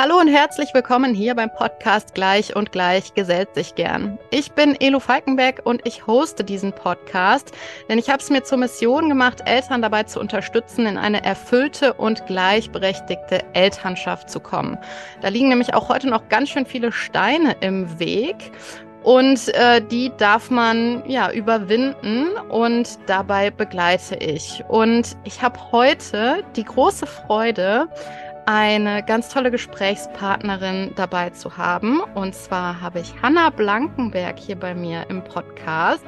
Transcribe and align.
Hallo 0.00 0.20
und 0.20 0.28
herzlich 0.28 0.72
willkommen 0.74 1.12
hier 1.12 1.34
beim 1.34 1.52
Podcast 1.52 2.14
Gleich 2.14 2.54
und 2.54 2.70
Gleich 2.70 3.14
gesellt 3.14 3.52
sich 3.56 3.74
gern. 3.74 4.16
Ich 4.30 4.52
bin 4.52 4.80
Elo 4.80 5.00
Falkenberg 5.00 5.62
und 5.64 5.84
ich 5.84 6.06
hoste 6.06 6.44
diesen 6.44 6.72
Podcast, 6.72 7.50
denn 7.88 7.98
ich 7.98 8.08
habe 8.08 8.22
es 8.22 8.30
mir 8.30 8.44
zur 8.44 8.58
Mission 8.58 9.08
gemacht, 9.08 9.42
Eltern 9.46 9.82
dabei 9.82 10.04
zu 10.04 10.20
unterstützen, 10.20 10.86
in 10.86 10.98
eine 10.98 11.24
erfüllte 11.24 11.94
und 11.94 12.24
gleichberechtigte 12.26 13.42
Elternschaft 13.54 14.30
zu 14.30 14.38
kommen. 14.38 14.78
Da 15.20 15.30
liegen 15.30 15.48
nämlich 15.48 15.74
auch 15.74 15.88
heute 15.88 16.08
noch 16.08 16.28
ganz 16.28 16.50
schön 16.50 16.64
viele 16.64 16.92
Steine 16.92 17.56
im 17.58 17.98
Weg. 17.98 18.52
Und 19.02 19.48
äh, 19.54 19.80
die 19.80 20.12
darf 20.18 20.50
man 20.50 21.02
ja 21.08 21.30
überwinden 21.30 22.26
und 22.50 22.98
dabei 23.06 23.50
begleite 23.50 24.16
ich. 24.16 24.62
Und 24.68 25.16
ich 25.24 25.40
habe 25.40 25.58
heute 25.72 26.44
die 26.56 26.64
große 26.64 27.06
Freude, 27.06 27.88
eine 28.48 29.02
ganz 29.04 29.28
tolle 29.28 29.50
Gesprächspartnerin 29.50 30.92
dabei 30.96 31.28
zu 31.28 31.58
haben. 31.58 32.00
Und 32.14 32.34
zwar 32.34 32.80
habe 32.80 33.00
ich 33.00 33.12
Hanna 33.20 33.50
Blankenberg 33.50 34.38
hier 34.38 34.56
bei 34.56 34.74
mir 34.74 35.04
im 35.10 35.22
Podcast. 35.22 36.02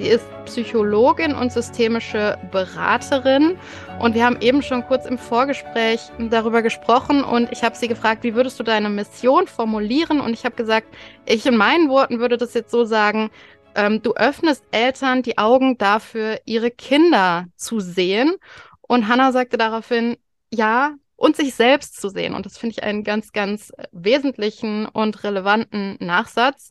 Sie 0.00 0.08
ist 0.08 0.24
Psychologin 0.46 1.32
und 1.32 1.52
systemische 1.52 2.38
Beraterin. 2.50 3.56
Und 4.00 4.16
wir 4.16 4.26
haben 4.26 4.40
eben 4.40 4.62
schon 4.62 4.84
kurz 4.84 5.06
im 5.06 5.16
Vorgespräch 5.16 6.00
darüber 6.18 6.60
gesprochen 6.60 7.22
und 7.22 7.52
ich 7.52 7.62
habe 7.62 7.76
sie 7.76 7.86
gefragt, 7.86 8.24
wie 8.24 8.34
würdest 8.34 8.58
du 8.58 8.64
deine 8.64 8.90
Mission 8.90 9.46
formulieren? 9.46 10.20
Und 10.20 10.32
ich 10.32 10.44
habe 10.44 10.56
gesagt, 10.56 10.88
ich 11.24 11.46
in 11.46 11.56
meinen 11.56 11.88
Worten 11.88 12.18
würde 12.18 12.36
das 12.36 12.52
jetzt 12.54 12.72
so 12.72 12.84
sagen, 12.84 13.30
ähm, 13.76 14.02
du 14.02 14.12
öffnest 14.14 14.64
Eltern 14.72 15.22
die 15.22 15.38
Augen 15.38 15.78
dafür, 15.78 16.40
ihre 16.46 16.72
Kinder 16.72 17.46
zu 17.54 17.78
sehen. 17.78 18.34
Und 18.80 19.06
Hannah 19.06 19.30
sagte 19.30 19.56
daraufhin, 19.56 20.16
ja, 20.52 20.96
und 21.16 21.36
sich 21.36 21.54
selbst 21.54 22.00
zu 22.00 22.08
sehen. 22.08 22.34
Und 22.34 22.46
das 22.46 22.58
finde 22.58 22.74
ich 22.74 22.82
einen 22.82 23.04
ganz, 23.04 23.32
ganz 23.32 23.72
wesentlichen 23.92 24.86
und 24.86 25.24
relevanten 25.24 25.96
Nachsatz, 26.00 26.68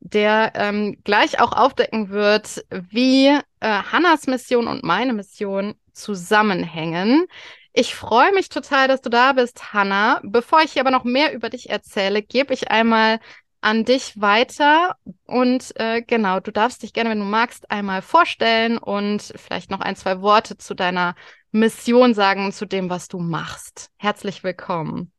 der 0.00 0.52
ähm, 0.54 0.98
gleich 1.04 1.40
auch 1.40 1.52
aufdecken 1.52 2.10
wird, 2.10 2.64
wie 2.70 3.26
äh, 3.26 3.40
Hannas 3.60 4.26
Mission 4.26 4.68
und 4.68 4.84
meine 4.84 5.12
Mission 5.12 5.74
zusammenhängen. 5.92 7.26
Ich 7.72 7.94
freue 7.94 8.32
mich 8.32 8.48
total, 8.48 8.88
dass 8.88 9.00
du 9.00 9.10
da 9.10 9.32
bist, 9.32 9.72
Hanna. 9.72 10.20
Bevor 10.24 10.62
ich 10.62 10.72
hier 10.72 10.82
aber 10.82 10.90
noch 10.90 11.04
mehr 11.04 11.32
über 11.32 11.50
dich 11.50 11.70
erzähle, 11.70 12.22
gebe 12.22 12.54
ich 12.54 12.70
einmal 12.70 13.20
an 13.60 13.84
dich 13.84 14.20
weiter. 14.20 14.96
Und 15.26 15.72
äh, 15.80 16.02
genau, 16.02 16.40
du 16.40 16.52
darfst 16.52 16.82
dich 16.82 16.92
gerne, 16.92 17.10
wenn 17.10 17.20
du 17.20 17.24
magst, 17.24 17.70
einmal 17.70 18.02
vorstellen 18.02 18.78
und 18.78 19.32
vielleicht 19.36 19.70
noch 19.70 19.80
ein, 19.80 19.96
zwei 19.96 20.20
Worte 20.20 20.58
zu 20.58 20.74
deiner 20.74 21.14
Mission 21.50 22.14
sagen 22.14 22.52
zu 22.52 22.66
dem, 22.66 22.90
was 22.90 23.08
du 23.08 23.18
machst. 23.18 23.90
Herzlich 23.96 24.44
willkommen. 24.44 25.12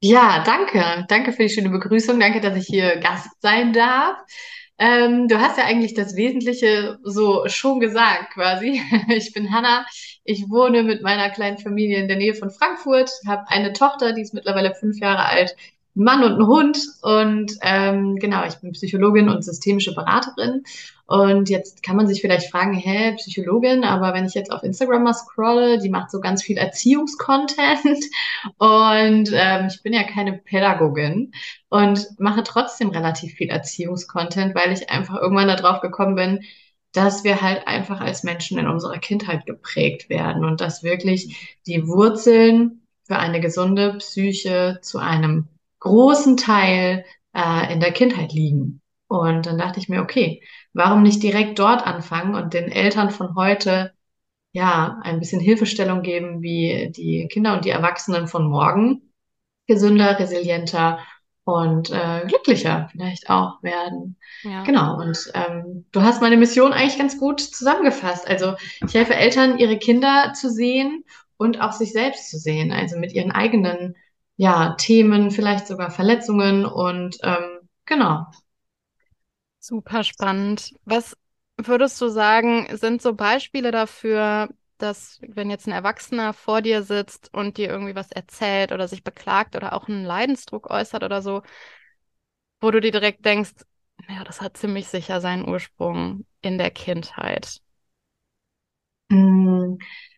Ja, 0.00 0.42
danke. 0.44 1.04
Danke 1.08 1.32
für 1.32 1.44
die 1.44 1.48
schöne 1.48 1.70
Begrüßung. 1.70 2.20
Danke, 2.20 2.40
dass 2.40 2.56
ich 2.56 2.66
hier 2.66 2.96
Gast 2.96 3.30
sein 3.40 3.72
darf. 3.72 4.16
Ähm, 4.78 5.26
du 5.26 5.40
hast 5.40 5.56
ja 5.56 5.64
eigentlich 5.64 5.94
das 5.94 6.16
Wesentliche 6.16 6.98
so 7.02 7.48
schon 7.48 7.80
gesagt, 7.80 8.34
quasi. 8.34 8.80
Ich 9.08 9.32
bin 9.32 9.52
Hanna. 9.52 9.86
Ich 10.24 10.50
wohne 10.50 10.82
mit 10.82 11.02
meiner 11.02 11.30
kleinen 11.30 11.58
Familie 11.58 11.98
in 11.98 12.08
der 12.08 12.18
Nähe 12.18 12.34
von 12.34 12.50
Frankfurt, 12.50 13.10
habe 13.26 13.48
eine 13.48 13.72
Tochter, 13.72 14.12
die 14.12 14.22
ist 14.22 14.34
mittlerweile 14.34 14.74
fünf 14.74 14.98
Jahre 14.98 15.24
alt, 15.26 15.54
Mann 15.96 16.22
und 16.22 16.32
einen 16.34 16.46
Hund. 16.46 16.78
Und 17.02 17.52
ähm, 17.62 18.16
genau, 18.16 18.44
ich 18.46 18.56
bin 18.56 18.72
Psychologin 18.72 19.28
und 19.28 19.44
systemische 19.44 19.94
Beraterin. 19.94 20.62
Und 21.06 21.48
jetzt 21.48 21.82
kann 21.82 21.96
man 21.96 22.08
sich 22.08 22.20
vielleicht 22.20 22.50
fragen, 22.50 22.74
hä, 22.74 23.14
Psychologin, 23.14 23.84
aber 23.84 24.12
wenn 24.12 24.24
ich 24.24 24.34
jetzt 24.34 24.50
auf 24.50 24.64
Instagram 24.64 25.04
mal 25.04 25.14
scrolle, 25.14 25.78
die 25.78 25.88
macht 25.88 26.10
so 26.10 26.20
ganz 26.20 26.42
viel 26.42 26.58
Erziehungskontent 26.58 28.04
und 28.58 29.30
ähm, 29.32 29.68
ich 29.68 29.82
bin 29.84 29.92
ja 29.92 30.02
keine 30.02 30.32
Pädagogin 30.32 31.30
und 31.68 32.08
mache 32.18 32.42
trotzdem 32.42 32.90
relativ 32.90 33.34
viel 33.34 33.50
Erziehungskontent, 33.50 34.56
weil 34.56 34.72
ich 34.72 34.90
einfach 34.90 35.14
irgendwann 35.14 35.46
darauf 35.46 35.80
gekommen 35.80 36.16
bin, 36.16 36.40
dass 36.92 37.22
wir 37.22 37.40
halt 37.40 37.68
einfach 37.68 38.00
als 38.00 38.24
Menschen 38.24 38.58
in 38.58 38.66
unserer 38.66 38.98
Kindheit 38.98 39.46
geprägt 39.46 40.08
werden 40.08 40.44
und 40.44 40.60
dass 40.60 40.82
wirklich 40.82 41.56
die 41.66 41.86
Wurzeln 41.86 42.82
für 43.04 43.16
eine 43.16 43.40
gesunde 43.40 43.94
Psyche 43.98 44.78
zu 44.82 44.98
einem 44.98 45.46
großen 45.86 46.36
Teil 46.36 47.04
äh, 47.34 47.72
in 47.72 47.80
der 47.80 47.92
Kindheit 47.92 48.32
liegen. 48.32 48.82
Und 49.08 49.46
dann 49.46 49.58
dachte 49.58 49.78
ich 49.78 49.88
mir, 49.88 50.02
okay, 50.02 50.42
warum 50.72 51.02
nicht 51.02 51.22
direkt 51.22 51.58
dort 51.58 51.86
anfangen 51.86 52.34
und 52.34 52.54
den 52.54 52.70
Eltern 52.70 53.10
von 53.10 53.36
heute 53.36 53.92
ja 54.52 54.98
ein 55.02 55.20
bisschen 55.20 55.40
Hilfestellung 55.40 56.02
geben, 56.02 56.42
wie 56.42 56.90
die 56.94 57.28
Kinder 57.30 57.54
und 57.54 57.64
die 57.64 57.70
Erwachsenen 57.70 58.26
von 58.26 58.48
morgen 58.48 59.12
gesünder, 59.66 60.18
resilienter 60.18 60.98
und 61.44 61.90
äh, 61.90 62.24
glücklicher 62.26 62.88
vielleicht 62.90 63.30
auch 63.30 63.62
werden. 63.62 64.16
Ja. 64.42 64.64
Genau. 64.64 64.98
Und 64.98 65.30
ähm, 65.34 65.86
du 65.92 66.02
hast 66.02 66.20
meine 66.20 66.36
Mission 66.36 66.72
eigentlich 66.72 66.98
ganz 66.98 67.18
gut 67.18 67.40
zusammengefasst. 67.40 68.26
Also 68.26 68.54
ich 68.84 68.94
helfe 68.94 69.14
Eltern, 69.14 69.58
ihre 69.58 69.78
Kinder 69.78 70.32
zu 70.34 70.50
sehen 70.50 71.04
und 71.36 71.60
auch 71.60 71.72
sich 71.72 71.92
selbst 71.92 72.30
zu 72.30 72.38
sehen, 72.38 72.72
also 72.72 72.98
mit 72.98 73.12
ihren 73.12 73.30
eigenen 73.30 73.94
ja, 74.36 74.74
Themen, 74.78 75.30
vielleicht 75.30 75.66
sogar 75.66 75.90
Verletzungen 75.90 76.64
und 76.66 77.16
ähm, 77.22 77.68
genau. 77.86 78.26
Super 79.58 80.04
spannend. 80.04 80.72
Was 80.84 81.16
würdest 81.56 82.00
du 82.00 82.08
sagen, 82.08 82.68
sind 82.76 83.02
so 83.02 83.14
Beispiele 83.14 83.70
dafür, 83.70 84.48
dass 84.78 85.18
wenn 85.22 85.50
jetzt 85.50 85.66
ein 85.66 85.72
Erwachsener 85.72 86.32
vor 86.34 86.60
dir 86.62 86.82
sitzt 86.82 87.32
und 87.32 87.56
dir 87.56 87.68
irgendwie 87.70 87.94
was 87.94 88.12
erzählt 88.12 88.72
oder 88.72 88.86
sich 88.88 89.02
beklagt 89.02 89.56
oder 89.56 89.72
auch 89.72 89.88
einen 89.88 90.04
Leidensdruck 90.04 90.70
äußert 90.70 91.02
oder 91.02 91.22
so, 91.22 91.42
wo 92.60 92.70
du 92.70 92.80
dir 92.80 92.92
direkt 92.92 93.24
denkst, 93.24 93.52
ja, 94.08 94.24
das 94.24 94.40
hat 94.40 94.56
ziemlich 94.56 94.88
sicher 94.88 95.20
seinen 95.20 95.48
Ursprung 95.48 96.26
in 96.42 96.58
der 96.58 96.70
Kindheit. 96.70 97.60
Hm, 99.10 99.45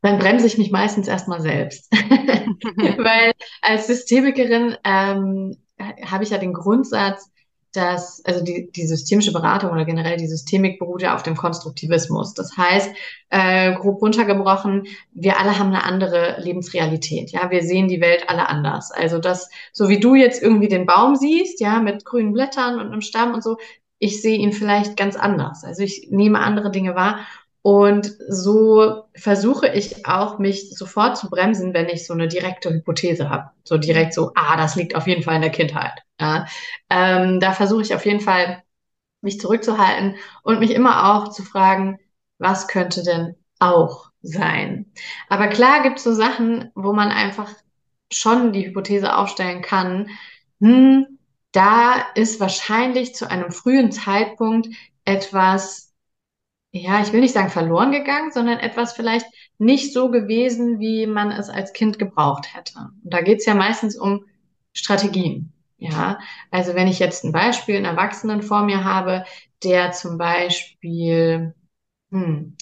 dann 0.02 0.18
bremse 0.18 0.46
ich 0.46 0.58
mich 0.58 0.70
meistens 0.70 1.08
erstmal 1.08 1.40
selbst. 1.40 1.92
Weil 1.92 3.32
als 3.62 3.86
Systemikerin 3.86 4.76
ähm, 4.84 5.56
habe 6.04 6.24
ich 6.24 6.30
ja 6.30 6.38
den 6.38 6.52
Grundsatz, 6.52 7.30
dass, 7.72 8.24
also 8.24 8.42
die, 8.42 8.70
die 8.74 8.86
systemische 8.86 9.32
Beratung 9.32 9.70
oder 9.70 9.84
generell 9.84 10.16
die 10.16 10.26
Systemik 10.26 10.78
beruht 10.78 11.02
ja 11.02 11.14
auf 11.14 11.22
dem 11.22 11.36
Konstruktivismus. 11.36 12.32
Das 12.34 12.56
heißt, 12.56 12.90
äh, 13.30 13.74
grob 13.74 14.00
runtergebrochen, 14.00 14.86
wir 15.12 15.38
alle 15.38 15.58
haben 15.58 15.68
eine 15.68 15.84
andere 15.84 16.40
Lebensrealität. 16.40 17.30
Ja, 17.30 17.50
wir 17.50 17.62
sehen 17.62 17.88
die 17.88 18.00
Welt 18.00 18.24
alle 18.28 18.48
anders. 18.48 18.90
Also 18.90 19.18
das, 19.18 19.50
so 19.72 19.88
wie 19.88 20.00
du 20.00 20.14
jetzt 20.14 20.42
irgendwie 20.42 20.68
den 20.68 20.86
Baum 20.86 21.16
siehst, 21.16 21.60
ja, 21.60 21.80
mit 21.80 22.04
grünen 22.04 22.32
Blättern 22.32 22.80
und 22.80 22.86
einem 22.86 23.02
Stamm 23.02 23.34
und 23.34 23.44
so, 23.44 23.58
ich 23.98 24.22
sehe 24.22 24.38
ihn 24.38 24.52
vielleicht 24.52 24.96
ganz 24.96 25.16
anders. 25.16 25.64
Also 25.64 25.82
ich 25.82 26.08
nehme 26.10 26.40
andere 26.40 26.70
Dinge 26.70 26.94
wahr 26.94 27.20
und 27.62 28.14
so 28.28 29.04
versuche 29.14 29.68
ich 29.68 30.06
auch, 30.06 30.38
mich 30.38 30.70
sofort 30.76 31.16
zu 31.16 31.28
bremsen, 31.28 31.74
wenn 31.74 31.88
ich 31.88 32.06
so 32.06 32.14
eine 32.14 32.28
direkte 32.28 32.70
Hypothese 32.72 33.28
habe. 33.30 33.50
So 33.64 33.78
direkt 33.78 34.14
so, 34.14 34.32
ah, 34.34 34.56
das 34.56 34.76
liegt 34.76 34.94
auf 34.94 35.06
jeden 35.06 35.22
Fall 35.22 35.36
in 35.36 35.42
der 35.42 35.50
Kindheit. 35.50 36.02
Ja. 36.20 36.46
Ähm, 36.88 37.40
da 37.40 37.52
versuche 37.52 37.82
ich 37.82 37.94
auf 37.94 38.06
jeden 38.06 38.20
Fall, 38.20 38.62
mich 39.20 39.40
zurückzuhalten 39.40 40.16
und 40.44 40.60
mich 40.60 40.70
immer 40.70 41.12
auch 41.12 41.28
zu 41.32 41.42
fragen, 41.42 41.98
was 42.38 42.68
könnte 42.68 43.02
denn 43.02 43.34
auch 43.58 44.10
sein? 44.22 44.92
Aber 45.28 45.48
klar 45.48 45.82
gibt 45.82 45.98
es 45.98 46.04
so 46.04 46.14
Sachen, 46.14 46.70
wo 46.76 46.92
man 46.92 47.10
einfach 47.10 47.50
schon 48.12 48.52
die 48.52 48.66
Hypothese 48.66 49.16
aufstellen 49.16 49.60
kann, 49.60 50.08
hm, 50.60 51.18
da 51.52 52.06
ist 52.14 52.40
wahrscheinlich 52.40 53.14
zu 53.14 53.30
einem 53.30 53.50
frühen 53.50 53.90
Zeitpunkt 53.90 54.68
etwas 55.04 55.87
ja, 56.70 57.00
ich 57.02 57.12
will 57.12 57.20
nicht 57.20 57.34
sagen 57.34 57.50
verloren 57.50 57.92
gegangen, 57.92 58.30
sondern 58.30 58.58
etwas 58.58 58.92
vielleicht 58.92 59.26
nicht 59.58 59.92
so 59.92 60.10
gewesen, 60.10 60.78
wie 60.78 61.06
man 61.06 61.30
es 61.30 61.48
als 61.48 61.72
Kind 61.72 61.98
gebraucht 61.98 62.54
hätte. 62.54 62.74
Und 63.02 63.12
da 63.12 63.22
geht 63.22 63.38
es 63.38 63.46
ja 63.46 63.54
meistens 63.54 63.96
um 63.96 64.24
Strategien. 64.72 65.52
Ja, 65.78 66.18
also 66.50 66.74
wenn 66.74 66.88
ich 66.88 66.98
jetzt 66.98 67.24
ein 67.24 67.32
Beispiel, 67.32 67.76
einen 67.76 67.84
Erwachsenen 67.84 68.42
vor 68.42 68.64
mir 68.64 68.84
habe, 68.84 69.24
der 69.62 69.92
zum 69.92 70.18
Beispiel, 70.18 71.54
hm, 72.10 72.56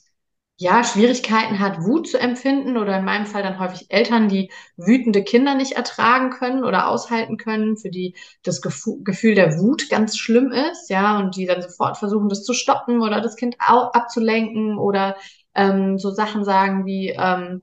ja, 0.58 0.82
Schwierigkeiten 0.84 1.58
hat, 1.58 1.82
Wut 1.82 2.08
zu 2.08 2.18
empfinden 2.18 2.78
oder 2.78 2.98
in 2.98 3.04
meinem 3.04 3.26
Fall 3.26 3.42
dann 3.42 3.58
häufig 3.58 3.90
Eltern, 3.90 4.28
die 4.28 4.50
wütende 4.76 5.22
Kinder 5.22 5.54
nicht 5.54 5.72
ertragen 5.72 6.30
können 6.30 6.64
oder 6.64 6.88
aushalten 6.88 7.36
können, 7.36 7.76
für 7.76 7.90
die 7.90 8.14
das 8.42 8.62
Gefühl 8.62 9.34
der 9.34 9.58
Wut 9.58 9.90
ganz 9.90 10.16
schlimm 10.16 10.52
ist, 10.52 10.88
ja, 10.88 11.18
und 11.18 11.36
die 11.36 11.44
dann 11.44 11.60
sofort 11.60 11.98
versuchen, 11.98 12.30
das 12.30 12.42
zu 12.42 12.54
stoppen 12.54 13.02
oder 13.02 13.20
das 13.20 13.36
Kind 13.36 13.56
abzulenken 13.58 14.78
oder 14.78 15.16
ähm, 15.54 15.98
so 15.98 16.10
Sachen 16.10 16.42
sagen 16.44 16.86
wie, 16.86 17.10
ähm, 17.10 17.60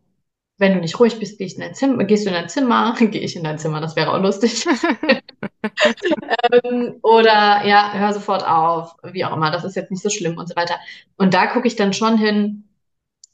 wenn 0.60 0.76
du 0.76 0.80
nicht 0.80 1.00
ruhig 1.00 1.18
bist, 1.20 1.40
gehst, 1.40 1.58
in 1.58 1.64
dein 1.64 1.74
Zimmer, 1.74 2.04
gehst 2.04 2.26
du 2.26 2.30
in 2.30 2.36
dein 2.36 2.50
Zimmer, 2.50 2.96
gehe 3.00 3.22
ich 3.22 3.36
in 3.36 3.44
dein 3.44 3.58
Zimmer, 3.58 3.82
das 3.82 3.96
wäre 3.96 4.14
auch 4.14 4.22
lustig. 4.22 4.66
ähm, 6.64 7.00
oder 7.02 7.66
ja, 7.66 7.92
hör 7.94 8.14
sofort 8.14 8.48
auf, 8.48 8.96
wie 9.04 9.26
auch 9.26 9.36
immer, 9.36 9.52
das 9.52 9.64
ist 9.64 9.76
jetzt 9.76 9.92
nicht 9.92 10.04
so 10.04 10.10
schlimm 10.10 10.38
und 10.38 10.48
so 10.48 10.56
weiter. 10.56 10.76
Und 11.18 11.34
da 11.34 11.48
gucke 11.48 11.68
ich 11.68 11.76
dann 11.76 11.94
schon 11.94 12.18
hin, 12.18 12.66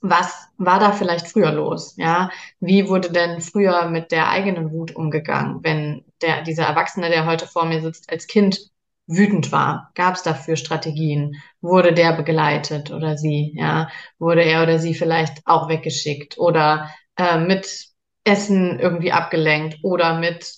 was 0.02 0.48
war 0.58 0.80
da 0.80 0.92
vielleicht 0.92 1.28
früher 1.28 1.52
los? 1.52 1.96
Ja, 1.98 2.30
wie 2.60 2.88
wurde 2.88 3.12
denn 3.12 3.42
früher 3.42 3.90
mit 3.90 4.12
der 4.12 4.30
eigenen 4.30 4.72
Wut 4.72 4.96
umgegangen, 4.96 5.60
wenn 5.64 6.06
der, 6.22 6.42
dieser 6.44 6.66
Erwachsene, 6.66 7.10
der 7.10 7.26
heute 7.26 7.48
vor 7.48 7.66
mir 7.66 7.82
sitzt, 7.82 8.10
als 8.12 8.28
Kind 8.28 8.70
wütend 9.08 9.52
war? 9.52 9.92
Gab 9.96 10.16
es 10.16 10.24
dafür 10.24 10.56
Strategien? 10.56 11.36
Wurde 11.62 11.94
der 11.94 12.14
begleitet 12.14 12.92
oder 12.92 13.18
sie? 13.18 13.54
Ja, 13.56 13.90
wurde 14.20 14.44
er 14.44 14.64
oder 14.64 14.80
sie 14.80 14.94
vielleicht 14.94 15.46
auch 15.46 15.68
weggeschickt 15.68 16.38
oder 16.38 16.90
äh, 17.18 17.38
mit 17.38 17.88
Essen 18.24 18.80
irgendwie 18.80 19.12
abgelenkt 19.12 19.80
oder 19.84 20.20
mit 20.20 20.54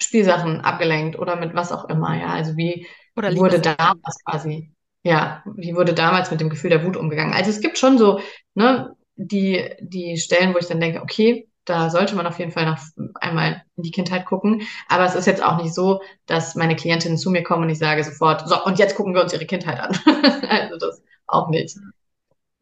Spielsachen 0.00 0.60
abgelenkt 0.60 1.18
oder 1.18 1.36
mit 1.36 1.54
was 1.54 1.72
auch 1.72 1.88
immer? 1.88 2.16
Ja, 2.18 2.28
also 2.28 2.56
wie 2.56 2.86
wurde 3.14 3.60
damals 3.60 4.22
quasi 4.24 4.75
ja, 5.06 5.44
wie 5.54 5.76
wurde 5.76 5.94
damals 5.94 6.32
mit 6.32 6.40
dem 6.40 6.50
Gefühl 6.50 6.70
der 6.70 6.84
Wut 6.84 6.96
umgegangen? 6.96 7.32
Also 7.32 7.50
es 7.50 7.60
gibt 7.60 7.78
schon 7.78 7.96
so, 7.96 8.18
ne, 8.54 8.92
die, 9.14 9.64
die 9.80 10.16
Stellen, 10.16 10.52
wo 10.52 10.58
ich 10.58 10.66
dann 10.66 10.80
denke, 10.80 11.00
okay, 11.00 11.48
da 11.64 11.90
sollte 11.90 12.16
man 12.16 12.26
auf 12.26 12.40
jeden 12.40 12.50
Fall 12.50 12.66
noch 12.66 12.78
einmal 13.14 13.62
in 13.76 13.84
die 13.84 13.92
Kindheit 13.92 14.26
gucken. 14.26 14.62
Aber 14.88 15.04
es 15.04 15.14
ist 15.14 15.26
jetzt 15.26 15.44
auch 15.44 15.62
nicht 15.62 15.74
so, 15.74 16.00
dass 16.26 16.56
meine 16.56 16.74
Klientinnen 16.74 17.18
zu 17.18 17.30
mir 17.30 17.44
kommen 17.44 17.62
und 17.62 17.70
ich 17.70 17.78
sage 17.78 18.02
sofort, 18.02 18.48
so, 18.48 18.64
und 18.64 18.80
jetzt 18.80 18.96
gucken 18.96 19.14
wir 19.14 19.22
uns 19.22 19.32
ihre 19.32 19.46
Kindheit 19.46 19.78
an. 19.78 19.96
also 20.48 20.76
das 20.76 21.00
auch 21.28 21.48
nicht. 21.50 21.76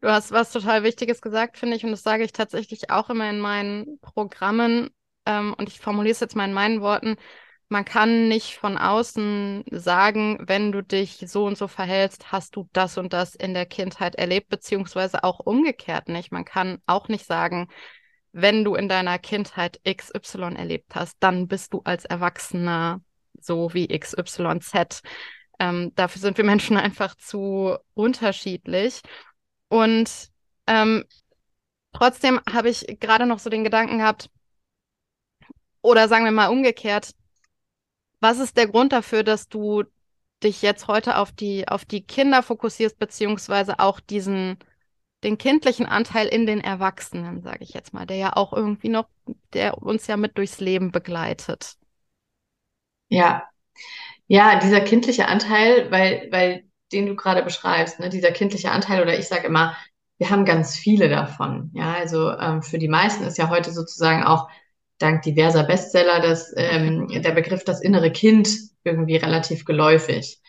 Du 0.01 0.07
hast 0.07 0.31
was 0.31 0.51
total 0.51 0.83
Wichtiges 0.83 1.23
gesagt, 1.23 1.57
finde 1.57 1.77
ich, 1.77 1.83
und 1.83 1.89
das 1.89 2.03
sage 2.03 2.23
ich 2.23 2.31
tatsächlich 2.31 2.91
auch 2.91 3.09
immer 3.09 3.27
in 3.27 3.39
meinen 3.39 3.99
Programmen. 4.01 4.91
Ähm, 5.25 5.55
und 5.57 5.67
ich 5.67 5.79
formuliere 5.79 6.11
es 6.11 6.19
jetzt 6.19 6.35
mal 6.35 6.45
in 6.45 6.53
meinen 6.53 6.81
Worten 6.81 7.15
man 7.69 7.83
kann 7.83 8.27
nicht 8.27 8.55
von 8.55 8.77
außen 8.77 9.63
sagen, 9.71 10.37
wenn 10.47 10.71
du 10.71 10.83
dich 10.83 11.23
so 11.27 11.45
und 11.45 11.57
so 11.57 11.67
verhältst, 11.67 12.31
hast 12.31 12.55
du 12.55 12.69
das 12.73 12.97
und 12.97 13.13
das 13.13 13.35
in 13.35 13.53
der 13.53 13.65
Kindheit 13.65 14.15
erlebt, 14.15 14.49
beziehungsweise 14.49 15.23
auch 15.23 15.39
umgekehrt 15.39 16.07
nicht. 16.07 16.31
Man 16.31 16.45
kann 16.45 16.79
auch 16.85 17.07
nicht 17.07 17.25
sagen, 17.25 17.67
wenn 18.31 18.63
du 18.63 18.75
in 18.75 18.89
deiner 18.89 19.17
Kindheit 19.17 19.79
XY 19.83 20.55
erlebt 20.55 20.93
hast, 20.93 21.17
dann 21.21 21.47
bist 21.47 21.73
du 21.73 21.81
als 21.85 22.05
Erwachsener 22.05 23.01
so 23.39 23.73
wie 23.73 23.87
XYZ. 23.87 25.01
Ähm, 25.59 25.91
dafür 25.95 26.21
sind 26.21 26.37
wir 26.37 26.45
Menschen 26.45 26.77
einfach 26.77 27.15
zu 27.15 27.77
unterschiedlich. 27.93 29.01
Und 29.69 30.29
ähm, 30.67 31.05
trotzdem 31.93 32.39
habe 32.51 32.69
ich 32.69 32.99
gerade 32.99 33.25
noch 33.25 33.39
so 33.39 33.49
den 33.49 33.63
Gedanken 33.63 33.99
gehabt, 33.99 34.29
oder 35.81 36.07
sagen 36.07 36.25
wir 36.25 36.31
mal 36.31 36.47
umgekehrt, 36.47 37.11
was 38.19 38.39
ist 38.39 38.57
der 38.57 38.67
Grund 38.67 38.91
dafür, 38.93 39.23
dass 39.23 39.47
du 39.47 39.83
dich 40.43 40.61
jetzt 40.61 40.87
heute 40.87 41.17
auf 41.17 41.31
die, 41.31 41.67
auf 41.67 41.85
die 41.85 42.01
Kinder 42.01 42.43
fokussierst, 42.43 42.99
beziehungsweise 42.99 43.79
auch 43.79 43.99
diesen, 43.99 44.57
den 45.23 45.37
kindlichen 45.37 45.85
Anteil 45.85 46.27
in 46.27 46.45
den 46.45 46.61
Erwachsenen, 46.61 47.41
sage 47.41 47.63
ich 47.63 47.73
jetzt 47.73 47.93
mal, 47.93 48.05
der 48.05 48.17
ja 48.17 48.33
auch 48.35 48.53
irgendwie 48.53 48.89
noch, 48.89 49.07
der 49.53 49.77
uns 49.81 50.07
ja 50.07 50.17
mit 50.17 50.37
durchs 50.37 50.59
Leben 50.59 50.91
begleitet. 50.91 51.75
Ja, 53.07 53.43
ja, 54.27 54.59
dieser 54.59 54.81
kindliche 54.81 55.27
Anteil, 55.27 55.91
weil, 55.91 56.27
weil 56.31 56.63
den 56.91 57.05
du 57.05 57.15
gerade 57.15 57.43
beschreibst, 57.43 57.99
ne, 57.99 58.09
dieser 58.09 58.31
kindliche 58.31 58.71
Anteil, 58.71 59.01
oder 59.01 59.17
ich 59.17 59.27
sage 59.27 59.47
immer, 59.47 59.75
wir 60.17 60.29
haben 60.29 60.45
ganz 60.45 60.75
viele 60.75 61.09
davon. 61.09 61.71
Ja, 61.73 61.93
also 61.93 62.31
ähm, 62.31 62.61
für 62.61 62.77
die 62.79 62.87
meisten 62.87 63.23
ist 63.23 63.37
ja 63.37 63.49
heute 63.49 63.71
sozusagen 63.71 64.23
auch 64.23 64.49
dank 64.97 65.21
diverser 65.23 65.63
Bestseller 65.63 66.19
das, 66.21 66.53
ähm, 66.55 67.07
der 67.23 67.31
Begriff 67.31 67.63
das 67.63 67.81
innere 67.81 68.11
Kind 68.11 68.49
irgendwie 68.83 69.17
relativ 69.17 69.65
geläufig. 69.65 70.39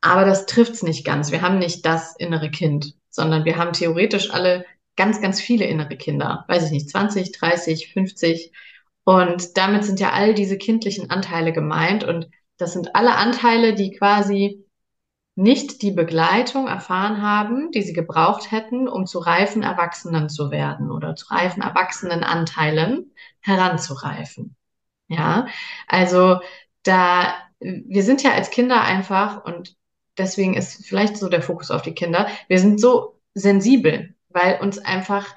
Aber 0.00 0.24
das 0.24 0.46
trifft's 0.46 0.82
nicht 0.82 1.04
ganz. 1.04 1.32
Wir 1.32 1.42
haben 1.42 1.58
nicht 1.58 1.86
das 1.86 2.14
innere 2.18 2.50
Kind, 2.50 2.94
sondern 3.08 3.44
wir 3.44 3.56
haben 3.56 3.72
theoretisch 3.72 4.32
alle 4.32 4.66
ganz, 4.96 5.20
ganz 5.20 5.40
viele 5.40 5.64
innere 5.64 5.96
Kinder. 5.96 6.44
Weiß 6.46 6.64
ich 6.66 6.70
nicht, 6.70 6.90
20, 6.90 7.32
30, 7.32 7.92
50. 7.92 8.52
Und 9.04 9.56
damit 9.56 9.84
sind 9.84 10.00
ja 10.00 10.12
all 10.12 10.34
diese 10.34 10.58
kindlichen 10.58 11.10
Anteile 11.10 11.52
gemeint. 11.52 12.04
Und 12.04 12.28
das 12.58 12.74
sind 12.74 12.94
alle 12.94 13.16
Anteile, 13.16 13.74
die 13.74 13.92
quasi 13.92 14.63
nicht 15.36 15.82
die 15.82 15.90
Begleitung 15.90 16.68
erfahren 16.68 17.20
haben, 17.20 17.70
die 17.72 17.82
sie 17.82 17.92
gebraucht 17.92 18.52
hätten, 18.52 18.86
um 18.88 19.06
zu 19.06 19.18
reifen 19.18 19.62
Erwachsenen 19.62 20.28
zu 20.28 20.50
werden 20.50 20.90
oder 20.90 21.16
zu 21.16 21.26
reifen 21.28 21.62
Erwachsenenanteilen 21.62 23.12
heranzureifen. 23.40 24.56
Ja, 25.08 25.46
also 25.88 26.40
da, 26.84 27.34
wir 27.60 28.02
sind 28.02 28.22
ja 28.22 28.32
als 28.32 28.50
Kinder 28.50 28.82
einfach 28.82 29.44
und 29.44 29.76
deswegen 30.16 30.54
ist 30.54 30.86
vielleicht 30.86 31.16
so 31.16 31.28
der 31.28 31.42
Fokus 31.42 31.70
auf 31.70 31.82
die 31.82 31.94
Kinder. 31.94 32.28
Wir 32.48 32.58
sind 32.58 32.80
so 32.80 33.20
sensibel, 33.34 34.14
weil 34.28 34.60
uns 34.60 34.78
einfach 34.78 35.34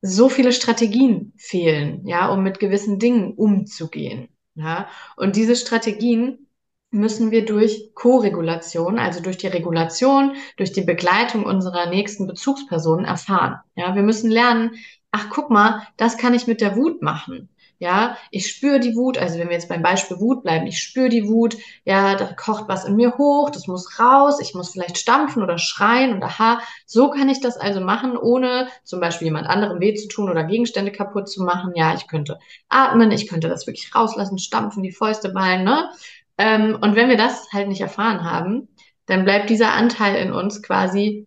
so 0.00 0.28
viele 0.28 0.52
Strategien 0.52 1.32
fehlen, 1.36 2.06
ja, 2.06 2.28
um 2.28 2.42
mit 2.42 2.60
gewissen 2.60 2.98
Dingen 2.98 3.34
umzugehen. 3.34 4.28
Ja, 4.54 4.88
und 5.16 5.34
diese 5.34 5.56
Strategien 5.56 6.46
müssen 6.94 7.30
wir 7.30 7.44
durch 7.44 7.90
Co-Regulation, 7.94 8.98
also 8.98 9.20
durch 9.20 9.36
die 9.36 9.48
Regulation, 9.48 10.36
durch 10.56 10.72
die 10.72 10.82
Begleitung 10.82 11.44
unserer 11.44 11.86
nächsten 11.86 12.26
Bezugspersonen 12.26 13.04
erfahren. 13.04 13.58
Ja, 13.74 13.94
wir 13.94 14.02
müssen 14.02 14.30
lernen, 14.30 14.76
ach 15.10 15.28
guck 15.30 15.50
mal, 15.50 15.86
das 15.96 16.16
kann 16.16 16.34
ich 16.34 16.46
mit 16.46 16.60
der 16.60 16.76
Wut 16.76 17.02
machen. 17.02 17.48
Ja, 17.80 18.16
ich 18.30 18.46
spüre 18.46 18.78
die 18.78 18.94
Wut, 18.94 19.18
also 19.18 19.38
wenn 19.38 19.48
wir 19.48 19.56
jetzt 19.56 19.68
beim 19.68 19.82
Beispiel 19.82 20.20
Wut 20.20 20.44
bleiben, 20.44 20.66
ich 20.66 20.80
spüre 20.80 21.08
die 21.08 21.28
Wut, 21.28 21.56
ja, 21.84 22.14
da 22.14 22.32
kocht 22.32 22.68
was 22.68 22.84
in 22.84 22.94
mir 22.94 23.18
hoch, 23.18 23.50
das 23.50 23.66
muss 23.66 23.98
raus, 23.98 24.38
ich 24.40 24.54
muss 24.54 24.70
vielleicht 24.70 24.96
stampfen 24.96 25.42
oder 25.42 25.58
schreien 25.58 26.14
und 26.14 26.22
aha, 26.22 26.60
so 26.86 27.10
kann 27.10 27.28
ich 27.28 27.40
das 27.40 27.56
also 27.56 27.80
machen, 27.80 28.16
ohne 28.16 28.68
zum 28.84 29.00
Beispiel 29.00 29.26
jemand 29.26 29.48
anderem 29.48 29.80
weh 29.80 29.92
zu 29.94 30.06
tun 30.06 30.30
oder 30.30 30.44
Gegenstände 30.44 30.92
kaputt 30.92 31.28
zu 31.28 31.42
machen. 31.42 31.72
Ja, 31.74 31.94
ich 31.94 32.06
könnte 32.06 32.38
atmen, 32.68 33.10
ich 33.10 33.26
könnte 33.28 33.48
das 33.48 33.66
wirklich 33.66 33.92
rauslassen, 33.94 34.38
stampfen, 34.38 34.84
die 34.84 34.92
Fäuste 34.92 35.30
ballen, 35.30 35.64
ne? 35.64 35.90
Ähm, 36.38 36.78
und 36.80 36.96
wenn 36.96 37.08
wir 37.08 37.16
das 37.16 37.52
halt 37.52 37.68
nicht 37.68 37.80
erfahren 37.80 38.24
haben, 38.24 38.68
dann 39.06 39.24
bleibt 39.24 39.50
dieser 39.50 39.72
Anteil 39.72 40.16
in 40.16 40.32
uns 40.32 40.62
quasi 40.62 41.26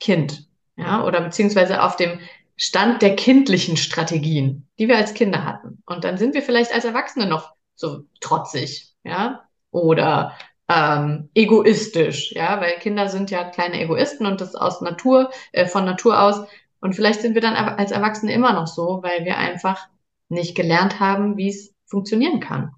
Kind. 0.00 0.46
Ja, 0.76 1.04
oder 1.04 1.20
beziehungsweise 1.20 1.82
auf 1.82 1.96
dem 1.96 2.20
Stand 2.56 3.02
der 3.02 3.16
kindlichen 3.16 3.76
Strategien, 3.76 4.68
die 4.78 4.88
wir 4.88 4.96
als 4.96 5.14
Kinder 5.14 5.44
hatten. 5.44 5.82
Und 5.86 6.04
dann 6.04 6.18
sind 6.18 6.34
wir 6.34 6.42
vielleicht 6.42 6.72
als 6.72 6.84
Erwachsene 6.84 7.26
noch 7.26 7.52
so 7.74 8.04
trotzig, 8.20 8.94
ja, 9.02 9.44
oder 9.70 10.36
ähm, 10.68 11.30
egoistisch, 11.34 12.32
ja, 12.32 12.60
weil 12.60 12.78
Kinder 12.78 13.08
sind 13.08 13.30
ja 13.30 13.44
kleine 13.44 13.80
Egoisten 13.80 14.26
und 14.26 14.40
das 14.40 14.54
aus 14.54 14.80
Natur, 14.80 15.30
äh, 15.52 15.66
von 15.66 15.84
Natur 15.84 16.20
aus. 16.20 16.46
Und 16.80 16.94
vielleicht 16.94 17.22
sind 17.22 17.34
wir 17.34 17.42
dann 17.42 17.54
als 17.54 17.90
Erwachsene 17.90 18.32
immer 18.32 18.52
noch 18.52 18.66
so, 18.66 19.00
weil 19.02 19.24
wir 19.24 19.36
einfach 19.36 19.88
nicht 20.28 20.54
gelernt 20.54 21.00
haben, 21.00 21.36
wie 21.36 21.48
es 21.48 21.74
funktionieren 21.86 22.40
kann. 22.40 22.72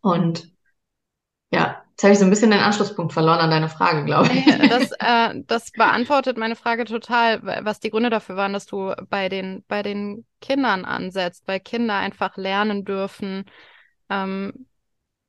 Und 0.00 0.50
ja, 1.52 1.82
jetzt 1.90 2.02
habe 2.02 2.12
ich 2.12 2.18
so 2.18 2.24
ein 2.24 2.30
bisschen 2.30 2.50
den 2.50 2.60
Anschlusspunkt 2.60 3.12
verloren 3.12 3.40
an 3.40 3.50
deine 3.50 3.68
Frage, 3.68 4.04
glaube 4.04 4.30
ich. 4.32 4.44
Das, 4.68 4.92
äh, 4.98 5.42
das 5.46 5.72
beantwortet 5.72 6.36
meine 6.36 6.56
Frage 6.56 6.84
total, 6.84 7.42
was 7.64 7.80
die 7.80 7.90
Gründe 7.90 8.10
dafür 8.10 8.36
waren, 8.36 8.52
dass 8.52 8.66
du 8.66 8.94
bei 9.08 9.28
den, 9.28 9.64
bei 9.66 9.82
den 9.82 10.24
Kindern 10.40 10.84
ansetzt, 10.84 11.42
weil 11.46 11.60
Kinder 11.60 11.96
einfach 11.96 12.36
lernen 12.36 12.84
dürfen, 12.84 13.44
ähm, 14.08 14.66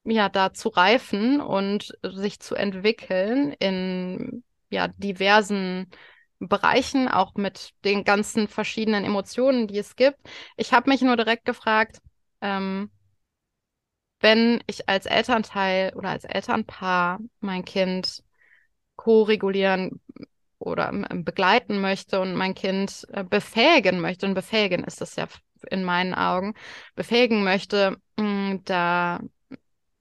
ja, 0.03 0.29
da 0.29 0.53
zu 0.53 0.69
reifen 0.69 1.41
und 1.41 1.97
sich 2.03 2.39
zu 2.39 2.55
entwickeln 2.55 3.53
in 3.59 4.43
ja, 4.69 4.87
diversen 4.87 5.89
Bereichen, 6.39 7.07
auch 7.07 7.35
mit 7.35 7.73
den 7.83 8.03
ganzen 8.03 8.47
verschiedenen 8.47 9.05
Emotionen, 9.05 9.67
die 9.67 9.77
es 9.77 9.95
gibt. 9.95 10.17
Ich 10.57 10.73
habe 10.73 10.89
mich 10.89 11.01
nur 11.01 11.17
direkt 11.17 11.45
gefragt, 11.45 11.99
ähm, 12.41 12.89
wenn 14.21 14.61
ich 14.67 14.87
als 14.87 15.05
Elternteil 15.05 15.93
oder 15.95 16.09
als 16.09 16.23
Elternpaar 16.23 17.19
mein 17.39 17.65
Kind 17.65 18.23
co-regulieren 18.95 19.99
oder 20.59 20.91
begleiten 20.91 21.81
möchte 21.81 22.21
und 22.21 22.35
mein 22.35 22.53
Kind 22.53 23.07
äh, 23.11 23.23
befähigen 23.23 23.99
möchte, 23.99 24.25
und 24.27 24.35
befähigen 24.35 24.83
ist 24.83 25.01
das 25.01 25.15
ja 25.15 25.27
in 25.69 25.83
meinen 25.83 26.13
Augen, 26.13 26.53
befähigen 26.95 27.43
möchte, 27.43 27.97
da 28.65 29.19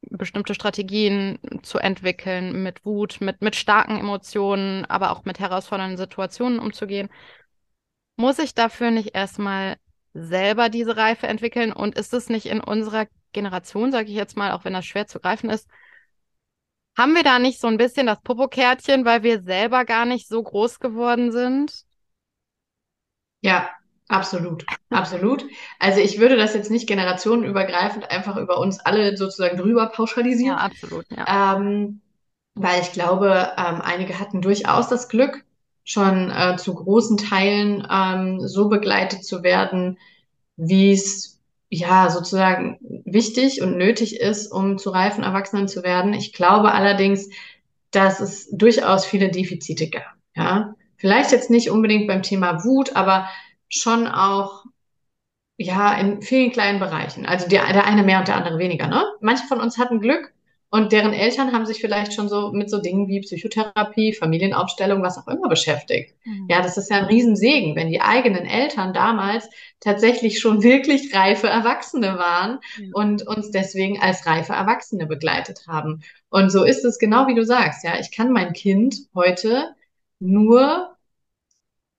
bestimmte 0.03 0.55
Strategien 0.55 1.39
zu 1.63 1.79
entwickeln, 1.79 2.63
mit 2.63 2.85
Wut, 2.85 3.21
mit, 3.21 3.43
mit 3.43 3.57
starken 3.57 3.99
Emotionen, 3.99 4.85
aber 4.87 5.13
auch 5.13 5.25
mit 5.25 5.39
herausfordernden 5.39 5.99
Situationen 5.99 6.59
umzugehen, 6.59 7.09
muss 8.17 8.39
ich 8.39 8.55
dafür 8.55 8.91
nicht 8.91 9.15
erstmal 9.15 9.77
selber 10.13 10.69
diese 10.69 10.97
Reife 10.97 11.27
entwickeln? 11.27 11.73
Und 11.73 11.97
ist 11.97 12.13
es 12.13 12.29
nicht 12.29 12.47
in 12.47 12.61
unserer 12.61 13.07
Generation, 13.33 13.93
sage 13.93 14.09
ich 14.09 14.15
jetzt 14.17 14.37
mal, 14.37 14.53
auch 14.53 14.65
wenn 14.65 14.73
das 14.73 14.87
schwer 14.87 15.07
zu 15.07 15.21
greifen 15.21 15.51
ist, 15.51 15.69
haben 16.97 17.15
wir 17.15 17.23
da 17.23 17.39
nicht 17.39 17.61
so 17.61 17.67
ein 17.69 17.79
bisschen 17.79 18.07
das 18.07 18.21
Popokärtchen, 18.21 19.05
weil 19.05 19.23
wir 19.23 19.43
selber 19.43 19.85
gar 19.85 20.05
nicht 20.05 20.29
so 20.29 20.43
groß 20.43 20.81
geworden 20.81 21.33
sind? 21.33 21.85
Ja, 23.43 23.71
absolut, 24.09 24.67
absolut. 24.91 25.45
Also 25.79 26.01
ich 26.01 26.19
würde 26.19 26.37
das 26.37 26.55
jetzt 26.55 26.71
nicht 26.71 26.87
generationenübergreifend 26.87 28.11
einfach 28.11 28.37
über 28.37 28.59
uns 28.59 28.81
alle 28.81 29.17
sozusagen 29.17 29.57
drüber 29.57 29.87
pauschalisieren. 29.87 30.59
Ja, 30.59 30.65
absolut, 30.65 31.07
ja. 31.11 31.57
Ähm, 31.57 32.03
weil 32.55 32.83
ich 32.83 32.93
glaube, 32.93 33.53
ähm, 33.57 33.81
einige 33.81 34.19
hatten 34.19 34.43
durchaus 34.43 34.89
das 34.89 35.09
Glück, 35.09 35.45
schon 35.85 36.31
äh, 36.31 36.57
zu 36.57 36.75
großen 36.75 37.17
Teilen 37.17 37.87
ähm, 37.91 38.47
so 38.47 38.69
begleitet 38.69 39.25
zu 39.25 39.43
werden, 39.43 39.99
wie 40.57 40.93
es 40.93 41.40
ja 41.71 42.11
sozusagen 42.11 42.79
wichtig 43.05 43.63
und 43.63 43.79
nötig 43.79 44.21
ist, 44.21 44.49
um 44.49 44.77
zu 44.77 44.91
reifen 44.91 45.25
Erwachsenen 45.25 45.69
zu 45.69 45.83
werden. 45.83 46.13
Ich 46.13 46.33
glaube 46.33 46.73
allerdings, 46.73 47.31
dass 47.93 48.21
es 48.21 48.49
durchaus 48.51 49.07
viele 49.07 49.31
Defizite 49.31 49.89
gab. 49.89 50.15
Ja, 50.35 50.75
vielleicht 50.97 51.33
jetzt 51.33 51.51
nicht 51.51 51.71
unbedingt 51.71 52.09
beim 52.09 52.23
Thema 52.23 52.65
Wut, 52.65 52.97
aber 52.97 53.29
schon 53.69 54.07
auch 54.07 54.65
ja 55.57 55.95
in 55.95 56.23
vielen 56.23 56.51
kleinen 56.51 56.81
Bereichen. 56.81 57.25
Also 57.27 57.47
die, 57.47 57.57
der 57.57 57.85
eine 57.85 58.03
mehr 58.03 58.19
und 58.19 58.29
der 58.29 58.37
andere 58.37 58.59
weniger. 58.59 58.89
Ne? 58.89 59.05
Manche 59.21 59.47
von 59.47 59.61
uns 59.61 59.79
hatten 59.79 60.01
Glück 60.01 60.33
und 60.73 60.93
deren 60.93 61.13
Eltern 61.13 61.53
haben 61.53 61.67
sich 61.67 61.81
vielleicht 61.81 62.15
schon 62.15 62.29
so 62.29 62.53
mit 62.53 62.71
so 62.71 62.81
Dingen 62.81 63.09
wie 63.09 63.21
Psychotherapie, 63.21 64.13
Familienaufstellung, 64.13 65.03
was 65.03 65.19
auch 65.19 65.27
immer 65.27 65.49
beschäftigt. 65.49 66.15
Mhm. 66.25 66.47
Ja, 66.49 66.63
das 66.63 66.77
ist 66.77 66.91
ja 66.91 66.99
ein 66.99 67.07
Riesensegen, 67.07 67.75
wenn 67.75 67.89
die 67.89 68.01
eigenen 68.01 68.47
Eltern 68.47 68.95
damals 68.95 69.51
tatsächlich 69.81 70.39
schon 70.39 70.63
wirklich 70.63 71.13
reife 71.13 71.49
Erwachsene 71.49 72.19
waren 72.19 72.61
mhm. 72.79 72.91
und 72.95 73.27
uns 73.27 73.51
deswegen 73.51 74.01
als 74.01 74.27
reife 74.27 74.53
Erwachsene 74.53 75.07
begleitet 75.07 75.67
haben. 75.67 76.03
Und 76.29 76.51
so 76.51 76.63
ist 76.63 76.85
es 76.85 77.01
genau 77.01 77.27
wie 77.27 77.35
du 77.35 77.45
sagst. 77.45 77.83
Ja, 77.83 77.99
ich 77.99 78.13
kann 78.13 78.31
mein 78.31 78.53
Kind 78.53 78.95
heute 79.13 79.75
nur 80.21 80.97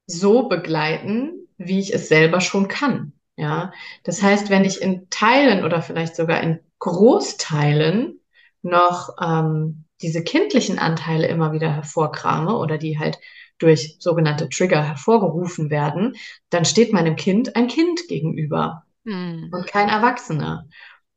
so 0.08 0.48
begleiten, 0.48 1.48
wie 1.58 1.80
ich 1.80 1.94
es 1.94 2.08
selber 2.08 2.40
schon 2.40 2.70
kann. 2.70 3.12
Ja, 3.36 3.74
das 4.04 4.22
heißt, 4.22 4.50
wenn 4.50 4.64
ich 4.64 4.82
in 4.82 5.10
Teilen 5.10 5.66
oder 5.66 5.82
vielleicht 5.82 6.16
sogar 6.16 6.42
in 6.42 6.60
Großteilen 6.80 8.21
noch 8.62 9.16
ähm, 9.22 9.86
diese 10.02 10.24
kindlichen 10.24 10.80
Anteile 10.80 11.28
immer 11.28 11.54
wieder 11.54 11.72
hervorkrame 11.72 12.58
oder 12.58 12.78
die 12.78 13.00
halt 13.00 13.20
durch 13.60 13.98
sogenannte 14.00 14.50
Trigger 14.50 14.84
hervorgerufen 14.84 15.70
werden, 15.70 16.16
dann 16.50 16.66
steht 16.66 16.94
meinem 16.94 17.16
Kind 17.16 17.56
ein 17.56 17.68
Kind 17.68 18.08
gegenüber 18.08 18.84
hm. 19.06 19.50
und 19.52 19.68
kein 19.68 19.90
Erwachsener. 19.90 20.68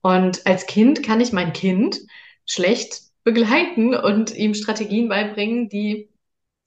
Und 0.03 0.47
als 0.47 0.67
Kind 0.67 1.03
kann 1.03 1.21
ich 1.21 1.33
mein 1.33 1.55
Kind 1.55 2.01
schlecht 2.47 3.01
begleiten 3.25 3.95
und 3.95 4.35
ihm 4.35 4.53
Strategien 4.53 5.09
beibringen, 5.09 5.71
die 5.71 6.11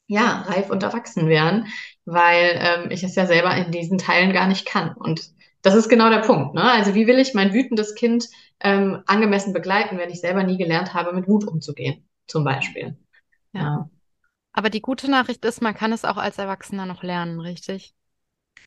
ja 0.08 0.42
reif 0.48 0.72
und 0.72 0.82
erwachsen 0.82 1.28
wären, 1.28 1.68
weil 2.06 2.60
ähm, 2.60 2.92
ich 2.92 3.04
es 3.04 3.16
ja 3.16 3.28
selber 3.28 3.56
in 3.56 3.72
diesen 3.72 4.00
Teilen 4.00 4.34
gar 4.34 4.48
nicht 4.48 4.66
kann. 4.66 4.94
Und 4.96 5.30
das 5.68 5.76
ist 5.76 5.90
genau 5.90 6.10
der 6.10 6.20
Punkt. 6.20 6.56
Ne? 6.56 6.64
Also 6.64 6.96
wie 6.96 7.08
will 7.08 7.20
ich 7.20 7.34
mein 7.34 7.54
wütendes 7.54 7.94
Kind 7.94 8.30
ähm, 8.62 9.04
angemessen 9.06 9.52
begleiten, 9.52 9.98
wenn 9.98 10.10
ich 10.10 10.22
selber 10.22 10.44
nie 10.44 10.58
gelernt 10.58 10.94
habe, 10.94 11.14
mit 11.14 11.28
Wut 11.28 11.46
umzugehen, 11.46 12.08
zum 12.26 12.46
Beispiel. 12.46 12.98
Ja. 13.52 13.90
Aber 14.54 14.70
die 14.70 14.82
gute 14.82 15.12
Nachricht 15.12 15.44
ist, 15.44 15.62
man 15.62 15.74
kann 15.74 15.92
es 15.92 16.06
auch 16.06 16.16
als 16.16 16.38
Erwachsener 16.38 16.86
noch 16.86 17.04
lernen, 17.04 17.42
richtig? 17.42 17.94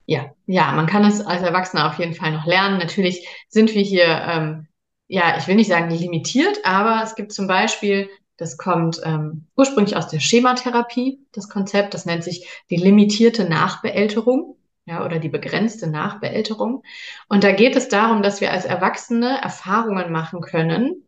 Ja, 0.04 0.34
ja, 0.44 0.72
man 0.72 0.86
kann 0.86 1.04
es 1.04 1.22
als 1.22 1.42
Erwachsener 1.42 1.88
auf 1.88 1.98
jeden 1.98 2.14
Fall 2.14 2.32
noch 2.32 2.44
lernen. 2.44 2.76
Natürlich 2.76 3.26
sind 3.48 3.74
wir 3.74 3.82
hier, 3.82 4.04
ähm, 4.04 4.68
ja, 5.08 5.38
ich 5.38 5.48
will 5.48 5.56
nicht 5.56 5.68
sagen 5.68 5.90
limitiert, 5.90 6.58
aber 6.64 7.00
es 7.02 7.14
gibt 7.14 7.32
zum 7.32 7.46
Beispiel, 7.46 8.10
das 8.36 8.58
kommt 8.58 9.00
ähm, 9.04 9.46
ursprünglich 9.56 9.96
aus 9.96 10.08
der 10.08 10.20
Schematherapie, 10.20 11.26
das 11.32 11.48
Konzept, 11.48 11.94
das 11.94 12.04
nennt 12.04 12.24
sich 12.24 12.46
die 12.68 12.76
limitierte 12.76 13.48
Nachbeälterung 13.48 14.58
ja, 14.90 15.04
oder 15.04 15.20
die 15.20 15.28
begrenzte 15.28 15.88
Nachbeälterung. 15.88 16.82
Und 17.28 17.44
da 17.44 17.52
geht 17.52 17.76
es 17.76 17.88
darum, 17.88 18.22
dass 18.22 18.40
wir 18.40 18.50
als 18.50 18.64
Erwachsene 18.64 19.40
Erfahrungen 19.40 20.10
machen 20.10 20.40
können, 20.40 21.04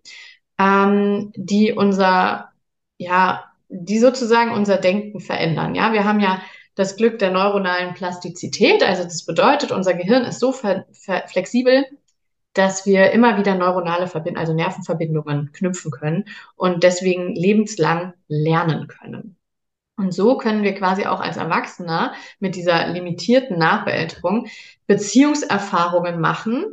ähm, 0.58 1.32
die 1.34 1.72
unser, 1.72 2.52
ja, 2.98 3.44
die 3.68 3.98
sozusagen 3.98 4.52
unser 4.52 4.78
Denken 4.78 5.20
verändern. 5.20 5.74
Ja, 5.74 5.92
wir 5.92 6.04
haben 6.04 6.20
ja 6.20 6.40
das 6.76 6.96
Glück 6.96 7.18
der 7.18 7.32
neuronalen 7.32 7.94
Plastizität. 7.94 8.82
Also 8.84 9.02
das 9.04 9.26
bedeutet, 9.26 9.72
unser 9.72 9.94
Gehirn 9.94 10.24
ist 10.24 10.38
so 10.38 10.52
flexibel, 10.52 11.84
dass 12.54 12.86
wir 12.86 13.10
immer 13.12 13.38
wieder 13.38 13.54
neuronale 13.56 14.06
Verbind 14.06 14.36
also 14.38 14.54
Nervenverbindungen 14.54 15.52
knüpfen 15.52 15.90
können 15.90 16.26
und 16.54 16.84
deswegen 16.84 17.34
lebenslang 17.34 18.14
lernen 18.28 18.86
können. 18.88 19.36
Und 19.96 20.12
so 20.12 20.38
können 20.38 20.62
wir 20.62 20.74
quasi 20.74 21.06
auch 21.06 21.20
als 21.20 21.36
Erwachsener 21.36 22.14
mit 22.40 22.56
dieser 22.56 22.88
limitierten 22.88 23.58
Nachbeälterung 23.58 24.46
Beziehungserfahrungen 24.86 26.20
machen, 26.20 26.64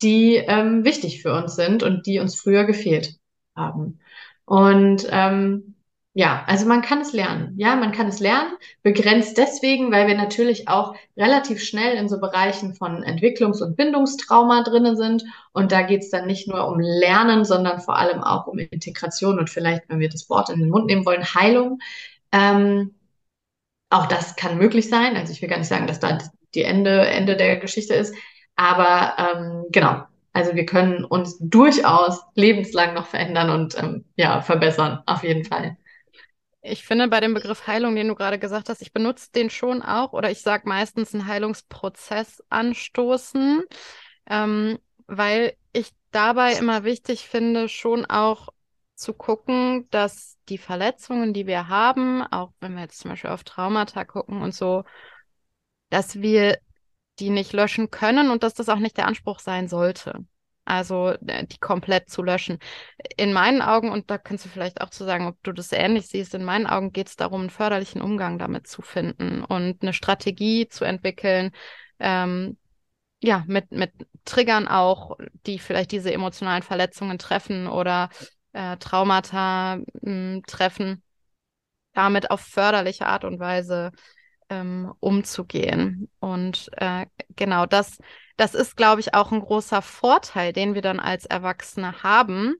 die 0.00 0.36
ähm, 0.36 0.84
wichtig 0.84 1.22
für 1.22 1.34
uns 1.34 1.54
sind 1.54 1.82
und 1.82 2.06
die 2.06 2.18
uns 2.18 2.34
früher 2.34 2.64
gefehlt 2.64 3.16
haben. 3.56 4.00
Und 4.44 5.06
ähm, 5.10 5.74
ja, 6.14 6.44
also 6.46 6.66
man 6.66 6.82
kann 6.82 7.00
es 7.00 7.14
lernen. 7.14 7.54
Ja, 7.56 7.74
man 7.74 7.90
kann 7.92 8.06
es 8.06 8.20
lernen, 8.20 8.52
begrenzt 8.82 9.38
deswegen, 9.38 9.90
weil 9.90 10.06
wir 10.06 10.14
natürlich 10.14 10.68
auch 10.68 10.94
relativ 11.16 11.62
schnell 11.64 11.96
in 11.96 12.06
so 12.08 12.20
Bereichen 12.20 12.74
von 12.74 13.02
Entwicklungs- 13.02 13.62
und 13.62 13.76
Bindungstrauma 13.76 14.62
drinnen 14.62 14.94
sind. 14.96 15.24
Und 15.52 15.72
da 15.72 15.80
geht 15.80 16.02
es 16.02 16.10
dann 16.10 16.26
nicht 16.26 16.48
nur 16.48 16.68
um 16.68 16.78
Lernen, 16.80 17.46
sondern 17.46 17.80
vor 17.80 17.96
allem 17.96 18.22
auch 18.22 18.46
um 18.46 18.58
Integration 18.58 19.38
und 19.38 19.48
vielleicht, 19.48 19.88
wenn 19.88 20.00
wir 20.00 20.10
das 20.10 20.28
Wort 20.28 20.50
in 20.50 20.60
den 20.60 20.68
Mund 20.68 20.86
nehmen 20.86 21.06
wollen, 21.06 21.24
Heilung. 21.34 21.78
Ähm, 22.32 22.94
auch 23.90 24.06
das 24.06 24.36
kann 24.36 24.58
möglich 24.58 24.88
sein. 24.88 25.16
Also 25.16 25.32
ich 25.32 25.42
will 25.42 25.48
gar 25.48 25.58
nicht 25.58 25.68
sagen, 25.68 25.86
dass 25.86 26.00
da 26.00 26.18
die 26.54 26.62
Ende, 26.62 27.06
Ende 27.06 27.36
der 27.36 27.56
Geschichte 27.58 27.94
ist. 27.94 28.14
Aber 28.56 29.14
ähm, 29.18 29.64
genau, 29.70 30.04
also 30.32 30.54
wir 30.54 30.66
können 30.66 31.04
uns 31.04 31.38
durchaus 31.38 32.20
lebenslang 32.34 32.94
noch 32.94 33.06
verändern 33.06 33.50
und 33.50 33.78
ähm, 33.78 34.04
ja, 34.16 34.40
verbessern, 34.40 35.02
auf 35.06 35.22
jeden 35.22 35.44
Fall. 35.44 35.76
Ich 36.62 36.84
finde 36.84 37.08
bei 37.08 37.20
dem 37.20 37.34
Begriff 37.34 37.66
Heilung, 37.66 37.96
den 37.96 38.08
du 38.08 38.14
gerade 38.14 38.38
gesagt 38.38 38.68
hast, 38.68 38.82
ich 38.82 38.92
benutze 38.92 39.32
den 39.32 39.50
schon 39.50 39.82
auch 39.82 40.12
oder 40.12 40.30
ich 40.30 40.42
sage 40.42 40.68
meistens 40.68 41.12
einen 41.12 41.26
Heilungsprozess 41.26 42.42
anstoßen, 42.50 43.62
ähm, 44.30 44.78
weil 45.06 45.54
ich 45.72 45.90
dabei 46.12 46.52
immer 46.52 46.84
wichtig 46.84 47.26
finde, 47.26 47.68
schon 47.68 48.06
auch 48.06 48.48
zu 49.02 49.14
gucken, 49.14 49.88
dass 49.90 50.38
die 50.48 50.58
Verletzungen, 50.58 51.34
die 51.34 51.46
wir 51.46 51.68
haben, 51.68 52.22
auch 52.22 52.52
wenn 52.60 52.74
wir 52.74 52.82
jetzt 52.82 53.00
zum 53.00 53.10
Beispiel 53.10 53.30
auf 53.30 53.44
Traumata 53.44 54.04
gucken 54.04 54.42
und 54.42 54.54
so, 54.54 54.84
dass 55.90 56.20
wir 56.20 56.58
die 57.18 57.30
nicht 57.30 57.52
löschen 57.52 57.90
können 57.90 58.30
und 58.30 58.42
dass 58.42 58.54
das 58.54 58.68
auch 58.68 58.78
nicht 58.78 58.96
der 58.96 59.06
Anspruch 59.06 59.40
sein 59.40 59.68
sollte. 59.68 60.24
Also 60.64 61.08
äh, 61.26 61.46
die 61.46 61.58
komplett 61.58 62.08
zu 62.08 62.22
löschen. 62.22 62.58
In 63.16 63.32
meinen 63.32 63.62
Augen, 63.62 63.90
und 63.90 64.10
da 64.10 64.18
kannst 64.18 64.44
du 64.44 64.48
vielleicht 64.48 64.80
auch 64.80 64.90
zu 64.90 65.04
sagen, 65.04 65.26
ob 65.26 65.42
du 65.42 65.52
das 65.52 65.72
ähnlich 65.72 66.06
siehst, 66.06 66.34
in 66.34 66.44
meinen 66.44 66.66
Augen 66.66 66.92
geht 66.92 67.08
es 67.08 67.16
darum, 67.16 67.42
einen 67.42 67.50
förderlichen 67.50 68.00
Umgang 68.00 68.38
damit 68.38 68.66
zu 68.66 68.80
finden 68.80 69.44
und 69.44 69.82
eine 69.82 69.92
Strategie 69.92 70.68
zu 70.68 70.84
entwickeln, 70.84 71.50
ähm, 71.98 72.56
ja, 73.22 73.44
mit, 73.46 73.70
mit 73.70 73.92
Triggern 74.24 74.66
auch, 74.66 75.16
die 75.46 75.58
vielleicht 75.58 75.92
diese 75.92 76.12
emotionalen 76.12 76.62
Verletzungen 76.62 77.18
treffen 77.18 77.68
oder 77.68 78.08
äh, 78.52 78.76
Traumata 78.76 79.76
mh, 79.76 79.84
hm, 80.02 80.42
treffen, 80.46 81.02
damit 81.94 82.30
auf 82.30 82.40
förderliche 82.40 83.06
Art 83.06 83.24
und 83.24 83.38
Weise 83.38 83.92
ähm, 84.48 84.92
umzugehen. 85.00 86.10
Und 86.20 86.70
äh, 86.76 87.06
genau 87.36 87.66
das, 87.66 87.98
das 88.36 88.54
ist, 88.54 88.76
glaube 88.76 89.00
ich, 89.00 89.14
auch 89.14 89.32
ein 89.32 89.40
großer 89.40 89.82
Vorteil, 89.82 90.52
den 90.52 90.74
wir 90.74 90.82
dann 90.82 91.00
als 91.00 91.26
Erwachsene 91.26 92.02
haben, 92.02 92.54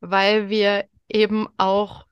weil 0.00 0.48
wir 0.48 0.86
eben 1.08 1.48
auch 1.58 2.06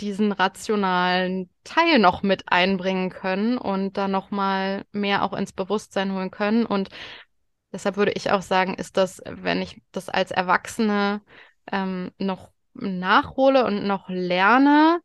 diesen 0.00 0.32
rationalen 0.32 1.50
Teil 1.64 1.98
noch 1.98 2.22
mit 2.22 2.50
einbringen 2.50 3.10
können 3.10 3.58
und 3.58 3.96
da 3.96 4.08
noch 4.08 4.30
mal 4.30 4.84
mehr 4.92 5.22
auch 5.22 5.34
ins 5.34 5.52
Bewusstsein 5.52 6.12
holen 6.12 6.30
können 6.30 6.64
und 6.64 6.88
deshalb 7.72 7.96
würde 7.96 8.12
ich 8.12 8.30
auch 8.30 8.42
sagen, 8.42 8.74
ist 8.74 8.96
das, 8.96 9.22
wenn 9.26 9.60
ich 9.60 9.82
das 9.92 10.08
als 10.08 10.30
Erwachsene 10.30 11.20
ähm, 11.72 12.10
noch 12.18 12.50
nachhole 12.74 13.64
und 13.64 13.86
noch 13.86 14.08
lerne, 14.08 15.00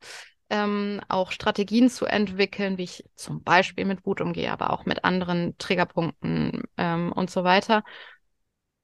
ähm, 0.49 1.01
auch 1.09 1.31
Strategien 1.31 1.89
zu 1.89 2.05
entwickeln, 2.05 2.77
wie 2.77 2.83
ich 2.83 3.03
zum 3.15 3.43
Beispiel 3.43 3.85
mit 3.85 4.05
Wut 4.05 4.21
umgehe, 4.21 4.51
aber 4.51 4.71
auch 4.71 4.85
mit 4.85 5.03
anderen 5.03 5.57
Triggerpunkten 5.57 6.63
ähm, 6.77 7.11
und 7.11 7.29
so 7.29 7.43
weiter, 7.43 7.83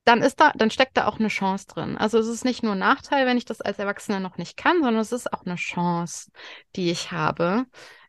dann 0.04 0.22
ist 0.24 0.40
da, 0.40 0.52
dann 0.56 0.72
steckt 0.72 0.98
da 0.98 1.08
auch 1.08 1.20
eine 1.20 1.28
Chance 1.28 1.68
drin. 1.68 1.98
Also 1.98 2.18
es 2.18 2.28
ist 2.28 2.44
nicht 2.44 2.64
nur 2.64 2.74
ein 2.74 2.80
Nachteil, 2.80 3.28
wenn 3.28 3.38
ich 3.38 3.46
das 3.46 3.62
als 3.62 3.78
Erwachsene 3.78 4.20
noch 4.20 4.38
nicht 4.38 4.58
kann, 4.58 4.78
sondern 4.82 5.02
es 5.02 5.12
ist 5.12 5.32
auch 5.32 5.46
eine 5.46 5.56
Chance, 5.56 6.32
die 6.76 6.90
ich 6.90 7.12
habe. 7.12 7.66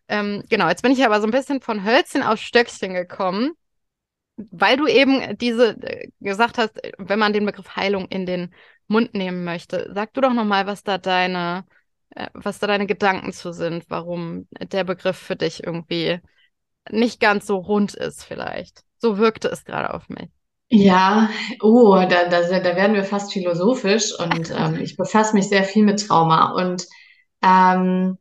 Ähm, 0.08 0.42
genau, 0.48 0.68
jetzt 0.68 0.82
bin 0.82 0.92
ich 0.92 1.04
aber 1.04 1.20
so 1.20 1.26
ein 1.26 1.32
bisschen 1.32 1.60
von 1.60 1.84
Hölzchen 1.84 2.22
auf 2.22 2.40
Stöckchen 2.40 2.94
gekommen, 2.94 3.52
weil 4.36 4.76
du 4.78 4.86
eben 4.86 5.36
diese 5.36 5.76
äh, 5.82 6.08
gesagt 6.20 6.56
hast, 6.58 6.80
wenn 6.96 7.18
man 7.18 7.34
den 7.34 7.44
Begriff 7.44 7.76
Heilung 7.76 8.06
in 8.06 8.24
den 8.24 8.54
Mund 8.88 9.14
nehmen 9.14 9.44
möchte. 9.44 9.90
Sag 9.94 10.12
du 10.14 10.20
doch 10.20 10.32
nochmal, 10.32 10.66
was 10.66 10.82
da 10.82 10.98
deine, 10.98 11.64
äh, 12.10 12.28
was 12.34 12.58
da 12.58 12.66
deine 12.66 12.86
Gedanken 12.86 13.32
zu 13.32 13.52
sind, 13.52 13.84
warum 13.88 14.46
der 14.50 14.84
Begriff 14.84 15.16
für 15.16 15.36
dich 15.36 15.64
irgendwie 15.64 16.20
nicht 16.90 17.20
ganz 17.20 17.46
so 17.46 17.56
rund 17.56 17.94
ist, 17.94 18.24
vielleicht. 18.24 18.82
So 18.98 19.18
wirkte 19.18 19.48
es 19.48 19.64
gerade 19.64 19.94
auf 19.94 20.08
mich. 20.08 20.28
Ja, 20.70 21.28
oh, 21.60 21.96
da, 22.08 22.28
da, 22.28 22.42
da 22.42 22.76
werden 22.76 22.94
wir 22.94 23.04
fast 23.04 23.32
philosophisch 23.32 24.18
und 24.18 24.50
ähm, 24.50 24.80
ich 24.80 24.96
befasse 24.96 25.34
mich 25.34 25.48
sehr 25.48 25.64
viel 25.64 25.84
mit 25.84 26.06
Trauma 26.06 26.52
und 26.52 26.86
ähm, 27.42 28.16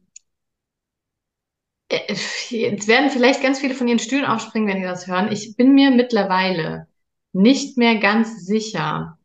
Äh, 1.91 2.15
jetzt 2.49 2.87
werden 2.87 3.09
vielleicht 3.09 3.41
ganz 3.41 3.59
viele 3.59 3.75
von 3.75 3.87
ihren 3.87 3.99
Stühlen 3.99 4.25
aufspringen, 4.25 4.67
wenn 4.67 4.77
die 4.77 4.87
das 4.87 5.07
hören. 5.07 5.31
Ich 5.31 5.55
bin 5.57 5.73
mir 5.73 5.91
mittlerweile 5.91 6.87
nicht 7.33 7.77
mehr 7.77 7.97
ganz 7.97 8.45
sicher, 8.45 9.17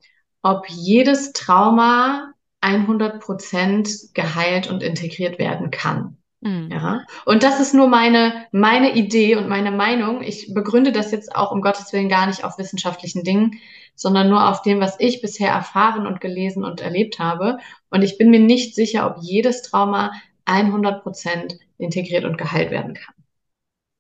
ob 0.47 0.69
jedes 0.69 1.33
Trauma 1.33 2.33
100 2.61 3.21
Prozent 3.21 3.91
geheilt 4.15 4.71
und 4.71 4.83
integriert 4.83 5.41
werden 5.41 5.73
kann. 5.73 6.19
Mhm. 6.41 6.69
Ja. 6.71 7.05
Und 7.25 7.43
das 7.43 7.59
ist 7.59 7.75
nur 7.75 7.89
meine, 7.89 8.47
meine 8.53 8.95
Idee 8.95 9.35
und 9.35 9.49
meine 9.49 9.73
Meinung. 9.73 10.23
Ich 10.23 10.55
begründe 10.55 10.93
das 10.93 11.11
jetzt 11.11 11.35
auch 11.35 11.51
um 11.51 11.63
Gottes 11.63 11.93
Willen 11.93 12.09
gar 12.09 12.29
nicht 12.29 12.45
auf 12.45 12.59
wissenschaftlichen 12.59 13.25
Dingen, 13.25 13.59
sondern 13.97 14.29
nur 14.29 14.49
auf 14.49 14.63
dem, 14.63 14.79
was 14.79 15.01
ich 15.01 15.21
bisher 15.21 15.51
erfahren 15.51 16.07
und 16.07 16.21
gelesen 16.21 16.65
und 16.65 16.81
erlebt 16.81 17.19
habe. 17.19 17.59
Und 17.91 18.03
ich 18.03 18.17
bin 18.17 18.31
mir 18.31 18.41
nicht 18.41 18.77
sicher, 18.77 19.07
ob 19.07 19.23
jedes 19.23 19.63
Trauma 19.63 20.13
100 20.45 21.03
Prozent 21.03 21.59
integriert 21.77 22.25
und 22.25 22.39
geheilt 22.39 22.71
werden 22.71 22.95
kann. 22.95 23.15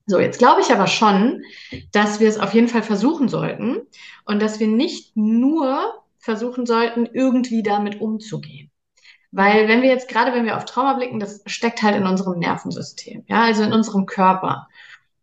So, 0.06 0.20
jetzt 0.20 0.38
glaube 0.38 0.60
ich 0.60 0.70
aber 0.70 0.86
schon, 0.86 1.42
dass 1.90 2.20
wir 2.20 2.28
es 2.28 2.38
auf 2.38 2.54
jeden 2.54 2.68
Fall 2.68 2.84
versuchen 2.84 3.28
sollten 3.28 3.78
und 4.24 4.40
dass 4.40 4.60
wir 4.60 4.68
nicht 4.68 5.16
nur 5.16 6.05
versuchen 6.26 6.66
sollten, 6.66 7.06
irgendwie 7.06 7.62
damit 7.62 8.00
umzugehen. 8.00 8.70
Weil 9.30 9.68
wenn 9.68 9.82
wir 9.82 9.88
jetzt 9.88 10.08
gerade, 10.08 10.32
wenn 10.32 10.44
wir 10.44 10.56
auf 10.56 10.66
Trauma 10.66 10.94
blicken, 10.94 11.20
das 11.20 11.42
steckt 11.46 11.82
halt 11.82 11.96
in 11.96 12.06
unserem 12.06 12.38
Nervensystem, 12.38 13.24
ja, 13.28 13.44
also 13.44 13.62
in 13.62 13.72
unserem 13.72 14.06
Körper. 14.06 14.68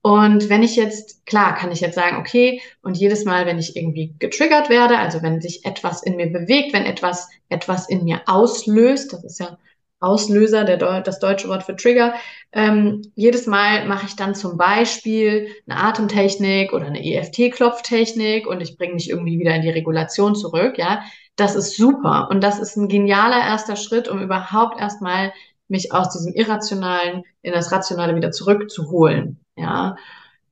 Und 0.01 0.49
wenn 0.49 0.63
ich 0.63 0.75
jetzt, 0.75 1.25
klar, 1.25 1.55
kann 1.55 1.71
ich 1.71 1.79
jetzt 1.79 1.95
sagen, 1.95 2.17
okay, 2.17 2.61
und 2.81 2.97
jedes 2.97 3.23
Mal, 3.23 3.45
wenn 3.45 3.59
ich 3.59 3.75
irgendwie 3.77 4.15
getriggert 4.19 4.69
werde, 4.69 4.97
also 4.97 5.21
wenn 5.21 5.39
sich 5.39 5.65
etwas 5.65 6.03
in 6.03 6.15
mir 6.15 6.31
bewegt, 6.31 6.73
wenn 6.73 6.85
etwas, 6.85 7.29
etwas 7.49 7.87
in 7.87 8.03
mir 8.03 8.21
auslöst, 8.25 9.13
das 9.13 9.23
ist 9.23 9.39
ja 9.39 9.57
Auslöser, 10.03 10.65
der, 10.65 11.01
das 11.01 11.19
deutsche 11.19 11.47
Wort 11.47 11.63
für 11.63 11.75
Trigger. 11.75 12.13
Ähm, 12.51 13.01
jedes 13.15 13.47
Mal 13.47 13.87
mache 13.87 14.05
ich 14.05 14.15
dann 14.15 14.35
zum 14.35 14.57
Beispiel 14.57 15.47
eine 15.67 15.79
Atemtechnik 15.79 16.73
oder 16.73 16.85
eine 16.85 17.03
EFT-Klopftechnik 17.03 18.45
und 18.47 18.61
ich 18.61 18.77
bringe 18.77 18.95
mich 18.95 19.09
irgendwie 19.09 19.39
wieder 19.39 19.55
in 19.55 19.61
die 19.61 19.69
Regulation 19.69 20.35
zurück. 20.35 20.77
Ja, 20.77 21.03
das 21.35 21.55
ist 21.55 21.77
super 21.77 22.27
und 22.29 22.43
das 22.43 22.59
ist 22.59 22.75
ein 22.75 22.87
genialer 22.89 23.39
erster 23.43 23.75
Schritt, 23.75 24.07
um 24.07 24.21
überhaupt 24.21 24.79
erstmal 24.79 25.33
mich 25.67 25.93
aus 25.93 26.09
diesem 26.09 26.33
Irrationalen 26.33 27.23
in 27.41 27.53
das 27.53 27.71
Rationale 27.71 28.15
wieder 28.15 28.31
zurückzuholen. 28.31 29.39
Ja, 29.55 29.95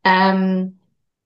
ähm, 0.04 0.80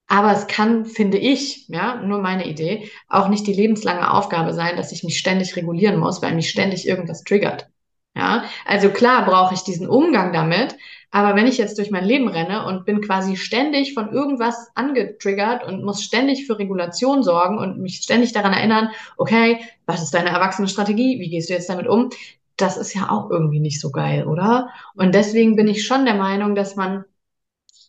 aber 0.08 0.34
es 0.34 0.48
kann, 0.48 0.86
finde 0.86 1.18
ich, 1.18 1.68
ja, 1.68 1.96
nur 2.02 2.20
meine 2.22 2.48
Idee, 2.48 2.92
auch 3.08 3.28
nicht 3.28 3.48
die 3.48 3.54
lebenslange 3.54 4.12
Aufgabe 4.14 4.54
sein, 4.54 4.78
dass 4.78 4.92
ich 4.92 5.04
mich 5.04 5.18
ständig 5.18 5.56
regulieren 5.56 6.00
muss, 6.00 6.22
weil 6.22 6.36
mich 6.36 6.50
ständig 6.50 6.88
irgendwas 6.88 7.24
triggert. 7.24 7.70
Ja, 8.16 8.46
also 8.66 8.90
klar 8.90 9.26
brauche 9.26 9.54
ich 9.54 9.62
diesen 9.64 9.90
Umgang 9.90 10.32
damit, 10.32 10.78
aber 11.12 11.36
wenn 11.36 11.48
ich 11.48 11.58
jetzt 11.58 11.78
durch 11.78 11.92
mein 11.92 12.06
Leben 12.06 12.28
renne 12.30 12.66
und 12.66 12.86
bin 12.86 13.02
quasi 13.02 13.36
ständig 13.36 13.94
von 13.94 14.12
irgendwas 14.12 14.72
angetriggert 14.76 15.66
und 15.66 15.84
muss 15.84 16.02
ständig 16.04 16.46
für 16.46 16.58
Regulation 16.58 17.24
sorgen 17.24 17.58
und 17.58 17.80
mich 17.80 17.98
ständig 17.98 18.32
daran 18.32 18.54
erinnern, 18.54 18.90
okay, 19.18 19.60
was 19.86 20.02
ist 20.02 20.14
deine 20.14 20.30
erwachsene 20.30 20.68
Strategie? 20.70 21.20
Wie 21.20 21.30
gehst 21.30 21.50
du 21.50 21.54
jetzt 21.54 21.70
damit 21.70 21.88
um? 21.88 22.10
Das 22.58 22.78
ist 22.78 22.94
ja 22.94 23.10
auch 23.10 23.30
irgendwie 23.30 23.60
nicht 23.60 23.82
so 23.82 23.92
geil, 23.92 24.26
oder? 24.28 24.70
Und 24.96 25.14
deswegen 25.14 25.58
bin 25.58 25.68
ich 25.68 25.86
schon 25.86 26.06
der 26.06 26.16
Meinung, 26.16 26.56
dass 26.56 26.76
man 26.78 27.04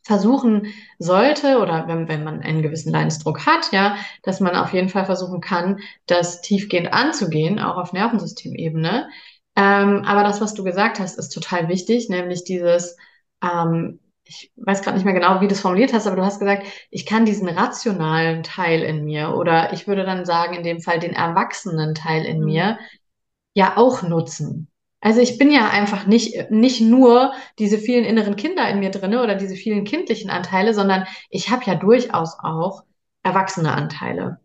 versuchen 0.04 0.68
sollte 0.98 1.58
oder 1.58 1.88
wenn, 1.88 2.08
wenn 2.08 2.22
man 2.24 2.40
einen 2.42 2.62
gewissen 2.62 2.92
Leidensdruck 2.92 3.44
hat, 3.46 3.72
ja, 3.72 3.96
dass 4.22 4.40
man 4.40 4.54
auf 4.54 4.72
jeden 4.72 4.88
Fall 4.88 5.04
versuchen 5.04 5.40
kann, 5.40 5.80
das 6.06 6.40
tiefgehend 6.42 6.92
anzugehen, 6.92 7.58
auch 7.58 7.76
auf 7.76 7.92
Nervensystemebene. 7.92 9.08
Ähm, 9.56 10.04
aber 10.04 10.22
das, 10.22 10.40
was 10.40 10.54
du 10.54 10.62
gesagt 10.62 11.00
hast, 11.00 11.18
ist 11.18 11.30
total 11.30 11.68
wichtig, 11.68 12.10
nämlich 12.10 12.44
dieses, 12.44 12.96
ähm, 13.42 14.00
ich 14.24 14.52
weiß 14.56 14.82
gerade 14.82 14.96
nicht 14.96 15.04
mehr 15.04 15.14
genau, 15.14 15.40
wie 15.40 15.48
du 15.48 15.54
es 15.54 15.60
formuliert 15.60 15.92
hast, 15.92 16.06
aber 16.06 16.16
du 16.16 16.24
hast 16.24 16.40
gesagt, 16.40 16.66
ich 16.90 17.06
kann 17.06 17.24
diesen 17.24 17.48
rationalen 17.48 18.42
Teil 18.42 18.82
in 18.82 19.04
mir 19.04 19.34
oder 19.34 19.72
ich 19.72 19.88
würde 19.88 20.04
dann 20.04 20.26
sagen, 20.26 20.54
in 20.54 20.62
dem 20.62 20.80
Fall 20.80 20.98
den 20.98 21.14
erwachsenen 21.14 21.94
Teil 21.94 22.26
in 22.26 22.40
mhm. 22.40 22.44
mir 22.44 22.78
ja 23.54 23.76
auch 23.76 24.02
nutzen. 24.02 24.68
Also 25.00 25.20
ich 25.20 25.38
bin 25.38 25.50
ja 25.50 25.70
einfach 25.70 26.06
nicht, 26.06 26.50
nicht 26.50 26.80
nur 26.80 27.32
diese 27.58 27.78
vielen 27.78 28.04
inneren 28.04 28.36
Kinder 28.36 28.68
in 28.68 28.80
mir 28.80 28.90
drinne 28.90 29.22
oder 29.22 29.36
diese 29.36 29.54
vielen 29.54 29.84
kindlichen 29.84 30.30
Anteile, 30.30 30.74
sondern 30.74 31.06
ich 31.30 31.50
habe 31.50 31.64
ja 31.64 31.76
durchaus 31.76 32.36
auch 32.40 32.82
erwachsene 33.22 33.72
Anteile. 33.72 34.40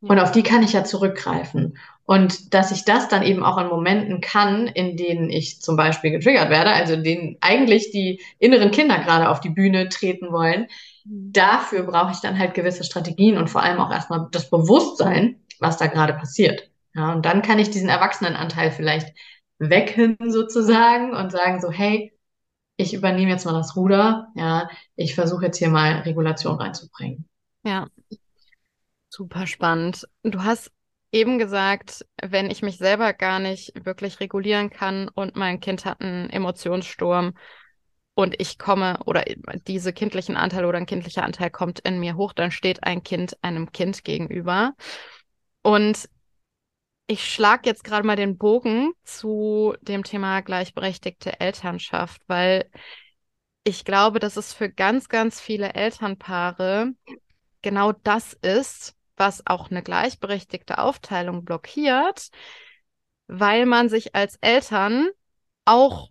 Und 0.00 0.18
auf 0.18 0.32
die 0.32 0.42
kann 0.42 0.62
ich 0.62 0.74
ja 0.74 0.84
zurückgreifen. 0.84 1.78
Und 2.06 2.52
dass 2.52 2.70
ich 2.70 2.84
das 2.84 3.08
dann 3.08 3.22
eben 3.22 3.42
auch 3.42 3.56
in 3.58 3.68
Momenten 3.68 4.20
kann, 4.20 4.66
in 4.66 4.96
denen 4.96 5.30
ich 5.30 5.62
zum 5.62 5.76
Beispiel 5.76 6.10
getriggert 6.10 6.50
werde, 6.50 6.70
also 6.70 6.94
in 6.94 7.04
denen 7.04 7.36
eigentlich 7.40 7.90
die 7.90 8.20
inneren 8.38 8.70
Kinder 8.70 8.98
gerade 8.98 9.30
auf 9.30 9.40
die 9.40 9.50
Bühne 9.50 9.88
treten 9.88 10.30
wollen, 10.30 10.66
dafür 11.06 11.84
brauche 11.84 12.12
ich 12.12 12.20
dann 12.20 12.38
halt 12.38 12.54
gewisse 12.54 12.84
Strategien 12.84 13.38
und 13.38 13.48
vor 13.48 13.62
allem 13.62 13.80
auch 13.80 13.90
erstmal 13.90 14.28
das 14.32 14.50
Bewusstsein, 14.50 15.40
was 15.60 15.78
da 15.78 15.86
gerade 15.86 16.12
passiert. 16.12 16.70
Ja, 16.94 17.12
und 17.12 17.24
dann 17.24 17.42
kann 17.42 17.58
ich 17.58 17.70
diesen 17.70 17.88
Erwachsenenanteil 17.88 18.70
vielleicht 18.70 19.16
wecken 19.58 20.16
sozusagen 20.28 21.14
und 21.14 21.32
sagen 21.32 21.60
so, 21.60 21.70
hey, 21.70 22.12
ich 22.76 22.92
übernehme 22.92 23.30
jetzt 23.30 23.46
mal 23.46 23.52
das 23.52 23.76
Ruder, 23.76 24.28
ja, 24.34 24.68
ich 24.96 25.14
versuche 25.14 25.46
jetzt 25.46 25.58
hier 25.58 25.68
mal 25.70 26.00
Regulation 26.00 26.56
reinzubringen. 26.56 27.28
Ja, 27.64 27.86
Super 29.14 29.46
spannend. 29.46 30.08
Du 30.24 30.42
hast 30.42 30.72
eben 31.14 31.38
gesagt, 31.38 32.04
wenn 32.20 32.50
ich 32.50 32.62
mich 32.62 32.76
selber 32.76 33.12
gar 33.12 33.38
nicht 33.38 33.72
wirklich 33.86 34.18
regulieren 34.18 34.68
kann 34.68 35.08
und 35.08 35.36
mein 35.36 35.60
Kind 35.60 35.84
hat 35.84 36.00
einen 36.00 36.28
Emotionssturm 36.28 37.34
und 38.14 38.34
ich 38.40 38.58
komme 38.58 38.98
oder 39.06 39.24
diese 39.68 39.92
kindlichen 39.92 40.36
Anteile 40.36 40.66
oder 40.66 40.78
ein 40.78 40.86
kindlicher 40.86 41.22
Anteil 41.22 41.50
kommt 41.50 41.78
in 41.80 42.00
mir 42.00 42.16
hoch, 42.16 42.32
dann 42.32 42.50
steht 42.50 42.82
ein 42.82 43.04
Kind 43.04 43.38
einem 43.42 43.70
Kind 43.70 44.02
gegenüber. 44.02 44.74
Und 45.62 46.08
ich 47.06 47.32
schlage 47.32 47.68
jetzt 47.68 47.84
gerade 47.84 48.06
mal 48.06 48.16
den 48.16 48.36
Bogen 48.36 48.92
zu 49.04 49.74
dem 49.82 50.02
Thema 50.02 50.40
gleichberechtigte 50.40 51.38
Elternschaft, 51.38 52.22
weil 52.26 52.68
ich 53.62 53.84
glaube, 53.84 54.18
dass 54.18 54.36
es 54.36 54.52
für 54.52 54.68
ganz, 54.68 55.08
ganz 55.08 55.40
viele 55.40 55.74
Elternpaare 55.74 56.92
genau 57.62 57.92
das 57.92 58.32
ist, 58.32 58.96
was 59.16 59.46
auch 59.46 59.70
eine 59.70 59.82
gleichberechtigte 59.82 60.78
Aufteilung 60.78 61.44
blockiert, 61.44 62.30
weil 63.26 63.66
man 63.66 63.88
sich 63.88 64.14
als 64.14 64.36
Eltern 64.40 65.08
auch 65.64 66.10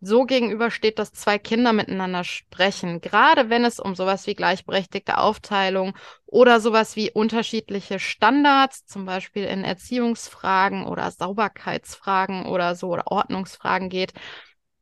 so 0.00 0.24
gegenübersteht, 0.24 0.98
dass 0.98 1.12
zwei 1.12 1.38
Kinder 1.38 1.72
miteinander 1.72 2.24
sprechen. 2.24 3.00
Gerade 3.00 3.50
wenn 3.50 3.64
es 3.64 3.78
um 3.78 3.94
sowas 3.94 4.26
wie 4.26 4.34
gleichberechtigte 4.34 5.18
Aufteilung 5.18 5.94
oder 6.24 6.60
sowas 6.60 6.96
wie 6.96 7.10
unterschiedliche 7.10 7.98
Standards, 7.98 8.86
zum 8.86 9.04
Beispiel 9.04 9.44
in 9.44 9.62
Erziehungsfragen 9.62 10.86
oder 10.86 11.10
Sauberkeitsfragen 11.10 12.46
oder 12.46 12.74
so 12.74 12.88
oder 12.88 13.08
Ordnungsfragen 13.08 13.90
geht, 13.90 14.14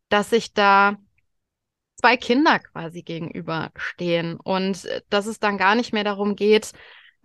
dass 0.09 0.31
sich 0.31 0.55
da 0.55 0.97
zwei 1.97 2.17
Kinder 2.17 2.61
quasi 2.61 3.03
gegenüberstehen 3.03 4.39
und 4.39 4.85
äh, 4.85 5.03
dass 5.11 5.27
es 5.27 5.41
dann 5.41 5.59
gar 5.59 5.75
nicht 5.75 5.93
mehr 5.93 6.05
darum 6.05 6.37
geht, 6.37 6.73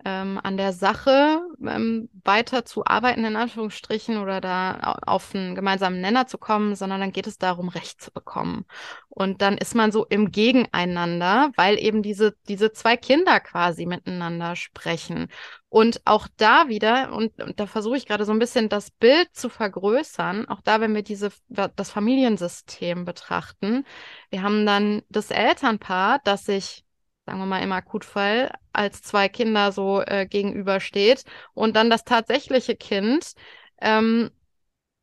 ähm, 0.04 0.38
an 0.42 0.56
der 0.56 0.72
Sache 0.72 1.40
ähm, 1.66 2.08
weiter 2.24 2.64
zu 2.64 2.84
arbeiten, 2.84 3.24
in 3.24 3.36
Anführungsstrichen, 3.36 4.18
oder 4.18 4.40
da 4.40 4.98
auf 5.06 5.34
einen 5.34 5.54
gemeinsamen 5.54 6.00
Nenner 6.00 6.26
zu 6.26 6.38
kommen, 6.38 6.74
sondern 6.74 7.00
dann 7.00 7.12
geht 7.12 7.26
es 7.26 7.38
darum, 7.38 7.68
Recht 7.68 8.02
zu 8.02 8.10
bekommen. 8.12 8.66
Und 9.08 9.42
dann 9.42 9.56
ist 9.56 9.74
man 9.74 9.92
so 9.92 10.04
im 10.06 10.30
Gegeneinander, 10.30 11.52
weil 11.56 11.78
eben 11.78 12.02
diese, 12.02 12.36
diese 12.48 12.72
zwei 12.72 12.96
Kinder 12.96 13.40
quasi 13.40 13.86
miteinander 13.86 14.56
sprechen. 14.56 15.28
Und 15.68 16.02
auch 16.04 16.28
da 16.36 16.68
wieder, 16.68 17.12
und, 17.12 17.42
und 17.42 17.58
da 17.58 17.66
versuche 17.66 17.96
ich 17.96 18.06
gerade 18.06 18.24
so 18.24 18.32
ein 18.32 18.38
bisschen 18.38 18.68
das 18.68 18.90
Bild 18.90 19.34
zu 19.34 19.48
vergrößern, 19.48 20.48
auch 20.48 20.60
da, 20.62 20.80
wenn 20.80 20.94
wir 20.94 21.02
diese, 21.02 21.30
das 21.48 21.90
Familiensystem 21.90 23.04
betrachten, 23.04 23.84
wir 24.30 24.42
haben 24.42 24.66
dann 24.66 25.02
das 25.08 25.30
Elternpaar, 25.30 26.20
das 26.24 26.44
sich 26.44 26.83
sagen 27.26 27.38
wir 27.38 27.46
mal 27.46 27.62
im 27.62 27.72
Akutfall, 27.72 28.50
als 28.72 29.02
zwei 29.02 29.28
Kinder 29.28 29.72
so 29.72 30.02
äh, 30.02 30.26
gegenübersteht 30.26 31.24
und 31.54 31.76
dann 31.76 31.90
das 31.90 32.04
tatsächliche 32.04 32.76
Kind 32.76 33.34
ähm, 33.80 34.30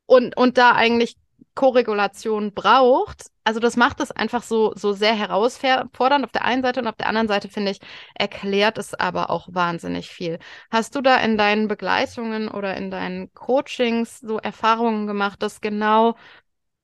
und, 0.05 0.38
und 0.38 0.57
da 0.57 0.73
eigentlich 0.73 1.15
Korregulation 1.55 2.53
braucht. 2.53 3.27
Also 3.43 3.60
das 3.60 3.75
macht 3.75 3.99
es 3.99 4.12
einfach 4.12 4.43
so, 4.43 4.73
so 4.75 4.93
sehr 4.93 5.13
herausfordernd 5.15 6.23
auf 6.25 6.31
der 6.31 6.45
einen 6.45 6.62
Seite 6.62 6.79
und 6.79 6.88
auf 6.88 6.95
der 6.95 7.07
anderen 7.07 7.27
Seite, 7.27 7.49
finde 7.49 7.71
ich, 7.71 7.79
erklärt 8.13 8.77
es 8.77 8.93
aber 8.93 9.29
auch 9.29 9.47
wahnsinnig 9.51 10.10
viel. 10.10 10.39
Hast 10.69 10.95
du 10.95 11.01
da 11.01 11.17
in 11.17 11.38
deinen 11.38 11.67
Begleitungen 11.67 12.49
oder 12.49 12.77
in 12.77 12.91
deinen 12.91 13.34
Coachings 13.34 14.19
so 14.19 14.38
Erfahrungen 14.38 15.07
gemacht, 15.07 15.41
dass 15.41 15.62
genau 15.62 16.15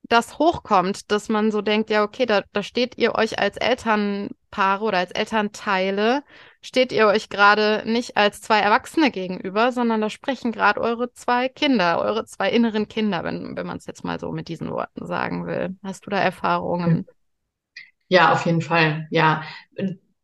das 0.03 0.39
hochkommt, 0.39 1.11
dass 1.11 1.29
man 1.29 1.51
so 1.51 1.61
denkt, 1.61 1.89
ja, 1.89 2.03
okay, 2.03 2.25
da, 2.25 2.43
da 2.53 2.63
steht 2.63 2.97
ihr 2.97 3.15
euch 3.15 3.39
als 3.39 3.57
Elternpaare 4.47 4.83
oder 4.83 4.97
als 4.97 5.11
Elternteile, 5.11 6.23
steht 6.61 6.91
ihr 6.91 7.07
euch 7.07 7.29
gerade 7.29 7.83
nicht 7.85 8.17
als 8.17 8.41
zwei 8.41 8.59
Erwachsene 8.59 9.11
gegenüber, 9.11 9.71
sondern 9.71 10.01
da 10.01 10.09
sprechen 10.09 10.51
gerade 10.51 10.81
eure 10.81 11.11
zwei 11.13 11.49
Kinder, 11.49 11.99
eure 12.01 12.25
zwei 12.25 12.49
inneren 12.49 12.87
Kinder, 12.87 13.23
wenn, 13.23 13.55
wenn 13.55 13.67
man 13.67 13.77
es 13.77 13.85
jetzt 13.85 14.03
mal 14.03 14.19
so 14.19 14.31
mit 14.31 14.47
diesen 14.47 14.71
Worten 14.71 15.05
sagen 15.05 15.45
will. 15.45 15.75
Hast 15.83 16.05
du 16.05 16.09
da 16.09 16.19
Erfahrungen? 16.19 17.05
Ja, 18.07 18.31
auf 18.33 18.45
jeden 18.45 18.61
Fall. 18.61 19.07
Ja. 19.11 19.43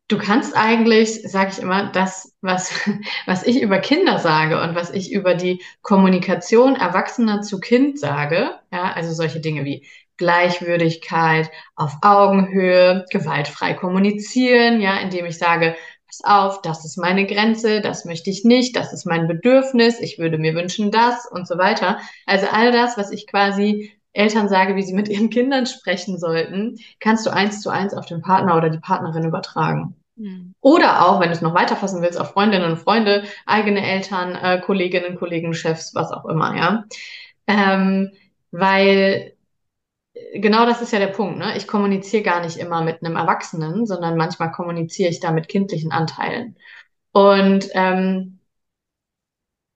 Du 0.09 0.17
kannst 0.17 0.55
eigentlich, 0.55 1.21
sage 1.23 1.51
ich 1.51 1.59
immer, 1.59 1.91
das, 1.91 2.35
was, 2.41 2.73
was 3.25 3.43
ich 3.43 3.61
über 3.61 3.79
Kinder 3.79 4.19
sage 4.19 4.61
und 4.61 4.75
was 4.75 4.89
ich 4.91 5.11
über 5.11 5.33
die 5.33 5.61
Kommunikation 5.81 6.75
Erwachsener 6.75 7.41
zu 7.41 7.59
Kind 7.59 7.99
sage, 7.99 8.51
ja, 8.71 8.91
also 8.93 9.13
solche 9.13 9.39
Dinge 9.39 9.65
wie 9.65 9.87
Gleichwürdigkeit, 10.17 11.49
auf 11.75 11.97
Augenhöhe, 12.01 13.05
gewaltfrei 13.11 13.73
kommunizieren, 13.73 14.81
ja, 14.81 14.97
indem 14.97 15.25
ich 15.25 15.37
sage, 15.37 15.75
pass 16.07 16.21
auf, 16.23 16.61
das 16.61 16.85
ist 16.85 16.97
meine 16.97 17.25
Grenze, 17.25 17.81
das 17.81 18.05
möchte 18.05 18.29
ich 18.29 18.43
nicht, 18.43 18.75
das 18.75 18.93
ist 18.93 19.05
mein 19.05 19.27
Bedürfnis, 19.27 19.99
ich 19.99 20.19
würde 20.19 20.37
mir 20.37 20.53
wünschen 20.53 20.91
das 20.91 21.25
und 21.29 21.47
so 21.47 21.57
weiter. 21.57 21.99
Also 22.25 22.47
all 22.51 22.71
das, 22.71 22.97
was 22.97 23.11
ich 23.11 23.27
quasi 23.27 23.91
Eltern 24.13 24.47
sage, 24.47 24.75
wie 24.75 24.83
sie 24.83 24.93
mit 24.93 25.09
ihren 25.09 25.31
Kindern 25.31 25.65
sprechen 25.65 26.19
sollten, 26.19 26.77
kannst 26.99 27.25
du 27.25 27.31
eins 27.31 27.61
zu 27.61 27.69
eins 27.69 27.95
auf 27.95 28.05
den 28.05 28.21
Partner 28.21 28.55
oder 28.55 28.69
die 28.69 28.79
Partnerin 28.79 29.25
übertragen. 29.25 29.95
Mhm. 30.15 30.53
Oder 30.61 31.07
auch, 31.07 31.19
wenn 31.19 31.29
du 31.29 31.33
es 31.33 31.41
noch 31.41 31.55
weiterfassen 31.55 32.01
willst, 32.03 32.19
auf 32.19 32.31
Freundinnen 32.31 32.69
und 32.69 32.77
Freunde, 32.77 33.23
eigene 33.47 33.83
Eltern, 33.83 34.35
äh, 34.35 34.61
Kolleginnen, 34.61 35.17
Kollegen, 35.17 35.53
Chefs, 35.55 35.95
was 35.95 36.11
auch 36.11 36.25
immer, 36.25 36.55
ja. 36.55 36.83
Ähm, 37.47 38.11
weil 38.51 39.32
genau 40.35 40.65
das 40.65 40.81
ist 40.81 40.91
ja 40.93 40.99
der 40.99 41.07
Punkt, 41.07 41.37
ne? 41.39 41.55
Ich 41.57 41.67
kommuniziere 41.67 42.23
gar 42.23 42.41
nicht 42.41 42.57
immer 42.57 42.81
mit 42.81 43.03
einem 43.03 43.15
Erwachsenen, 43.15 43.85
sondern 43.85 44.17
manchmal 44.17 44.51
kommuniziere 44.51 45.09
ich 45.09 45.19
da 45.19 45.31
mit 45.31 45.47
kindlichen 45.47 45.91
Anteilen. 45.91 46.57
Und 47.11 47.69
ähm, 47.73 48.39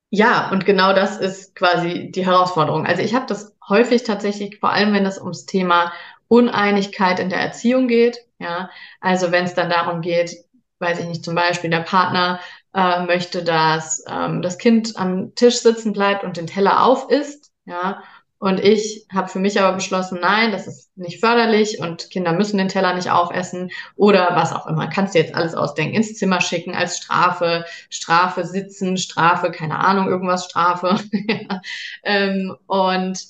ja, 0.10 0.50
und 0.52 0.65
genau 0.65 0.93
das 0.93 1.17
ist 1.17 1.56
quasi 1.56 2.12
die 2.12 2.26
Herausforderung. 2.26 2.86
Also 2.86 3.02
ich 3.02 3.13
habe 3.13 3.26
das 3.26 3.56
häufig 3.67 4.04
tatsächlich, 4.04 4.60
vor 4.60 4.71
allem 4.71 4.93
wenn 4.93 5.06
es 5.06 5.19
ums 5.19 5.45
Thema 5.45 5.91
Uneinigkeit 6.30 7.19
in 7.19 7.30
der 7.30 7.39
Erziehung 7.39 7.88
geht. 7.88 8.19
Ja, 8.39 8.69
also 9.02 9.32
wenn 9.32 9.45
es 9.45 9.54
dann 9.54 9.69
darum 9.69 10.02
geht, 10.02 10.36
weiß 10.80 11.00
ich 11.00 11.06
nicht, 11.08 11.23
zum 11.26 11.36
Beispiel 11.36 11.69
der 11.69 11.82
Partner 11.82 12.39
äh, 12.73 13.04
möchte, 13.06 13.43
dass 13.43 14.04
ähm, 14.08 14.41
das 14.41 14.58
Kind 14.58 14.95
am 14.97 15.36
Tisch 15.36 15.58
sitzen 15.60 15.93
bleibt 15.93 16.23
und 16.23 16.38
den 16.38 16.47
Teller 16.47 16.84
auf 16.84 17.10
isst. 17.10 17.52
Ja, 17.65 18.02
und 18.39 18.60
ich 18.60 19.08
habe 19.12 19.30
für 19.30 19.39
mich 19.39 19.60
aber 19.60 19.76
beschlossen, 19.76 20.19
nein, 20.21 20.52
das 20.52 20.67
ist 20.67 20.95
nicht 20.95 21.19
förderlich 21.19 21.80
und 21.80 22.10
Kinder 22.12 22.34
müssen 22.34 22.58
den 22.58 22.67
Teller 22.67 22.93
nicht 22.93 23.10
aufessen 23.10 23.71
oder 23.95 24.36
was 24.36 24.54
auch 24.54 24.67
immer. 24.67 24.88
Kannst 24.88 25.15
du 25.15 25.19
jetzt 25.19 25.34
alles 25.34 25.56
ausdenken, 25.56 25.95
ins 25.95 26.15
Zimmer 26.15 26.39
schicken 26.39 26.76
als 26.76 26.97
Strafe, 26.97 27.65
Strafe 27.89 28.45
sitzen, 28.45 28.97
Strafe, 28.97 29.50
keine 29.50 29.80
Ahnung, 29.80 30.08
irgendwas 30.08 30.45
Strafe. 30.45 31.00
ähm, 32.04 32.56
und 32.67 33.26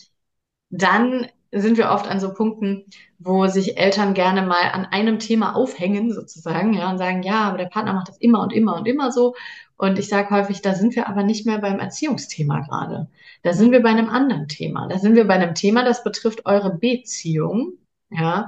dann 0.69 1.27
sind 1.53 1.77
wir 1.77 1.89
oft 1.91 2.07
an 2.07 2.19
so 2.19 2.33
Punkten, 2.33 2.85
wo 3.19 3.47
sich 3.47 3.77
Eltern 3.77 4.13
gerne 4.13 4.43
mal 4.43 4.71
an 4.71 4.85
einem 4.85 5.19
Thema 5.19 5.55
aufhängen, 5.55 6.13
sozusagen, 6.13 6.73
ja, 6.73 6.89
und 6.89 6.97
sagen, 6.97 7.23
ja, 7.23 7.41
aber 7.41 7.57
der 7.57 7.65
Partner 7.65 7.93
macht 7.93 8.09
das 8.09 8.17
immer 8.17 8.41
und 8.41 8.53
immer 8.53 8.75
und 8.75 8.87
immer 8.87 9.11
so. 9.11 9.35
Und 9.75 9.99
ich 9.99 10.07
sage 10.07 10.35
häufig, 10.35 10.61
da 10.61 10.73
sind 10.73 10.95
wir 10.95 11.07
aber 11.07 11.23
nicht 11.23 11.45
mehr 11.45 11.59
beim 11.59 11.79
Erziehungsthema 11.79 12.61
gerade. 12.61 13.09
Da 13.43 13.53
sind 13.53 13.71
wir 13.71 13.81
bei 13.81 13.89
einem 13.89 14.09
anderen 14.09 14.47
Thema. 14.47 14.87
Da 14.87 14.97
sind 14.97 15.15
wir 15.15 15.27
bei 15.27 15.35
einem 15.35 15.55
Thema, 15.55 15.83
das 15.83 16.03
betrifft 16.03 16.45
eure 16.45 16.75
Beziehung, 16.75 17.73
ja. 18.09 18.47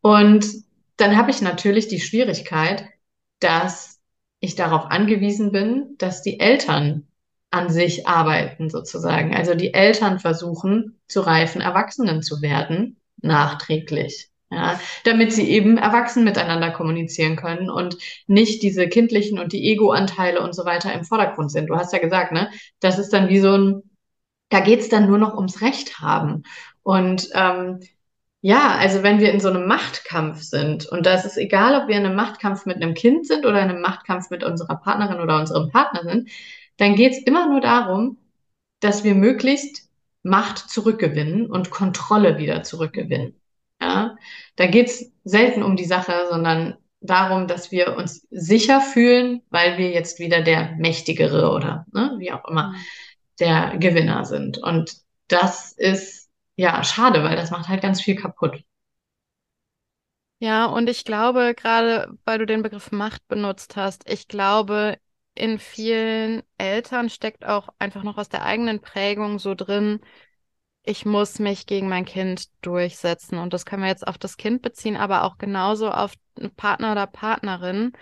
Und 0.00 0.46
dann 0.96 1.16
habe 1.16 1.30
ich 1.30 1.42
natürlich 1.42 1.88
die 1.88 2.00
Schwierigkeit, 2.00 2.86
dass 3.40 4.00
ich 4.40 4.54
darauf 4.54 4.86
angewiesen 4.86 5.52
bin, 5.52 5.96
dass 5.98 6.22
die 6.22 6.40
Eltern 6.40 7.06
an 7.50 7.68
sich 7.68 8.06
arbeiten 8.06 8.70
sozusagen. 8.70 9.34
Also 9.34 9.54
die 9.54 9.74
Eltern 9.74 10.18
versuchen, 10.18 10.98
zu 11.08 11.20
reifen 11.20 11.60
Erwachsenen 11.60 12.22
zu 12.22 12.42
werden, 12.42 12.96
nachträglich. 13.22 14.28
Ja, 14.52 14.80
damit 15.04 15.32
sie 15.32 15.48
eben 15.48 15.78
erwachsen 15.78 16.24
miteinander 16.24 16.72
kommunizieren 16.72 17.36
können 17.36 17.70
und 17.70 17.96
nicht 18.26 18.64
diese 18.64 18.88
kindlichen 18.88 19.38
und 19.38 19.52
die 19.52 19.64
Ego-Anteile 19.70 20.42
und 20.42 20.56
so 20.56 20.64
weiter 20.64 20.92
im 20.92 21.04
Vordergrund 21.04 21.52
sind. 21.52 21.68
Du 21.68 21.76
hast 21.76 21.92
ja 21.92 22.00
gesagt, 22.00 22.32
ne, 22.32 22.50
das 22.80 22.98
ist 22.98 23.12
dann 23.12 23.28
wie 23.28 23.38
so 23.38 23.56
ein, 23.56 23.82
da 24.48 24.58
geht's 24.58 24.88
dann 24.88 25.06
nur 25.06 25.18
noch 25.18 25.36
ums 25.36 25.60
Recht 25.60 26.00
haben. 26.00 26.42
Und 26.82 27.28
ähm, 27.32 27.78
ja, 28.42 28.76
also 28.78 29.02
wenn 29.02 29.20
wir 29.20 29.32
in 29.32 29.40
so 29.40 29.50
einem 29.50 29.66
Machtkampf 29.66 30.42
sind, 30.42 30.86
und 30.86 31.06
das 31.06 31.24
ist 31.24 31.36
egal, 31.36 31.80
ob 31.80 31.88
wir 31.88 31.96
in 31.96 32.06
einem 32.06 32.16
Machtkampf 32.16 32.66
mit 32.66 32.76
einem 32.76 32.94
Kind 32.94 33.26
sind 33.26 33.44
oder 33.44 33.62
in 33.62 33.70
einem 33.70 33.82
Machtkampf 33.82 34.30
mit 34.30 34.42
unserer 34.42 34.76
Partnerin 34.76 35.20
oder 35.20 35.38
unserem 35.38 35.70
Partner 35.70 36.02
sind, 36.02 36.30
dann 36.78 36.96
geht 36.96 37.12
es 37.12 37.22
immer 37.22 37.48
nur 37.48 37.60
darum, 37.60 38.18
dass 38.80 39.04
wir 39.04 39.14
möglichst 39.14 39.89
Macht 40.22 40.58
zurückgewinnen 40.70 41.50
und 41.50 41.70
Kontrolle 41.70 42.38
wieder 42.38 42.62
zurückgewinnen. 42.62 43.40
Ja? 43.80 44.16
Da 44.56 44.66
geht 44.66 44.88
es 44.88 45.12
selten 45.24 45.62
um 45.62 45.76
die 45.76 45.84
Sache, 45.84 46.26
sondern 46.30 46.76
darum, 47.00 47.46
dass 47.46 47.70
wir 47.70 47.96
uns 47.96 48.26
sicher 48.30 48.80
fühlen, 48.80 49.42
weil 49.50 49.78
wir 49.78 49.90
jetzt 49.90 50.18
wieder 50.18 50.42
der 50.42 50.72
Mächtigere 50.76 51.50
oder 51.50 51.86
ne, 51.92 52.14
wie 52.18 52.32
auch 52.32 52.46
immer 52.46 52.74
der 53.38 53.78
Gewinner 53.78 54.24
sind. 54.24 54.58
Und 54.58 54.96
das 55.28 55.72
ist 55.72 56.28
ja 56.56 56.84
schade, 56.84 57.24
weil 57.24 57.36
das 57.36 57.50
macht 57.50 57.68
halt 57.68 57.82
ganz 57.82 58.02
viel 58.02 58.16
kaputt. 58.16 58.62
Ja, 60.42 60.66
und 60.66 60.88
ich 60.88 61.04
glaube, 61.04 61.54
gerade 61.54 62.16
weil 62.24 62.38
du 62.38 62.46
den 62.46 62.62
Begriff 62.62 62.92
Macht 62.92 63.26
benutzt 63.28 63.76
hast, 63.76 64.08
ich 64.08 64.26
glaube, 64.26 64.98
in 65.34 65.58
vielen 65.58 66.42
Eltern 66.58 67.08
steckt 67.08 67.44
auch 67.44 67.68
einfach 67.78 68.02
noch 68.02 68.18
aus 68.18 68.28
der 68.28 68.44
eigenen 68.44 68.80
Prägung 68.80 69.38
so 69.38 69.54
drin, 69.54 70.00
ich 70.82 71.04
muss 71.04 71.38
mich 71.38 71.66
gegen 71.66 71.88
mein 71.88 72.04
Kind 72.04 72.46
durchsetzen. 72.62 73.38
Und 73.38 73.52
das 73.52 73.66
können 73.66 73.82
wir 73.82 73.88
jetzt 73.88 74.06
auf 74.06 74.18
das 74.18 74.36
Kind 74.36 74.62
beziehen, 74.62 74.96
aber 74.96 75.24
auch 75.24 75.38
genauso 75.38 75.90
auf 75.90 76.14
einen 76.38 76.54
Partner 76.54 76.92
oder 76.92 77.06
Partnerin. 77.06 77.92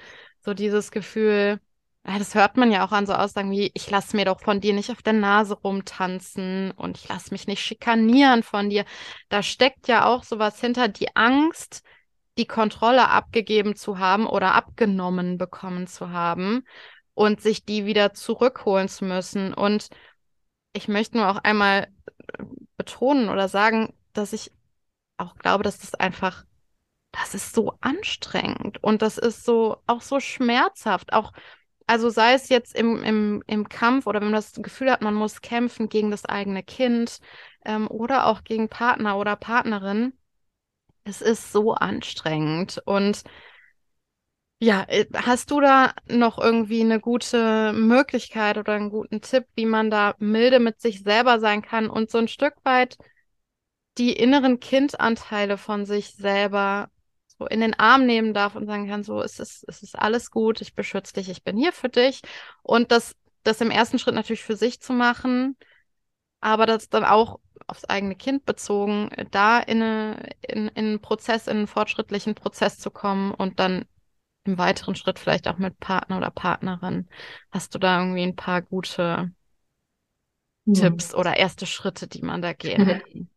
So 0.40 0.54
dieses 0.54 0.90
Gefühl, 0.90 1.60
das 2.04 2.34
hört 2.34 2.56
man 2.56 2.70
ja 2.70 2.86
auch 2.86 2.92
an 2.92 3.06
so 3.06 3.12
Aussagen 3.12 3.50
wie, 3.50 3.70
ich 3.74 3.90
lasse 3.90 4.16
mir 4.16 4.24
doch 4.24 4.40
von 4.40 4.60
dir 4.60 4.72
nicht 4.72 4.90
auf 4.90 5.02
der 5.02 5.12
Nase 5.12 5.54
rumtanzen 5.54 6.70
und 6.70 6.96
ich 6.96 7.08
lasse 7.08 7.32
mich 7.32 7.46
nicht 7.46 7.60
schikanieren 7.60 8.42
von 8.42 8.70
dir. 8.70 8.84
Da 9.28 9.42
steckt 9.42 9.88
ja 9.88 10.06
auch 10.06 10.22
sowas 10.24 10.60
hinter, 10.60 10.88
die 10.88 11.14
Angst, 11.16 11.82
die 12.38 12.46
Kontrolle 12.46 13.08
abgegeben 13.08 13.74
zu 13.74 13.98
haben 13.98 14.26
oder 14.26 14.54
abgenommen 14.54 15.38
bekommen 15.38 15.88
zu 15.88 16.10
haben 16.10 16.64
und 17.18 17.40
sich 17.40 17.64
die 17.64 17.84
wieder 17.84 18.14
zurückholen 18.14 18.88
zu 18.88 19.04
müssen. 19.04 19.52
Und 19.52 19.88
ich 20.72 20.86
möchte 20.86 21.16
nur 21.16 21.28
auch 21.28 21.38
einmal 21.38 21.88
betonen 22.76 23.28
oder 23.28 23.48
sagen, 23.48 23.92
dass 24.12 24.32
ich 24.32 24.52
auch 25.16 25.34
glaube, 25.34 25.64
dass 25.64 25.80
das 25.80 25.96
einfach, 25.96 26.44
das 27.10 27.34
ist 27.34 27.54
so 27.56 27.74
anstrengend 27.80 28.80
und 28.84 29.02
das 29.02 29.18
ist 29.18 29.44
so 29.44 29.78
auch 29.88 30.00
so 30.00 30.20
schmerzhaft. 30.20 31.12
Auch, 31.12 31.32
also 31.88 32.08
sei 32.08 32.34
es 32.34 32.50
jetzt 32.50 32.76
im, 32.76 33.02
im, 33.02 33.42
im 33.48 33.68
Kampf 33.68 34.06
oder 34.06 34.20
wenn 34.20 34.28
man 34.30 34.34
das 34.34 34.52
Gefühl 34.52 34.92
hat, 34.92 35.02
man 35.02 35.14
muss 35.14 35.40
kämpfen 35.40 35.88
gegen 35.88 36.12
das 36.12 36.24
eigene 36.24 36.62
Kind 36.62 37.18
ähm, 37.64 37.88
oder 37.88 38.26
auch 38.26 38.44
gegen 38.44 38.68
Partner 38.68 39.18
oder 39.18 39.34
Partnerin. 39.34 40.12
Es 41.02 41.20
ist 41.20 41.50
so 41.50 41.74
anstrengend 41.74 42.80
und 42.84 43.24
ja, 44.60 44.84
äh, 44.88 45.06
hast 45.14 45.50
du 45.50 45.60
da 45.60 45.92
noch 46.08 46.38
irgendwie 46.38 46.80
eine 46.80 47.00
gute 47.00 47.72
Möglichkeit 47.72 48.58
oder 48.58 48.74
einen 48.74 48.90
guten 48.90 49.20
Tipp, 49.20 49.46
wie 49.54 49.66
man 49.66 49.90
da 49.90 50.14
milde 50.18 50.58
mit 50.58 50.80
sich 50.80 51.02
selber 51.02 51.38
sein 51.40 51.62
kann 51.62 51.88
und 51.88 52.10
so 52.10 52.18
ein 52.18 52.28
Stück 52.28 52.54
weit 52.64 52.96
die 53.98 54.12
inneren 54.12 54.60
Kindanteile 54.60 55.58
von 55.58 55.84
sich 55.84 56.14
selber 56.14 56.88
so 57.26 57.46
in 57.46 57.60
den 57.60 57.74
Arm 57.74 58.06
nehmen 58.06 58.34
darf 58.34 58.54
und 58.56 58.66
sagen 58.66 58.88
kann, 58.88 59.02
so, 59.02 59.22
es 59.22 59.38
ist, 59.38 59.64
es 59.68 59.82
ist 59.82 59.98
alles 59.98 60.30
gut, 60.30 60.60
ich 60.60 60.74
beschütze 60.74 61.14
dich, 61.14 61.28
ich 61.28 61.44
bin 61.44 61.56
hier 61.56 61.72
für 61.72 61.88
dich. 61.88 62.22
Und 62.62 62.90
das, 62.92 63.14
das 63.42 63.60
im 63.60 63.70
ersten 63.70 63.98
Schritt 63.98 64.14
natürlich 64.14 64.42
für 64.42 64.56
sich 64.56 64.80
zu 64.80 64.92
machen, 64.92 65.56
aber 66.40 66.66
das 66.66 66.88
dann 66.88 67.04
auch 67.04 67.40
aufs 67.66 67.84
eigene 67.84 68.16
Kind 68.16 68.44
bezogen, 68.44 69.10
da 69.30 69.58
in, 69.60 69.82
eine, 69.82 70.30
in, 70.42 70.68
in 70.68 70.86
einen 70.86 71.00
Prozess, 71.00 71.46
in 71.46 71.58
einen 71.58 71.66
fortschrittlichen 71.66 72.34
Prozess 72.34 72.78
zu 72.78 72.90
kommen 72.90 73.32
und 73.32 73.60
dann 73.60 73.84
im 74.48 74.58
weiteren 74.58 74.94
Schritt 74.94 75.18
vielleicht 75.18 75.46
auch 75.46 75.58
mit 75.58 75.78
Partner 75.78 76.16
oder 76.16 76.30
Partnerin. 76.30 77.08
Hast 77.50 77.74
du 77.74 77.78
da 77.78 78.00
irgendwie 78.00 78.22
ein 78.22 78.36
paar 78.36 78.62
gute 78.62 79.30
mhm. 80.64 80.74
Tipps 80.74 81.14
oder 81.14 81.36
erste 81.36 81.66
Schritte, 81.66 82.08
die 82.08 82.22
man 82.22 82.42
da 82.42 82.52
gehen 82.52 82.86
kann? 82.86 83.28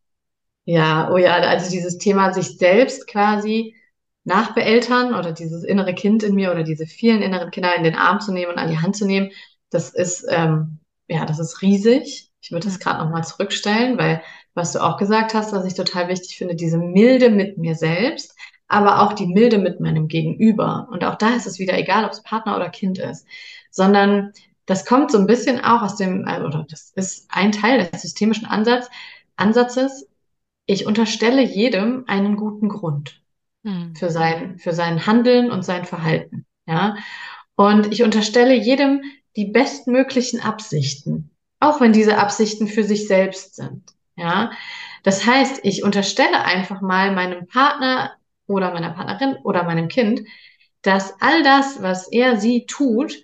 Ja, 0.64 1.10
oh 1.10 1.16
ja, 1.16 1.34
also 1.34 1.70
dieses 1.70 1.98
Thema 1.98 2.32
sich 2.32 2.56
selbst 2.56 3.06
quasi 3.06 3.76
nachbeeltern 4.24 5.14
oder 5.14 5.32
dieses 5.32 5.64
innere 5.64 5.94
Kind 5.94 6.22
in 6.22 6.34
mir 6.34 6.52
oder 6.52 6.62
diese 6.62 6.86
vielen 6.86 7.22
inneren 7.22 7.50
Kinder 7.50 7.74
in 7.74 7.82
den 7.82 7.96
Arm 7.96 8.20
zu 8.20 8.32
nehmen 8.32 8.52
und 8.52 8.58
an 8.58 8.70
die 8.70 8.78
Hand 8.78 8.96
zu 8.96 9.04
nehmen, 9.04 9.30
das 9.70 9.90
ist, 9.90 10.24
ähm, 10.28 10.78
ja, 11.08 11.26
das 11.26 11.40
ist 11.40 11.62
riesig. 11.62 12.30
Ich 12.40 12.52
würde 12.52 12.66
das 12.66 12.78
gerade 12.78 13.02
nochmal 13.02 13.24
zurückstellen, 13.24 13.98
weil 13.98 14.22
was 14.54 14.72
du 14.72 14.80
auch 14.80 14.96
gesagt 14.98 15.34
hast, 15.34 15.52
was 15.52 15.64
ich 15.64 15.74
total 15.74 16.08
wichtig 16.08 16.36
finde, 16.36 16.54
diese 16.54 16.78
Milde 16.78 17.30
mit 17.30 17.58
mir 17.58 17.74
selbst 17.74 18.31
aber 18.72 19.02
auch 19.02 19.12
die 19.12 19.26
Milde 19.26 19.58
mit 19.58 19.80
meinem 19.80 20.08
Gegenüber. 20.08 20.88
Und 20.90 21.04
auch 21.04 21.16
da 21.16 21.30
ist 21.30 21.46
es 21.46 21.58
wieder 21.58 21.78
egal, 21.78 22.04
ob 22.04 22.12
es 22.12 22.22
Partner 22.22 22.56
oder 22.56 22.68
Kind 22.70 22.98
ist, 22.98 23.26
sondern 23.70 24.32
das 24.66 24.86
kommt 24.86 25.10
so 25.10 25.18
ein 25.18 25.26
bisschen 25.26 25.60
auch 25.60 25.82
aus 25.82 25.96
dem, 25.96 26.22
oder 26.22 26.66
das 26.68 26.92
ist 26.94 27.26
ein 27.28 27.52
Teil 27.52 27.88
des 27.90 28.02
systemischen 28.02 28.46
Ansatz, 28.46 28.88
Ansatzes. 29.36 30.08
Ich 30.66 30.86
unterstelle 30.86 31.42
jedem 31.42 32.04
einen 32.06 32.36
guten 32.36 32.68
Grund. 32.68 33.22
mhm. 33.62 33.94
für 33.94 34.10
sein, 34.10 34.58
für 34.58 34.72
sein 34.72 35.06
Handeln 35.06 35.50
und 35.50 35.64
sein 35.64 35.84
Verhalten. 35.84 36.46
Ja. 36.66 36.96
Und 37.56 37.92
ich 37.92 38.02
unterstelle 38.02 38.54
jedem 38.54 39.02
die 39.36 39.46
bestmöglichen 39.46 40.40
Absichten, 40.40 41.30
auch 41.60 41.80
wenn 41.80 41.92
diese 41.92 42.18
Absichten 42.18 42.66
für 42.66 42.84
sich 42.84 43.06
selbst 43.06 43.56
sind. 43.56 43.82
Ja. 44.16 44.50
Das 45.02 45.26
heißt, 45.26 45.60
ich 45.64 45.82
unterstelle 45.82 46.44
einfach 46.44 46.80
mal 46.80 47.12
meinem 47.12 47.46
Partner 47.46 48.12
oder 48.52 48.72
meiner 48.72 48.90
Partnerin 48.90 49.36
oder 49.42 49.64
meinem 49.64 49.88
Kind, 49.88 50.22
dass 50.82 51.20
all 51.20 51.42
das, 51.42 51.82
was 51.82 52.08
er 52.08 52.36
sie 52.36 52.66
tut, 52.66 53.14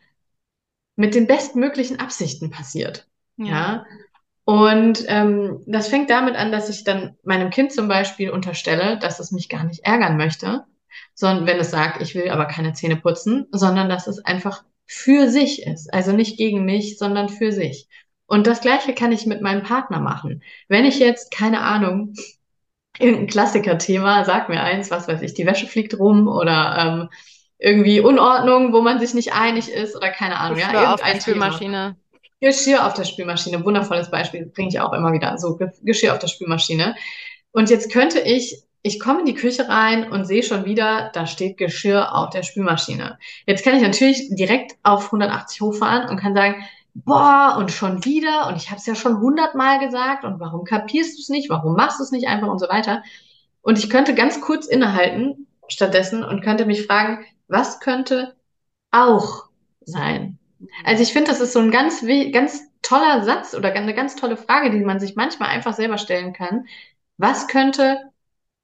mit 0.97 1.15
den 1.15 1.27
bestmöglichen 1.27 2.01
Absichten 2.01 2.51
passiert. 2.51 3.07
Ja. 3.37 3.47
ja? 3.47 3.87
Und 4.45 5.05
ähm, 5.09 5.63
das 5.67 5.89
fängt 5.89 6.09
damit 6.09 6.35
an, 6.35 6.51
dass 6.51 6.71
ich 6.71 6.83
dann 6.83 7.17
meinem 7.23 7.51
Kind 7.51 7.71
zum 7.71 7.87
Beispiel 7.87 8.31
unterstelle, 8.31 8.99
dass 8.99 9.21
es 9.21 9.31
mich 9.31 9.49
gar 9.49 9.65
nicht 9.65 9.85
ärgern 9.85 10.17
möchte, 10.17 10.65
sondern 11.15 11.47
wenn 11.47 11.59
es 11.59 11.71
sagt, 11.71 12.01
ich 12.01 12.15
will 12.15 12.31
aber 12.31 12.47
keine 12.47 12.73
Zähne 12.73 12.97
putzen, 12.97 13.47
sondern 13.53 13.89
dass 13.89 14.07
es 14.07 14.25
einfach 14.25 14.65
für 14.87 15.29
sich 15.29 15.67
ist. 15.67 15.93
Also 15.93 16.13
nicht 16.13 16.39
gegen 16.39 16.65
mich, 16.65 16.97
sondern 16.97 17.29
für 17.29 17.53
sich. 17.53 17.89
Und 18.27 18.47
das 18.47 18.61
Gleiche 18.61 18.95
kann 18.95 19.13
ich 19.13 19.27
mit 19.27 19.43
meinem 19.43 19.63
Partner 19.63 20.01
machen. 20.01 20.43
Wenn 20.69 20.85
ich 20.85 20.99
jetzt, 20.99 21.31
keine 21.31 21.61
Ahnung, 21.61 22.15
irgendein 22.99 23.27
Klassiker-Thema, 23.27 24.25
sag 24.25 24.49
mir 24.49 24.61
eins, 24.61 24.91
was 24.91 25.09
weiß 25.09 25.23
ich, 25.23 25.35
die 25.35 25.47
Wäsche 25.47 25.67
fliegt 25.67 25.99
rum 25.99 26.29
oder 26.29 26.77
ähm, 26.79 27.09
irgendwie 27.59 28.01
Unordnung, 28.01 28.73
wo 28.73 28.81
man 28.81 29.01
sich 29.01 29.15
nicht 29.15 29.33
einig 29.33 29.71
ist 29.71 29.97
oder 29.97 30.11
keine 30.11 30.39
Ahnung. 30.39 30.59
Geschirr 30.59 30.73
ja, 30.75 30.95
auf 30.95 31.03
der 31.03 31.21
Spülmaschine. 31.21 31.97
Geschirr 32.41 32.87
auf 32.87 32.95
der 32.95 33.05
Spülmaschine, 33.05 33.65
wundervolles 33.65 34.11
Beispiel, 34.11 34.47
bringe 34.47 34.69
ich 34.69 34.81
auch 34.81 34.93
immer 34.93 35.13
wieder. 35.13 35.39
So, 35.39 35.59
Geschirr 35.83 36.13
auf 36.13 36.21
der 36.21 36.29
Spülmaschine. 36.29 36.95
Und 37.51 37.71
jetzt 37.71 37.93
könnte 37.93 38.21
ich, 38.21 38.63
ich 38.83 39.01
komme 39.01 39.21
in 39.21 39.27
die 39.27 39.35
Küche 39.35 39.69
rein 39.69 40.13
und 40.13 40.25
sehe 40.25 40.45
schon 40.45 40.65
wieder, 40.65 41.11
da 41.15 41.27
steht 41.27 41.57
Geschirr 41.57 42.15
auf 42.15 42.31
der 42.31 42.45
Spülmaschine. 42.45 43.19
Jetzt 43.47 43.65
kann 43.65 43.75
ich 43.75 43.83
natürlich 43.83 44.29
direkt 44.31 44.77
auf 44.85 45.07
180 45.07 45.61
hochfahren 45.61 46.09
und 46.09 46.19
kann 46.19 46.35
sagen, 46.35 46.65
boah, 47.05 47.57
und 47.59 47.71
schon 47.71 48.05
wieder, 48.05 48.49
und 48.49 48.57
ich 48.57 48.71
habe 48.71 48.79
es 48.79 48.87
ja 48.87 48.95
schon 48.95 49.21
hundertmal 49.21 49.79
gesagt, 49.79 50.25
und 50.25 50.41
warum 50.41 50.65
kapierst 50.65 51.17
du 51.17 51.23
es 51.23 51.29
nicht, 51.29 51.51
warum 51.51 51.75
machst 51.75 51.99
du 51.99 52.05
es 52.05 52.13
nicht 52.13 52.29
einfach 52.29 52.49
und 52.49 52.59
so 52.59 52.69
weiter. 52.69 53.03
Und 53.63 53.79
ich 53.79 53.91
könnte 53.91 54.15
ganz 54.15 54.41
kurz 54.41 54.67
innehalten 54.67 55.47
stattdessen 55.69 56.25
und 56.25 56.43
könnte 56.43 56.67
mich 56.67 56.87
fragen, 56.87 57.25
was 57.49 57.81
könnte 57.81 58.37
auch 58.91 59.45
sein? 59.81 60.39
Also 60.85 61.03
ich 61.03 61.13
finde, 61.13 61.31
das 61.31 61.41
ist 61.41 61.53
so 61.53 61.61
ein 61.61 61.71
ganz, 61.71 62.05
ganz 62.33 62.63
toller 62.83 63.23
Satz 63.25 63.55
oder 63.55 63.73
eine 63.73 63.95
ganz 63.95 64.17
tolle 64.17 64.37
Frage, 64.37 64.71
die 64.71 64.81
man 64.81 65.01
sich 65.01 65.17
manchmal 65.17 65.51
einfach 65.51 65.75
selber 65.75 65.99
stellen 65.99 66.33
kann. 66.33 66.67
Was 67.17 67.49
könnte 67.49 68.11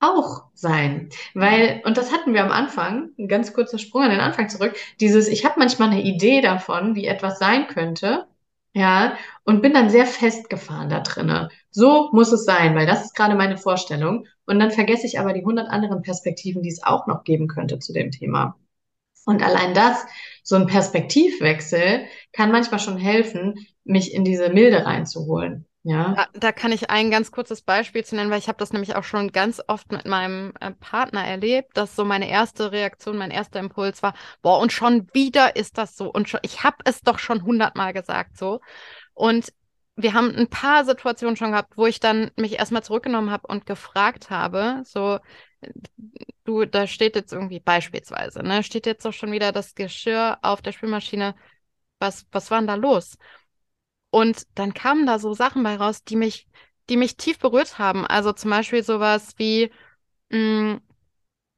auch 0.09 0.45
sein? 0.55 1.09
Weil, 1.35 1.83
und 1.85 1.97
das 1.97 2.13
hatten 2.13 2.35
wir 2.35 2.45
am 2.45 2.51
Anfang, 2.51 3.11
ein 3.19 3.29
ganz 3.29 3.53
kurzer 3.53 3.79
Sprung 3.79 4.03
an 4.03 4.11
den 4.11 4.21
Anfang 4.21 4.49
zurück, 4.49 4.77
dieses, 5.01 5.29
ich 5.29 5.45
habe 5.45 5.59
manchmal 5.59 5.91
eine 5.91 6.03
Idee 6.03 6.41
davon, 6.41 6.95
wie 6.95 7.07
etwas 7.07 7.39
sein 7.39 7.67
könnte, 7.69 8.27
ja, 8.75 9.17
und 9.45 9.63
bin 9.63 9.73
dann 9.73 9.89
sehr 9.89 10.07
festgefahren 10.07 10.89
da 10.89 11.01
drinne. 11.01 11.49
So 11.71 12.11
muss 12.13 12.33
es 12.33 12.45
sein, 12.45 12.75
weil 12.75 12.87
das 12.87 13.05
ist 13.05 13.15
gerade 13.15 13.37
meine 13.37 13.57
Vorstellung. 13.57 14.27
Und 14.47 14.59
dann 14.59 14.73
vergesse 14.73 15.07
ich 15.07 15.21
aber 15.21 15.33
die 15.33 15.45
hundert 15.45 15.69
anderen 15.71 16.03
Perspektiven, 16.03 16.63
die 16.63 16.71
es 16.71 16.83
auch 16.83 17.07
noch 17.07 17.23
geben 17.25 17.47
könnte 17.47 17.79
zu 17.79 17.93
dem 17.93 18.11
Thema. 18.11 18.57
Und 19.27 19.43
allein 19.43 19.75
das, 19.75 20.05
so 20.43 20.57
ein 20.57 20.67
Perspektivwechsel, 20.67 22.07
kann 22.33 22.51
manchmal 22.53 22.81
schon 22.81 22.99
helfen, 22.99 23.67
mich 23.85 24.13
in 24.13 24.25
diese 24.25 24.51
Milde 24.51 24.85
reinzuholen. 24.85 25.67
Ja. 25.87 26.15
Da, 26.15 26.27
da 26.33 26.53
kann 26.53 26.73
ich 26.73 26.89
ein 26.89 27.11
ganz 27.11 27.31
kurzes 27.31 27.61
Beispiel 27.61 28.05
zu 28.05 28.17
nennen, 28.17 28.31
weil 28.31 28.39
ich 28.39 28.49
habe 28.49 28.57
das 28.57 28.73
nämlich 28.73 28.97
auch 28.97 29.05
schon 29.05 29.33
ganz 29.33 29.61
oft 29.69 29.93
mit 29.93 30.07
meinem 30.07 30.55
äh, 30.61 30.71
Partner 30.73 31.25
erlebt, 31.27 31.77
dass 31.77 31.95
so 31.95 32.07
meine 32.07 32.29
erste 32.29 32.73
Reaktion, 32.73 33.19
mein 33.19 33.31
erster 33.31 33.61
Impuls 33.61 34.03
war, 34.03 34.15
boah, 34.41 34.61
und 34.61 34.73
schon 34.73 35.09
wieder 35.13 35.57
ist 35.57 35.77
das 35.77 35.95
so 35.97 36.11
und 36.11 36.29
schon, 36.29 36.41
ich 36.43 36.65
habe 36.65 36.79
es 36.85 37.03
doch 37.03 37.19
schon 37.19 37.43
hundertmal 37.43 37.93
gesagt 37.93 38.39
so. 38.39 38.61
Und 39.15 39.53
wir 39.97 40.15
haben 40.15 40.35
ein 40.35 40.49
paar 40.49 40.85
Situationen 40.85 41.37
schon 41.37 41.53
gehabt, 41.53 41.77
wo 41.77 41.87
ich 41.87 42.01
dann 42.01 42.31
mich 42.37 42.59
erstmal 42.59 42.83
zurückgenommen 42.83 43.31
habe 43.31 43.47
und 43.47 43.67
gefragt 43.67 44.31
habe, 44.31 44.83
so, 44.85 45.21
du, 46.45 46.65
da 46.65 46.87
steht 46.87 47.17
jetzt 47.17 47.33
irgendwie 47.33 47.61
beispielsweise, 47.61 48.43
ne, 48.43 48.63
steht 48.63 48.87
jetzt 48.87 49.05
doch 49.05 49.13
schon 49.13 49.33
wieder 49.33 49.53
das 49.53 49.75
Geschirr 49.75 50.39
auf 50.43 50.63
der 50.63 50.73
Spülmaschine. 50.73 51.35
Was, 52.01 52.27
was 52.33 52.51
war 52.51 52.59
denn 52.59 52.67
da 52.67 52.75
los? 52.75 53.17
Und 54.15 54.47
dann 54.55 54.75
kamen 54.75 55.07
da 55.07 55.19
so 55.19 55.35
Sachen 55.35 55.65
bei 55.65 55.75
raus, 55.75 56.05
die 56.05 56.15
mich, 56.15 56.47
die 56.89 56.97
mich 56.97 57.17
tief 57.17 57.41
berührt 57.41 57.81
haben. 57.81 58.07
Also 58.07 58.33
zum 58.33 58.49
Beispiel 58.49 58.85
sowas 58.85 59.35
wie, 59.39 59.73
mh, 60.31 60.39
mm, 60.39 60.81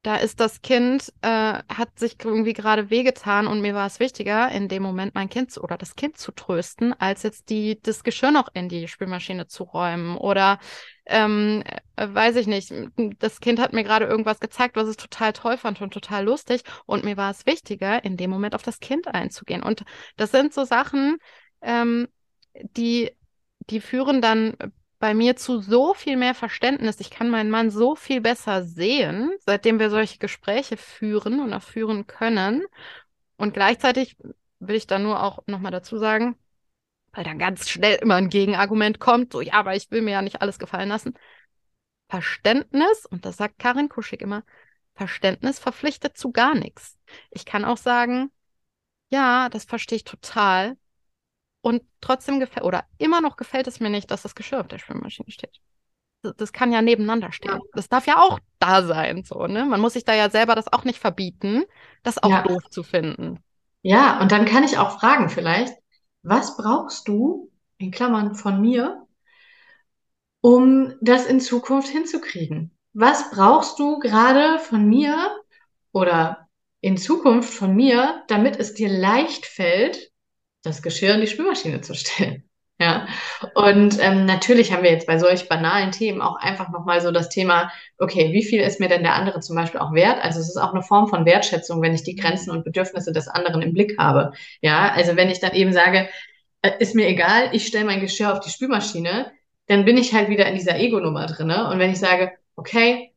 da 0.03 0.17
ist 0.17 0.41
das 0.41 0.63
Kind, 0.63 1.13
äh, 1.21 1.29
hat 1.29 1.99
sich 1.99 2.17
irgendwie 2.25 2.55
gerade 2.55 2.89
wehgetan 2.89 3.47
und 3.47 3.61
mir 3.61 3.75
war 3.75 3.87
es 3.87 4.01
wichtiger, 4.01 4.51
in 4.53 4.69
dem 4.69 4.83
Moment 4.83 5.15
mein 5.15 5.29
Kind 5.29 5.51
zu, 5.51 5.63
oder 5.63 5.77
das 5.77 5.97
Kind 5.97 6.17
zu 6.17 6.33
trösten, 6.33 6.95
als 6.99 7.25
jetzt 7.25 7.51
die, 7.51 7.79
das 7.83 8.05
Geschirr 8.05 8.31
noch 8.31 8.49
in 8.55 8.71
die 8.71 8.89
Spülmaschine 8.89 9.49
zu 9.49 9.65
räumen. 9.65 10.17
Oder 10.17 10.59
ähm, 11.05 11.63
äh, 11.97 12.09
weiß 12.09 12.37
ich 12.37 12.47
nicht, 12.47 12.73
das 13.19 13.41
Kind 13.41 13.61
hat 13.61 13.75
mir 13.75 13.85
gerade 13.85 14.07
irgendwas 14.07 14.41
gezeigt, 14.41 14.77
was 14.77 14.89
es 14.89 14.97
total 14.97 15.35
toll 15.35 15.59
fand 15.59 15.83
und 15.83 15.93
total 15.93 16.25
lustig. 16.25 16.63
Und 16.87 17.05
mir 17.05 17.19
war 17.19 17.31
es 17.31 17.45
wichtiger, 17.45 18.03
in 18.03 18.17
dem 18.17 18.31
Moment 18.31 18.55
auf 18.55 18.63
das 18.63 18.81
Kind 18.81 19.09
einzugehen. 19.09 19.63
Und 19.63 19.85
das 20.17 20.31
sind 20.31 20.55
so 20.55 20.65
Sachen, 20.65 21.19
ähm, 21.61 22.09
die, 22.63 23.13
die 23.71 23.81
führen 23.81 24.21
dann 24.21 24.57
bei 24.99 25.15
mir 25.15 25.37
zu 25.37 25.61
so 25.61 25.95
viel 25.95 26.17
mehr 26.17 26.35
Verständnis. 26.35 27.01
Ich 27.01 27.11
kann 27.11 27.31
meinen 27.31 27.51
Mann 27.51 27.71
so 27.71 27.95
viel 27.95 28.21
besser 28.21 28.65
sehen, 28.65 29.33
seitdem 29.45 29.79
wir 29.79 29.91
solche 29.91 30.19
Gespräche 30.19 30.77
führen 30.77 31.41
und 31.41 31.53
auch 31.53 31.63
führen 31.63 32.07
können. 32.07 32.65
Und 33.37 33.55
gleichzeitig 33.55 34.17
will 34.59 34.77
ich 34.77 34.87
dann 34.87 35.03
nur 35.03 35.23
auch 35.23 35.47
nochmal 35.47 35.73
dazu 35.73 35.99
sagen, 35.99 36.37
weil 37.13 37.25
dann 37.25 37.39
ganz 37.39 37.69
schnell 37.69 37.97
immer 37.97 38.17
ein 38.17 38.31
Gegenargument 38.31 39.01
kommt, 39.01 39.33
so 39.33 39.41
ja, 39.41 39.55
aber 39.55 39.75
ich 39.77 39.91
will 39.91 40.03
mir 40.03 40.13
ja 40.13 40.23
nicht 40.23 40.43
alles 40.43 40.59
gefallen 40.59 40.89
lassen. 40.89 41.15
Verständnis, 42.09 43.07
und 43.07 43.25
das 43.25 43.37
sagt 43.37 43.59
Karin 43.59 43.89
Kuschig 43.89 44.23
immer, 44.23 44.45
Verständnis 44.95 45.59
verpflichtet 45.59 46.17
zu 46.17 46.33
gar 46.33 46.55
nichts. 46.55 46.99
Ich 47.31 47.45
kann 47.45 47.65
auch 47.65 47.77
sagen, 47.77 48.31
ja, 49.11 49.49
das 49.51 49.65
verstehe 49.65 49.97
ich 49.97 50.05
total. 50.05 50.77
Und 51.67 51.83
trotzdem 52.01 52.39
gefällt, 52.39 52.65
oder 52.65 52.85
immer 52.97 53.21
noch 53.21 53.37
gefällt 53.37 53.67
es 53.67 53.81
mir 53.81 53.91
nicht, 53.91 54.13
dass 54.13 54.23
das 54.23 54.37
Geschirr 54.37 54.61
auf 54.61 54.69
der 54.69 54.79
Schwimmmaschine 54.79 55.33
steht. 55.33 55.59
Das, 56.23 56.37
das 56.37 56.53
kann 56.53 56.71
ja 56.71 56.81
nebeneinander 56.81 57.33
stehen. 57.33 57.59
Das 57.73 57.89
darf 57.89 58.07
ja 58.07 58.19
auch 58.19 58.39
da 58.61 58.85
sein, 58.85 59.25
so, 59.25 59.49
ne? 59.49 59.65
Man 59.65 59.81
muss 59.81 59.95
sich 59.95 60.05
da 60.05 60.15
ja 60.15 60.31
selber 60.31 60.55
das 60.55 60.73
auch 60.73 60.85
nicht 60.85 61.01
verbieten, 61.01 61.65
das 62.05 62.23
auch 62.23 62.31
ja. 62.31 62.43
doof 62.43 62.71
zu 62.71 62.85
finden. 62.85 63.43
Ja, 63.83 64.21
und 64.21 64.31
dann 64.31 64.45
kann 64.45 64.63
ich 64.63 64.79
auch 64.79 65.01
fragen 65.01 65.29
vielleicht, 65.29 65.75
was 66.23 66.57
brauchst 66.57 67.09
du, 67.09 67.51
in 67.79 67.91
Klammern 67.91 68.37
von 68.37 68.61
mir, 68.61 69.05
um 70.43 70.95
das 71.01 71.27
in 71.27 71.41
Zukunft 71.41 71.89
hinzukriegen? 71.89 72.79
Was 72.93 73.33
brauchst 73.33 73.81
du 73.81 73.99
gerade 73.99 74.61
von 74.61 74.89
mir 74.89 75.37
oder 75.91 76.47
in 76.81 76.97
Zukunft 76.97 77.53
von 77.53 77.75
mir, 77.75 78.23
damit 78.29 78.57
es 78.61 78.75
dir 78.75 78.89
leicht 78.89 79.47
fällt, 79.47 80.13
das 80.67 80.83
Geschirr 80.83 81.15
in 81.15 81.21
die 81.21 81.27
Spülmaschine 81.27 81.81
zu 81.81 81.95
stellen. 81.95 82.45
Ja, 82.79 83.07
und 83.55 83.99
ähm, 84.03 84.27
natürlich 84.27 84.71
haben 84.71 84.83
wir 84.83 84.91
jetzt 84.91 85.07
bei 85.07 85.19
solch 85.19 85.49
banalen 85.49 85.93
Themen 85.93 86.21
auch 86.21 86.37
einfach 86.37 86.69
nochmal 86.69 87.01
so 87.01 87.11
das 87.11 87.31
Thema, 87.31 87.73
okay, 87.97 88.35
wie 88.35 88.45
viel 88.45 88.61
ist 88.61 88.81
mir 88.81 88.91
denn 88.91 89.03
der 89.03 89.15
andere 89.15 89.41
zum 89.41 89.57
Beispiel 89.57 89.81
auch 89.81 89.95
wert? 89.95 90.23
Also 90.23 90.41
es 90.41 90.51
ist 90.51 90.59
auch 90.59 90.75
eine 90.75 90.83
Form 90.83 91.09
von 91.09 91.25
Wertschätzung, 91.25 91.81
wenn 91.81 91.95
ich 91.95 92.03
die 92.03 92.17
Grenzen 92.17 92.51
und 92.51 92.65
Bedürfnisse 92.65 93.13
des 93.13 93.29
anderen 93.29 93.63
im 93.63 93.73
Blick 93.73 93.97
habe. 93.99 94.33
Ja, 94.61 94.93
also 94.93 95.17
wenn 95.17 95.31
ich 95.31 95.41
dann 95.41 95.55
eben 95.55 95.73
sage, 95.73 96.11
äh, 96.61 96.73
ist 96.79 96.95
mir 96.95 97.09
egal, 97.09 97.49
ich 97.53 97.67
stelle 97.67 97.87
mein 97.87 98.01
Geschirr 98.01 98.31
auf 98.33 98.41
die 98.41 98.51
Spülmaschine, 98.51 99.33
dann 99.69 99.87
bin 99.87 99.97
ich 99.97 100.13
halt 100.13 100.29
wieder 100.29 100.47
in 100.47 100.55
dieser 100.55 100.79
Ego-Nummer 100.79 101.27
drinne. 101.27 101.71
Und 101.71 101.79
wenn 101.79 101.93
ich 101.93 101.99
sage, 101.99 102.33
okay, 102.57 103.13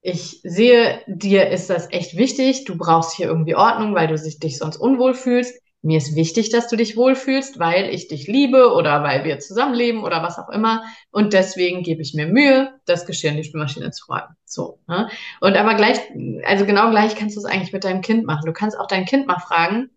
ich 0.00 0.40
sehe, 0.44 1.02
dir 1.08 1.48
ist 1.48 1.68
das 1.70 1.90
echt 1.90 2.16
wichtig, 2.16 2.64
du 2.64 2.78
brauchst 2.78 3.16
hier 3.16 3.26
irgendwie 3.26 3.56
Ordnung, 3.56 3.94
weil 3.96 4.06
du 4.06 4.14
dich 4.14 4.58
sonst 4.58 4.76
unwohl 4.76 5.14
fühlst, 5.14 5.60
mir 5.86 5.98
ist 5.98 6.16
wichtig, 6.16 6.50
dass 6.50 6.68
du 6.68 6.76
dich 6.76 6.96
wohlfühlst, 6.96 7.58
weil 7.60 7.88
ich 7.94 8.08
dich 8.08 8.26
liebe 8.26 8.72
oder 8.72 9.02
weil 9.04 9.24
wir 9.24 9.38
zusammenleben 9.38 10.02
oder 10.02 10.22
was 10.22 10.38
auch 10.38 10.48
immer. 10.48 10.82
Und 11.12 11.32
deswegen 11.32 11.82
gebe 11.84 12.02
ich 12.02 12.12
mir 12.12 12.26
Mühe, 12.26 12.74
das 12.86 13.06
Geschirr 13.06 13.30
in 13.30 13.36
die 13.36 13.44
Spülmaschine 13.44 13.92
zu 13.92 14.06
räumen. 14.06 14.36
So. 14.44 14.80
Ne? 14.88 15.08
Und 15.40 15.56
aber 15.56 15.74
gleich, 15.74 15.98
also 16.44 16.66
genau 16.66 16.90
gleich 16.90 17.14
kannst 17.14 17.36
du 17.36 17.40
es 17.40 17.46
eigentlich 17.46 17.72
mit 17.72 17.84
deinem 17.84 18.00
Kind 18.00 18.26
machen. 18.26 18.46
Du 18.46 18.52
kannst 18.52 18.78
auch 18.78 18.88
dein 18.88 19.04
Kind 19.04 19.28
mal 19.28 19.38
fragen. 19.38 19.90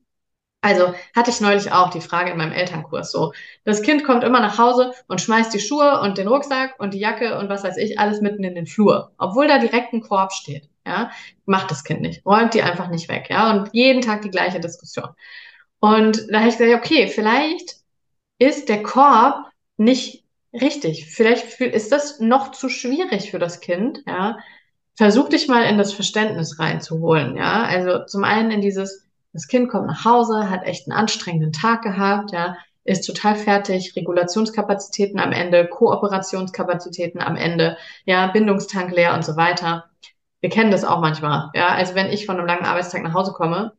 Also 0.61 0.93
hatte 1.15 1.31
ich 1.31 1.41
neulich 1.41 1.71
auch 1.71 1.89
die 1.89 2.01
Frage 2.01 2.31
in 2.31 2.37
meinem 2.37 2.51
Elternkurs 2.51 3.11
so. 3.11 3.33
Das 3.63 3.81
Kind 3.81 4.03
kommt 4.03 4.23
immer 4.23 4.41
nach 4.41 4.57
Hause 4.57 4.91
und 5.07 5.21
schmeißt 5.21 5.53
die 5.53 5.59
Schuhe 5.59 6.01
und 6.01 6.17
den 6.17 6.27
Rucksack 6.27 6.75
und 6.79 6.93
die 6.93 6.99
Jacke 6.99 7.37
und 7.39 7.49
was 7.49 7.63
weiß 7.63 7.77
ich, 7.77 7.97
alles 7.97 8.21
mitten 8.21 8.43
in 8.43 8.55
den 8.55 8.67
Flur. 8.67 9.11
Obwohl 9.17 9.47
da 9.47 9.57
direkt 9.57 9.93
ein 9.93 10.01
Korb 10.01 10.33
steht. 10.33 10.69
Ja, 10.85 11.11
macht 11.45 11.71
das 11.71 11.83
Kind 11.83 12.01
nicht. 12.01 12.25
Räumt 12.25 12.53
die 12.53 12.61
einfach 12.61 12.89
nicht 12.89 13.09
weg. 13.09 13.27
Ja, 13.29 13.51
und 13.51 13.69
jeden 13.73 14.01
Tag 14.01 14.21
die 14.21 14.31
gleiche 14.31 14.59
Diskussion. 14.59 15.09
Und 15.79 16.27
da 16.31 16.39
habe 16.39 16.49
ich 16.49 16.57
gesagt, 16.57 16.85
okay, 16.85 17.07
vielleicht 17.07 17.77
ist 18.37 18.69
der 18.69 18.83
Korb 18.83 19.45
nicht 19.77 20.23
richtig. 20.53 21.07
Vielleicht 21.13 21.59
ist 21.61 21.91
das 21.91 22.19
noch 22.19 22.51
zu 22.51 22.69
schwierig 22.69 23.31
für 23.31 23.39
das 23.39 23.59
Kind, 23.59 23.99
ja. 24.07 24.37
versuch 24.95 25.29
dich 25.29 25.47
mal 25.47 25.63
in 25.63 25.77
das 25.77 25.93
Verständnis 25.93 26.59
reinzuholen, 26.59 27.37
ja. 27.37 27.63
Also 27.63 28.05
zum 28.05 28.23
einen 28.23 28.51
in 28.51 28.61
dieses, 28.61 29.05
das 29.33 29.47
Kind 29.47 29.69
kommt 29.69 29.87
nach 29.87 30.05
Hause, 30.05 30.49
hat 30.49 30.65
echt 30.65 30.87
einen 30.87 30.97
anstrengenden 30.97 31.53
Tag 31.53 31.83
gehabt, 31.83 32.31
ja, 32.31 32.57
ist 32.83 33.05
total 33.05 33.35
fertig, 33.35 33.95
Regulationskapazitäten 33.95 35.19
am 35.19 35.31
Ende, 35.31 35.67
Kooperationskapazitäten 35.67 37.21
am 37.21 37.35
Ende, 37.35 37.77
ja, 38.05 38.27
Bindungstank 38.27 38.91
leer 38.91 39.13
und 39.13 39.23
so 39.23 39.37
weiter. 39.37 39.85
Wir 40.41 40.49
kennen 40.49 40.71
das 40.71 40.83
auch 40.85 40.99
manchmal, 40.99 41.49
ja. 41.53 41.67
Also 41.69 41.95
wenn 41.95 42.11
ich 42.11 42.25
von 42.25 42.37
einem 42.37 42.47
langen 42.47 42.65
Arbeitstag 42.65 43.03
nach 43.03 43.13
Hause 43.13 43.33
komme, 43.33 43.73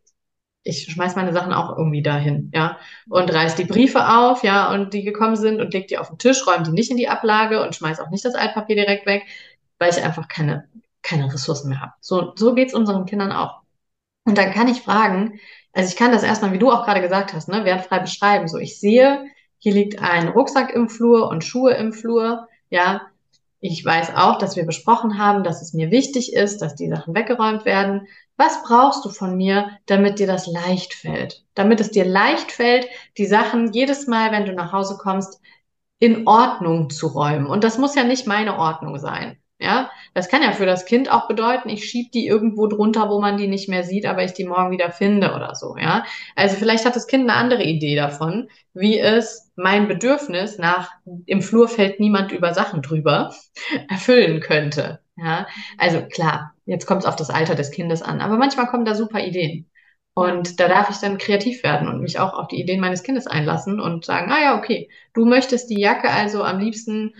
ich 0.63 0.85
schmeiß 0.85 1.17
meine 1.17 1.33
Sachen 1.33 1.53
auch 1.53 1.77
irgendwie 1.77 2.03
dahin, 2.03 2.51
ja, 2.55 2.79
und 3.09 3.33
reiß 3.33 3.57
die 3.57 3.65
Briefe 3.65 4.09
auf, 4.09 4.45
ja, 4.45 4.73
und 4.73 4.93
die 4.93 5.03
gekommen 5.05 5.37
sind 5.37 5.61
und 5.61 5.73
leg 5.73 5.89
die 5.89 5.99
auf 5.99 6.09
den 6.09 6.19
Tisch, 6.19 6.47
räume 6.47 6.65
die 6.65 6.73
nicht 6.73 6.91
in 6.91 6.97
die 6.97 7.09
Ablage 7.09 7.63
und 7.63 7.75
schmeiß 7.75 8.01
auch 8.01 8.11
nicht 8.11 8.25
das 8.25 8.35
Altpapier 8.35 8.77
direkt 8.77 9.07
weg, 9.07 9.25
weil 9.79 9.91
ich 9.91 10.03
einfach 10.03 10.29
keine, 10.29 10.69
keine 11.03 11.33
Ressourcen 11.33 11.71
mehr 11.71 11.81
habe. 11.81 11.93
So, 12.01 12.33
so 12.37 12.55
geht's 12.55 12.75
unseren 12.75 13.07
Kindern 13.07 13.33
auch. 13.33 13.61
Und 14.25 14.37
dann 14.37 14.53
kann 14.53 14.69
ich 14.69 14.83
fragen, 14.83 15.41
also 15.73 15.89
ich 15.89 15.97
kann 15.97 16.13
das 16.13 16.23
erstmal, 16.23 16.53
wie 16.53 16.59
du 16.59 16.71
auch 16.71 16.85
gerade 16.85 17.01
gesagt 17.01 17.33
hast, 17.33 17.49
ne, 17.49 17.65
wertfrei 17.65 18.01
beschreiben. 18.01 18.49
So, 18.49 18.59
ich 18.59 18.79
sehe, 18.79 19.25
hier 19.59 19.73
liegt 19.73 20.03
ein 20.03 20.29
Rucksack 20.29 20.75
im 20.75 20.89
Flur 20.89 21.29
und 21.29 21.45
Schuhe 21.45 21.73
im 21.75 21.93
Flur, 21.93 22.49
ja. 22.69 23.03
Ich 23.63 23.85
weiß 23.85 24.15
auch, 24.17 24.39
dass 24.39 24.57
wir 24.57 24.65
besprochen 24.65 25.19
haben, 25.19 25.45
dass 25.45 25.61
es 25.61 25.75
mir 25.75 25.91
wichtig 25.91 26.33
ist, 26.33 26.63
dass 26.63 26.77
die 26.77 26.89
Sachen 26.89 27.15
weggeräumt 27.15 27.67
werden. 27.67 28.07
Was 28.41 28.63
brauchst 28.63 29.05
du 29.05 29.11
von 29.11 29.37
mir, 29.37 29.69
damit 29.85 30.19
dir 30.19 30.27
das 30.27 30.47
leicht 30.47 30.95
fällt? 30.95 31.45
Damit 31.53 31.79
es 31.79 31.91
dir 31.91 32.07
leicht 32.07 32.53
fällt, 32.53 32.89
die 33.19 33.27
Sachen 33.27 33.75
jedes 33.75 34.07
Mal, 34.07 34.33
wenn 34.33 34.47
du 34.47 34.55
nach 34.55 34.73
Hause 34.73 34.97
kommst, 34.97 35.43
in 35.99 36.27
Ordnung 36.27 36.89
zu 36.89 37.09
räumen. 37.09 37.45
Und 37.45 37.65
das 37.65 37.77
muss 37.77 37.95
ja 37.95 38.03
nicht 38.03 38.27
meine 38.27 38.59
Ordnung 38.59 38.99
sein. 38.99 39.37
Ja, 39.59 39.91
das 40.15 40.31
kann 40.31 40.43
ja 40.43 40.53
für 40.53 40.65
das 40.65 40.87
Kind 40.87 41.13
auch 41.13 41.29
bedeuten, 41.29 41.69
ich 41.69 41.85
schieb 41.85 42.13
die 42.13 42.27
irgendwo 42.27 42.67
drunter, 42.67 43.11
wo 43.11 43.21
man 43.21 43.37
die 43.37 43.47
nicht 43.47 43.69
mehr 43.69 43.83
sieht, 43.83 44.07
aber 44.07 44.25
ich 44.25 44.33
die 44.33 44.47
morgen 44.47 44.71
wieder 44.71 44.91
finde 44.91 45.35
oder 45.35 45.55
so. 45.55 45.77
Ja, 45.77 46.05
also 46.35 46.57
vielleicht 46.57 46.87
hat 46.87 46.97
das 46.97 47.07
Kind 47.07 47.29
eine 47.29 47.39
andere 47.39 47.65
Idee 47.65 47.95
davon, 47.95 48.49
wie 48.73 48.99
es 48.99 49.53
mein 49.55 49.87
Bedürfnis 49.87 50.57
nach 50.57 50.93
im 51.27 51.43
Flur 51.43 51.69
fällt 51.69 52.01
niemand 52.01 52.33
über 52.33 52.55
Sachen 52.55 52.81
drüber 52.81 53.35
erfüllen 53.91 54.41
könnte. 54.41 55.01
Ja, 55.17 55.47
also 55.77 56.07
klar, 56.07 56.55
jetzt 56.71 56.87
kommt 56.87 57.03
es 57.03 57.07
auf 57.09 57.17
das 57.17 57.31
Alter 57.31 57.55
des 57.55 57.71
Kindes 57.71 58.03
an, 58.03 58.21
aber 58.21 58.37
manchmal 58.37 58.67
kommen 58.69 58.85
da 58.85 58.95
super 58.95 59.21
Ideen. 59.21 59.71
Und 60.15 60.61
da 60.61 60.69
darf 60.69 60.91
ich 60.91 60.99
dann 60.99 61.19
kreativ 61.19 61.63
werden 61.63 61.89
und 61.89 62.01
mich 62.01 62.19
auch 62.19 62.35
auf 62.35 62.49
die 62.49 62.61
Ideen 62.61 62.81
meines 62.81 63.03
Kindes 63.03 63.27
einlassen 63.27 63.81
und 63.81 64.05
sagen, 64.05 64.31
ah 64.33 64.41
ja, 64.43 64.59
okay, 64.59 64.91
du 65.15 65.25
möchtest 65.25 65.71
die 65.71 65.81
Jacke 65.81 66.11
also 66.11 66.43
am 66.43 66.59
liebsten 66.59 67.15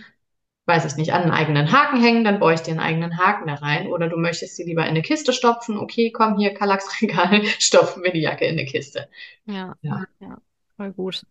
weiß 0.65 0.85
ich 0.85 0.95
nicht, 0.95 1.13
an 1.13 1.23
einen 1.23 1.31
eigenen 1.31 1.71
Haken 1.71 2.01
hängen, 2.01 2.23
dann 2.23 2.39
baue 2.39 2.53
ich 2.53 2.61
dir 2.61 2.71
einen 2.71 2.79
eigenen 2.79 3.17
Haken 3.17 3.47
da 3.47 3.55
rein. 3.55 3.87
Oder 3.87 4.07
du 4.07 4.17
möchtest 4.17 4.55
sie 4.55 4.63
lieber 4.63 4.83
in 4.83 4.89
eine 4.89 5.01
Kiste 5.01 5.33
stopfen. 5.33 5.77
Okay, 5.77 6.11
komm 6.11 6.37
hier, 6.37 6.53
Kallax-Regal, 6.53 7.43
stopfen 7.59 8.03
wir 8.03 8.11
die 8.11 8.21
Jacke 8.21 8.45
in 8.45 8.57
eine 8.57 8.65
Kiste. 8.65 9.09
Ja, 9.45 9.75
ja, 9.81 10.05
ja, 10.19 10.37
voll 10.77 10.93
gut. 10.93 11.23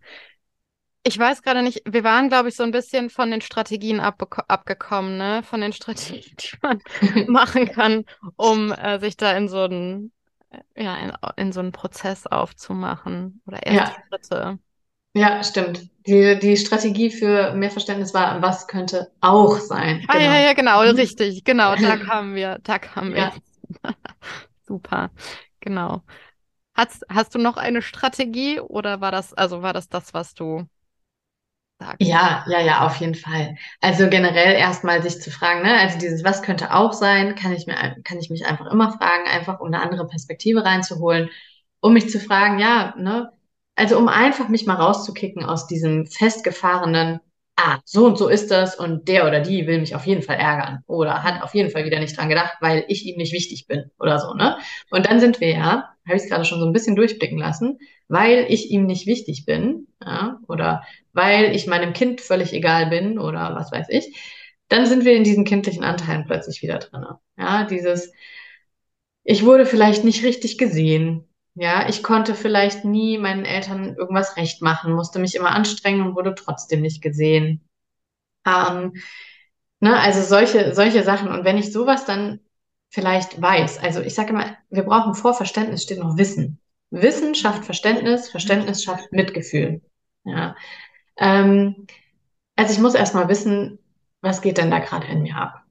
Ich 1.02 1.18
weiß 1.18 1.42
gerade 1.42 1.62
nicht, 1.62 1.82
wir 1.86 2.04
waren, 2.04 2.28
glaube 2.28 2.50
ich, 2.50 2.56
so 2.56 2.62
ein 2.62 2.72
bisschen 2.72 3.08
von 3.08 3.30
den 3.30 3.40
Strategien 3.40 4.00
abgekommen, 4.00 5.16
ne? 5.16 5.42
Von 5.42 5.62
den 5.62 5.72
Strategien, 5.72 6.36
die 6.38 6.58
man 6.60 6.82
machen 7.28 7.70
kann, 7.70 8.04
um 8.36 8.70
äh, 8.72 8.98
sich 8.98 9.16
da 9.16 9.32
in 9.32 9.48
so 9.48 9.62
einen, 9.62 10.12
äh, 10.50 10.84
ja, 10.84 10.96
in, 10.96 11.12
in, 11.36 11.52
so 11.52 11.60
einen 11.60 11.72
Prozess 11.72 12.26
aufzumachen. 12.26 13.40
Oder 13.46 13.64
erste 13.64 13.92
ja. 13.92 14.04
Schritte. 14.08 14.58
Ja, 15.14 15.42
stimmt. 15.42 15.88
Die, 16.06 16.38
die 16.38 16.56
Strategie 16.56 17.10
für 17.10 17.52
mehr 17.54 17.70
Verständnis 17.70 18.12
war, 18.14 18.40
was 18.42 18.68
könnte 18.68 19.10
auch 19.20 19.58
sein. 19.58 20.04
Ah, 20.06 20.12
genau. 20.18 20.24
ja, 20.24 20.40
ja, 20.40 20.52
genau, 20.52 20.82
mhm. 20.82 20.96
richtig. 20.96 21.44
Genau, 21.44 21.74
da 21.76 21.96
kamen 21.96 22.34
wir, 22.34 22.58
da 22.62 22.78
kamen 22.78 23.14
wir. 23.14 23.32
Ja. 23.84 23.94
Super, 24.66 25.10
genau. 25.60 26.02
Hast, 26.74 27.04
hast 27.08 27.34
du 27.34 27.38
noch 27.38 27.56
eine 27.56 27.82
Strategie 27.82 28.60
oder 28.60 29.00
war 29.00 29.10
das, 29.10 29.34
also 29.34 29.62
war 29.62 29.72
das 29.72 29.88
das, 29.88 30.14
was 30.14 30.34
du 30.34 30.68
sagst? 31.80 32.00
Ja, 32.02 32.44
ja, 32.48 32.60
ja, 32.60 32.86
auf 32.86 32.96
jeden 32.96 33.14
Fall. 33.14 33.56
Also 33.80 34.08
generell 34.08 34.54
erstmal 34.54 35.02
sich 35.02 35.20
zu 35.20 35.30
fragen, 35.30 35.62
ne, 35.62 35.78
also 35.80 35.98
dieses, 35.98 36.24
was 36.24 36.42
könnte 36.42 36.74
auch 36.74 36.92
sein, 36.94 37.34
kann 37.34 37.52
ich 37.52 37.66
mir, 37.66 37.74
kann 38.04 38.18
ich 38.18 38.30
mich 38.30 38.46
einfach 38.46 38.66
immer 38.66 38.92
fragen, 38.92 39.28
einfach 39.28 39.60
um 39.60 39.66
eine 39.66 39.82
andere 39.82 40.06
Perspektive 40.06 40.64
reinzuholen, 40.64 41.28
um 41.80 41.92
mich 41.92 42.08
zu 42.10 42.18
fragen, 42.18 42.58
ja, 42.58 42.94
ne, 42.96 43.32
also 43.76 43.98
um 43.98 44.08
einfach 44.08 44.48
mich 44.48 44.66
mal 44.66 44.76
rauszukicken 44.76 45.44
aus 45.44 45.66
diesem 45.66 46.06
festgefahrenen, 46.06 47.20
ah, 47.60 47.80
so 47.84 48.06
und 48.06 48.18
so 48.18 48.28
ist 48.28 48.50
das 48.50 48.78
und 48.78 49.08
der 49.08 49.26
oder 49.26 49.40
die 49.40 49.66
will 49.66 49.80
mich 49.80 49.94
auf 49.94 50.06
jeden 50.06 50.22
Fall 50.22 50.36
ärgern 50.36 50.80
oder 50.86 51.22
hat 51.22 51.42
auf 51.42 51.54
jeden 51.54 51.70
Fall 51.70 51.84
wieder 51.84 52.00
nicht 52.00 52.16
dran 52.16 52.28
gedacht, 52.28 52.54
weil 52.60 52.84
ich 52.88 53.04
ihm 53.06 53.16
nicht 53.16 53.32
wichtig 53.32 53.66
bin 53.66 53.90
oder 53.98 54.18
so, 54.18 54.34
ne? 54.34 54.56
Und 54.90 55.06
dann 55.06 55.20
sind 55.20 55.40
wir 55.40 55.50
ja, 55.50 55.94
habe 56.06 56.16
ich 56.16 56.22
es 56.22 56.28
gerade 56.28 56.44
schon 56.44 56.60
so 56.60 56.66
ein 56.66 56.72
bisschen 56.72 56.96
durchblicken 56.96 57.38
lassen, 57.38 57.78
weil 58.08 58.46
ich 58.48 58.70
ihm 58.70 58.86
nicht 58.86 59.06
wichtig 59.06 59.44
bin, 59.46 59.88
ja, 60.04 60.38
oder 60.48 60.82
weil 61.12 61.54
ich 61.54 61.66
meinem 61.66 61.92
Kind 61.92 62.20
völlig 62.20 62.52
egal 62.52 62.86
bin 62.88 63.18
oder 63.18 63.54
was 63.54 63.70
weiß 63.72 63.88
ich, 63.90 64.16
dann 64.68 64.86
sind 64.86 65.04
wir 65.04 65.14
in 65.14 65.24
diesen 65.24 65.44
kindlichen 65.44 65.84
Anteilen 65.84 66.24
plötzlich 66.26 66.62
wieder 66.62 66.78
drin. 66.78 67.04
Ja, 67.36 67.64
dieses, 67.64 68.12
ich 69.24 69.44
wurde 69.44 69.66
vielleicht 69.66 70.04
nicht 70.04 70.24
richtig 70.24 70.58
gesehen, 70.58 71.29
ja, 71.54 71.88
ich 71.88 72.02
konnte 72.02 72.34
vielleicht 72.34 72.84
nie 72.84 73.18
meinen 73.18 73.44
Eltern 73.44 73.94
irgendwas 73.96 74.36
recht 74.36 74.62
machen, 74.62 74.94
musste 74.94 75.18
mich 75.18 75.34
immer 75.34 75.50
anstrengen 75.50 76.06
und 76.06 76.16
wurde 76.16 76.34
trotzdem 76.34 76.80
nicht 76.80 77.02
gesehen. 77.02 77.60
Ähm, 78.46 78.94
ne, 79.80 79.98
also 79.98 80.22
solche, 80.22 80.74
solche 80.74 81.02
Sachen. 81.02 81.28
Und 81.30 81.44
wenn 81.44 81.58
ich 81.58 81.72
sowas 81.72 82.04
dann 82.04 82.40
vielleicht 82.90 83.40
weiß, 83.40 83.78
also 83.78 84.00
ich 84.00 84.14
sage 84.14 84.30
immer, 84.30 84.56
wir 84.70 84.84
brauchen 84.84 85.14
vor 85.14 85.34
Verständnis 85.34 85.82
steht 85.82 85.98
noch 85.98 86.16
Wissen. 86.16 86.60
Wissen 86.90 87.34
schafft 87.34 87.64
Verständnis, 87.64 88.30
Verständnis 88.30 88.82
schafft 88.82 89.12
Mitgefühl. 89.12 89.80
Ja. 90.24 90.56
Ähm, 91.16 91.86
also 92.56 92.72
ich 92.72 92.80
muss 92.80 92.94
erstmal 92.94 93.28
wissen, 93.28 93.78
was 94.20 94.42
geht 94.42 94.58
denn 94.58 94.70
da 94.70 94.80
gerade 94.80 95.06
in 95.06 95.22
mir 95.22 95.36
ab? 95.36 95.62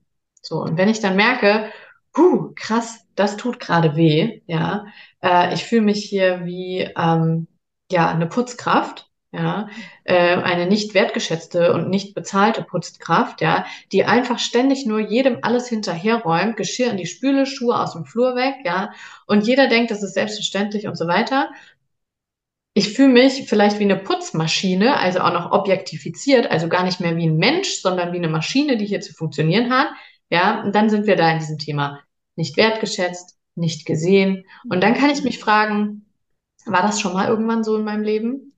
So, 0.42 0.62
und 0.62 0.78
wenn 0.78 0.90
ich 0.90 1.02
dann 1.02 1.16
merke, 1.16 1.72
puh, 2.14 2.54
krass, 2.56 3.06
das 3.16 3.38
tut 3.38 3.60
gerade 3.60 3.96
weh, 3.96 4.42
ja. 4.48 4.86
Äh, 5.22 5.54
ich 5.54 5.66
fühle 5.66 5.82
mich 5.84 6.04
hier 6.06 6.46
wie 6.46 6.90
ähm, 6.98 7.48
ja 7.92 8.10
eine 8.10 8.28
Putzkraft, 8.28 9.10
ja, 9.32 9.70
äh, 10.06 10.36
eine 10.38 10.66
nicht 10.68 10.94
wertgeschätzte 10.94 11.74
und 11.74 11.90
nicht 11.90 12.16
bezahlte 12.16 12.64
Putzkraft, 12.64 13.42
ja, 13.42 13.66
die 13.92 14.06
einfach 14.06 14.40
ständig 14.40 14.86
nur 14.86 15.00
jedem 15.00 15.40
alles 15.44 15.68
hinterherräumt, 15.70 16.58
Geschirr 16.58 16.92
in 16.92 16.98
die 16.98 17.06
Spüle, 17.06 17.46
Schuhe 17.46 17.80
aus 17.80 17.94
dem 17.94 18.06
Flur 18.06 18.36
weg, 18.36 18.56
ja, 18.66 18.92
und 19.28 19.46
jeder 19.46 19.68
denkt, 19.68 19.92
das 19.92 20.04
ist 20.04 20.14
selbstverständlich 20.16 20.88
und 20.88 20.98
so 20.98 21.08
weiter. 21.08 21.50
Ich 22.74 22.94
fühle 22.94 23.10
mich 23.10 23.48
vielleicht 23.48 23.80
wie 23.80 23.84
eine 23.84 23.98
Putzmaschine, 23.98 24.98
also 25.00 25.20
auch 25.20 25.34
noch 25.34 25.52
objektifiziert, 25.52 26.50
also 26.50 26.70
gar 26.70 26.84
nicht 26.84 27.00
mehr 27.00 27.16
wie 27.18 27.28
ein 27.28 27.38
Mensch, 27.38 27.82
sondern 27.82 28.14
wie 28.14 28.18
eine 28.18 28.30
Maschine, 28.30 28.78
die 28.78 28.86
hier 28.86 29.02
zu 29.02 29.14
funktionieren 29.14 29.70
hat. 29.72 29.90
Ja, 30.30 30.64
und 30.64 30.76
dann 30.76 30.90
sind 30.90 31.08
wir 31.08 31.16
da 31.16 31.32
in 31.32 31.40
diesem 31.40 31.58
Thema 31.58 32.02
nicht 32.36 32.58
wertgeschätzt, 32.58 33.38
nicht 33.56 33.86
gesehen. 33.86 34.46
Und 34.70 34.82
dann 34.82 34.94
kann 34.94 35.10
ich 35.10 35.24
mich 35.24 35.40
fragen, 35.40 36.06
war 36.66 36.82
das 36.82 37.02
schon 37.02 37.14
mal 37.14 37.28
irgendwann 37.28 37.64
so 37.64 37.78
in 37.78 37.84
meinem 37.84 38.04
Leben? 38.04 38.54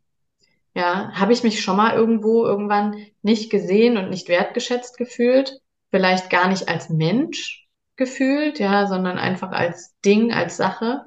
Ja, 0.73 1.11
habe 1.13 1.33
ich 1.33 1.43
mich 1.43 1.61
schon 1.61 1.77
mal 1.77 1.95
irgendwo 1.95 2.45
irgendwann 2.45 2.95
nicht 3.21 3.49
gesehen 3.49 3.97
und 3.97 4.09
nicht 4.09 4.29
wertgeschätzt 4.29 4.97
gefühlt? 4.97 5.59
Vielleicht 5.89 6.29
gar 6.29 6.47
nicht 6.47 6.69
als 6.69 6.89
Mensch 6.89 7.67
gefühlt, 7.97 8.59
ja, 8.59 8.87
sondern 8.87 9.17
einfach 9.17 9.51
als 9.51 9.95
Ding, 10.05 10.31
als 10.31 10.57
Sache. 10.57 11.05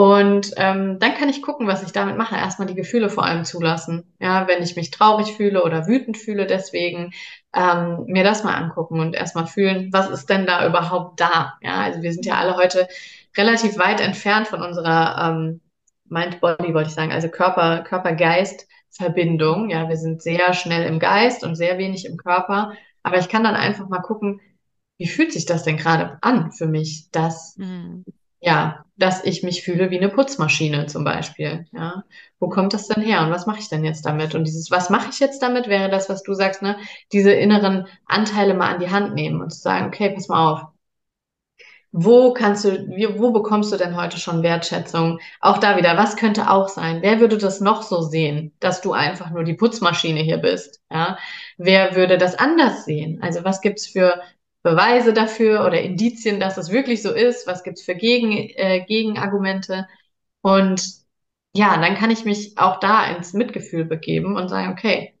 Und 0.00 0.52
ähm, 0.56 0.98
dann 0.98 1.14
kann 1.14 1.28
ich 1.28 1.42
gucken, 1.42 1.66
was 1.66 1.82
ich 1.82 1.92
damit 1.92 2.16
mache. 2.16 2.34
Erstmal 2.34 2.66
die 2.66 2.74
Gefühle 2.74 3.10
vor 3.10 3.26
allem 3.26 3.44
zulassen. 3.44 4.10
Ja, 4.18 4.48
wenn 4.48 4.62
ich 4.62 4.74
mich 4.74 4.90
traurig 4.90 5.36
fühle 5.36 5.62
oder 5.62 5.86
wütend 5.86 6.16
fühle, 6.16 6.46
deswegen 6.46 7.12
ähm, 7.54 8.04
mir 8.06 8.24
das 8.24 8.42
mal 8.42 8.54
angucken 8.54 8.98
und 8.98 9.14
erstmal 9.14 9.46
fühlen, 9.46 9.92
was 9.92 10.08
ist 10.08 10.30
denn 10.30 10.46
da 10.46 10.66
überhaupt 10.66 11.20
da? 11.20 11.58
Ja, 11.60 11.82
also 11.82 12.00
wir 12.00 12.14
sind 12.14 12.24
ja 12.24 12.36
alle 12.36 12.56
heute 12.56 12.88
relativ 13.36 13.76
weit 13.76 14.00
entfernt 14.00 14.48
von 14.48 14.62
unserer 14.62 15.32
ähm, 15.32 15.60
Mind-Body, 16.08 16.72
wollte 16.72 16.88
ich 16.88 16.94
sagen, 16.94 17.12
also 17.12 17.28
Körper, 17.28 17.82
Körper-Geist-Verbindung. 17.82 19.68
Ja, 19.68 19.90
wir 19.90 19.98
sind 19.98 20.22
sehr 20.22 20.54
schnell 20.54 20.86
im 20.86 20.98
Geist 20.98 21.44
und 21.44 21.56
sehr 21.56 21.76
wenig 21.76 22.06
im 22.06 22.16
Körper. 22.16 22.72
Aber 23.02 23.18
ich 23.18 23.28
kann 23.28 23.44
dann 23.44 23.54
einfach 23.54 23.86
mal 23.90 24.00
gucken, 24.00 24.40
wie 24.96 25.08
fühlt 25.08 25.34
sich 25.34 25.44
das 25.44 25.62
denn 25.62 25.76
gerade 25.76 26.16
an 26.22 26.52
für 26.52 26.66
mich, 26.66 27.10
dass 27.10 27.54
mhm 27.58 28.02
ja, 28.40 28.84
dass 28.96 29.24
ich 29.24 29.42
mich 29.42 29.62
fühle 29.62 29.90
wie 29.90 29.98
eine 29.98 30.08
Putzmaschine 30.10 30.86
zum 30.86 31.04
Beispiel. 31.04 31.66
Ja, 31.72 32.04
wo 32.38 32.48
kommt 32.48 32.74
das 32.74 32.88
denn 32.88 33.02
her 33.02 33.22
und 33.22 33.30
was 33.30 33.46
mache 33.46 33.60
ich 33.60 33.68
denn 33.68 33.84
jetzt 33.84 34.04
damit? 34.06 34.34
Und 34.34 34.44
dieses, 34.44 34.70
was 34.70 34.90
mache 34.90 35.10
ich 35.10 35.20
jetzt 35.20 35.42
damit, 35.42 35.68
wäre 35.68 35.90
das, 35.90 36.08
was 36.08 36.22
du 36.22 36.34
sagst, 36.34 36.62
ne? 36.62 36.76
Diese 37.12 37.32
inneren 37.32 37.86
Anteile 38.06 38.54
mal 38.54 38.74
an 38.74 38.80
die 38.80 38.90
Hand 38.90 39.14
nehmen 39.14 39.40
und 39.42 39.50
zu 39.50 39.60
sagen, 39.60 39.86
okay, 39.86 40.10
pass 40.10 40.28
mal 40.28 40.52
auf. 40.52 40.62
Wo 41.92 42.32
kannst 42.32 42.64
du, 42.64 42.70
wo 43.18 43.32
bekommst 43.32 43.72
du 43.72 43.76
denn 43.76 43.96
heute 43.96 44.18
schon 44.18 44.42
Wertschätzung? 44.44 45.18
Auch 45.40 45.58
da 45.58 45.76
wieder, 45.76 45.96
was 45.96 46.16
könnte 46.16 46.48
auch 46.48 46.68
sein? 46.68 47.02
Wer 47.02 47.18
würde 47.18 47.36
das 47.36 47.60
noch 47.60 47.82
so 47.82 48.00
sehen, 48.00 48.52
dass 48.60 48.80
du 48.80 48.92
einfach 48.92 49.30
nur 49.30 49.42
die 49.42 49.54
Putzmaschine 49.54 50.20
hier 50.20 50.38
bist? 50.38 50.80
Ja, 50.90 51.18
wer 51.58 51.96
würde 51.96 52.16
das 52.16 52.36
anders 52.38 52.84
sehen? 52.84 53.20
Also 53.22 53.42
was 53.44 53.60
gibt's 53.60 53.88
für 53.88 54.20
Beweise 54.62 55.12
dafür 55.12 55.64
oder 55.66 55.80
Indizien, 55.80 56.40
dass 56.40 56.58
es 56.58 56.70
wirklich 56.70 57.02
so 57.02 57.12
ist? 57.12 57.46
Was 57.46 57.62
gibt's 57.62 57.82
für 57.82 57.94
Gegen, 57.94 58.32
äh, 58.32 58.84
Gegenargumente? 58.86 59.86
Und 60.42 60.82
ja, 61.54 61.80
dann 61.80 61.96
kann 61.96 62.10
ich 62.10 62.24
mich 62.24 62.58
auch 62.58 62.78
da 62.80 63.06
ins 63.14 63.32
Mitgefühl 63.32 63.84
begeben 63.84 64.36
und 64.36 64.48
sagen, 64.48 64.72
okay, 64.72 65.14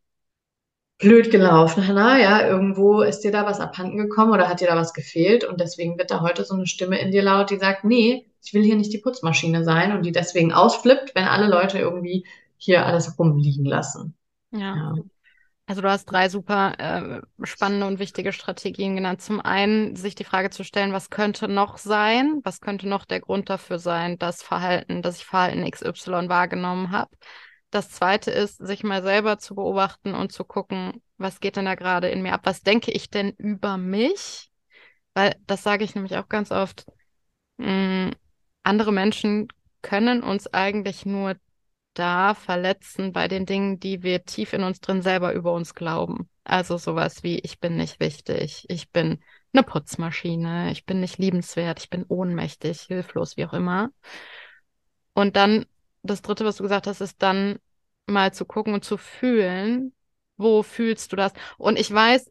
blöd 0.98 1.30
gelaufen, 1.30 1.86
Hannah, 1.88 2.18
ja, 2.18 2.46
irgendwo 2.46 3.00
ist 3.00 3.20
dir 3.20 3.32
da 3.32 3.46
was 3.46 3.58
abhanden 3.58 3.96
gekommen 3.96 4.32
oder 4.32 4.48
hat 4.48 4.60
dir 4.60 4.68
da 4.68 4.76
was 4.76 4.92
gefehlt 4.92 5.44
und 5.44 5.58
deswegen 5.58 5.98
wird 5.98 6.10
da 6.10 6.20
heute 6.20 6.44
so 6.44 6.54
eine 6.54 6.66
Stimme 6.66 7.00
in 7.00 7.10
dir 7.10 7.22
laut, 7.22 7.50
die 7.50 7.56
sagt, 7.56 7.84
nee, 7.84 8.26
ich 8.44 8.54
will 8.54 8.62
hier 8.62 8.76
nicht 8.76 8.92
die 8.92 8.98
Putzmaschine 8.98 9.64
sein 9.64 9.92
und 9.96 10.04
die 10.04 10.12
deswegen 10.12 10.52
ausflippt, 10.52 11.14
wenn 11.14 11.24
alle 11.24 11.48
Leute 11.48 11.78
irgendwie 11.78 12.26
hier 12.58 12.86
alles 12.86 13.18
rumliegen 13.18 13.64
lassen. 13.64 14.14
Ja. 14.52 14.58
ja. 14.76 14.94
Also 15.70 15.82
du 15.82 15.88
hast 15.88 16.06
drei 16.06 16.28
super 16.28 16.74
äh, 16.80 17.46
spannende 17.46 17.86
und 17.86 18.00
wichtige 18.00 18.32
Strategien 18.32 18.96
genannt. 18.96 19.22
Zum 19.22 19.40
einen, 19.40 19.94
sich 19.94 20.16
die 20.16 20.24
Frage 20.24 20.50
zu 20.50 20.64
stellen, 20.64 20.92
was 20.92 21.10
könnte 21.10 21.46
noch 21.46 21.78
sein? 21.78 22.40
Was 22.42 22.60
könnte 22.60 22.88
noch 22.88 23.04
der 23.04 23.20
Grund 23.20 23.48
dafür 23.50 23.78
sein, 23.78 24.18
das 24.18 24.42
Verhalten, 24.42 25.00
dass 25.00 25.18
ich 25.18 25.24
Verhalten 25.26 25.64
XY 25.64 26.28
wahrgenommen 26.28 26.90
habe? 26.90 27.16
Das 27.70 27.88
zweite 27.88 28.32
ist, 28.32 28.56
sich 28.56 28.82
mal 28.82 29.04
selber 29.04 29.38
zu 29.38 29.54
beobachten 29.54 30.12
und 30.12 30.32
zu 30.32 30.42
gucken, 30.42 31.04
was 31.18 31.38
geht 31.38 31.54
denn 31.54 31.66
da 31.66 31.76
gerade 31.76 32.08
in 32.08 32.20
mir 32.20 32.32
ab? 32.32 32.40
Was 32.42 32.62
denke 32.62 32.90
ich 32.90 33.08
denn 33.08 33.30
über 33.38 33.76
mich? 33.76 34.50
Weil 35.14 35.36
das 35.46 35.62
sage 35.62 35.84
ich 35.84 35.94
nämlich 35.94 36.16
auch 36.16 36.28
ganz 36.28 36.50
oft. 36.50 36.84
Mh, 37.58 38.08
mm, 38.08 38.10
andere 38.64 38.90
Menschen 38.90 39.46
können 39.82 40.24
uns 40.24 40.52
eigentlich 40.52 41.06
nur 41.06 41.36
da 41.94 42.34
verletzen 42.34 43.12
bei 43.12 43.28
den 43.28 43.46
Dingen, 43.46 43.80
die 43.80 44.02
wir 44.02 44.24
tief 44.24 44.52
in 44.52 44.62
uns 44.62 44.80
drin 44.80 45.02
selber 45.02 45.32
über 45.32 45.52
uns 45.52 45.74
glauben. 45.74 46.28
Also 46.44 46.78
sowas 46.78 47.22
wie, 47.22 47.38
ich 47.40 47.60
bin 47.60 47.76
nicht 47.76 48.00
wichtig, 48.00 48.64
ich 48.68 48.90
bin 48.90 49.22
eine 49.52 49.62
Putzmaschine, 49.62 50.70
ich 50.70 50.86
bin 50.86 51.00
nicht 51.00 51.18
liebenswert, 51.18 51.80
ich 51.80 51.90
bin 51.90 52.04
ohnmächtig, 52.08 52.82
hilflos, 52.82 53.36
wie 53.36 53.44
auch 53.46 53.52
immer. 53.52 53.90
Und 55.14 55.36
dann, 55.36 55.66
das 56.02 56.22
Dritte, 56.22 56.44
was 56.44 56.56
du 56.56 56.62
gesagt 56.62 56.86
hast, 56.86 57.00
ist 57.00 57.22
dann 57.22 57.58
mal 58.06 58.32
zu 58.32 58.44
gucken 58.44 58.74
und 58.74 58.84
zu 58.84 58.96
fühlen, 58.96 59.92
wo 60.36 60.62
fühlst 60.62 61.12
du 61.12 61.16
das? 61.16 61.32
Und 61.58 61.78
ich 61.78 61.92
weiß, 61.92 62.30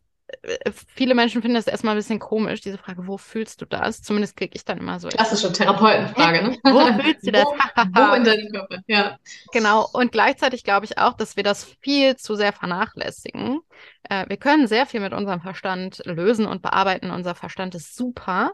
viele 0.88 1.16
Menschen 1.16 1.42
finden 1.42 1.56
das 1.56 1.68
erstmal 1.68 1.96
ein 1.96 1.98
bisschen 1.98 2.20
komisch, 2.20 2.62
diese 2.62 2.78
Frage, 2.78 3.08
wo 3.08 3.18
fühlst 3.18 3.62
du 3.62 3.66
das? 3.66 4.02
Zumindest 4.02 4.38
kriege 4.38 4.56
ich 4.56 4.66
dann 4.66 4.78
immer 4.78 5.00
so. 5.00 5.08
Klassische 5.10 5.52
Therapeutenfrage, 5.52 6.44
ne? 6.44 6.58
wo 6.64 7.02
fühlst 7.02 7.28
du 7.28 7.32
das? 7.32 7.46
wo, 7.46 7.52
wo 7.94 8.14
in 8.14 8.24
deinem 8.24 8.52
Körper, 8.52 8.78
ja. 8.88 9.18
Genau, 9.52 9.88
und 9.92 10.12
gleichzeitig 10.12 10.64
glaube 10.64 10.86
ich 10.86 10.98
auch, 10.98 11.14
dass 11.14 11.36
wir 11.36 11.44
das 11.44 11.64
viel 11.82 12.16
zu 12.16 12.36
sehr 12.36 12.54
vernachlässigen. 12.54 13.62
Äh, 14.04 14.28
wir 14.30 14.38
können 14.38 14.68
sehr 14.68 14.86
viel 14.86 15.00
mit 15.00 15.14
unserem 15.14 15.42
Verstand 15.42 16.02
lösen 16.06 16.46
und 16.46 16.62
bearbeiten. 16.62 17.12
Unser 17.12 17.36
Verstand 17.36 17.76
ist 17.76 17.96
super. 17.96 18.54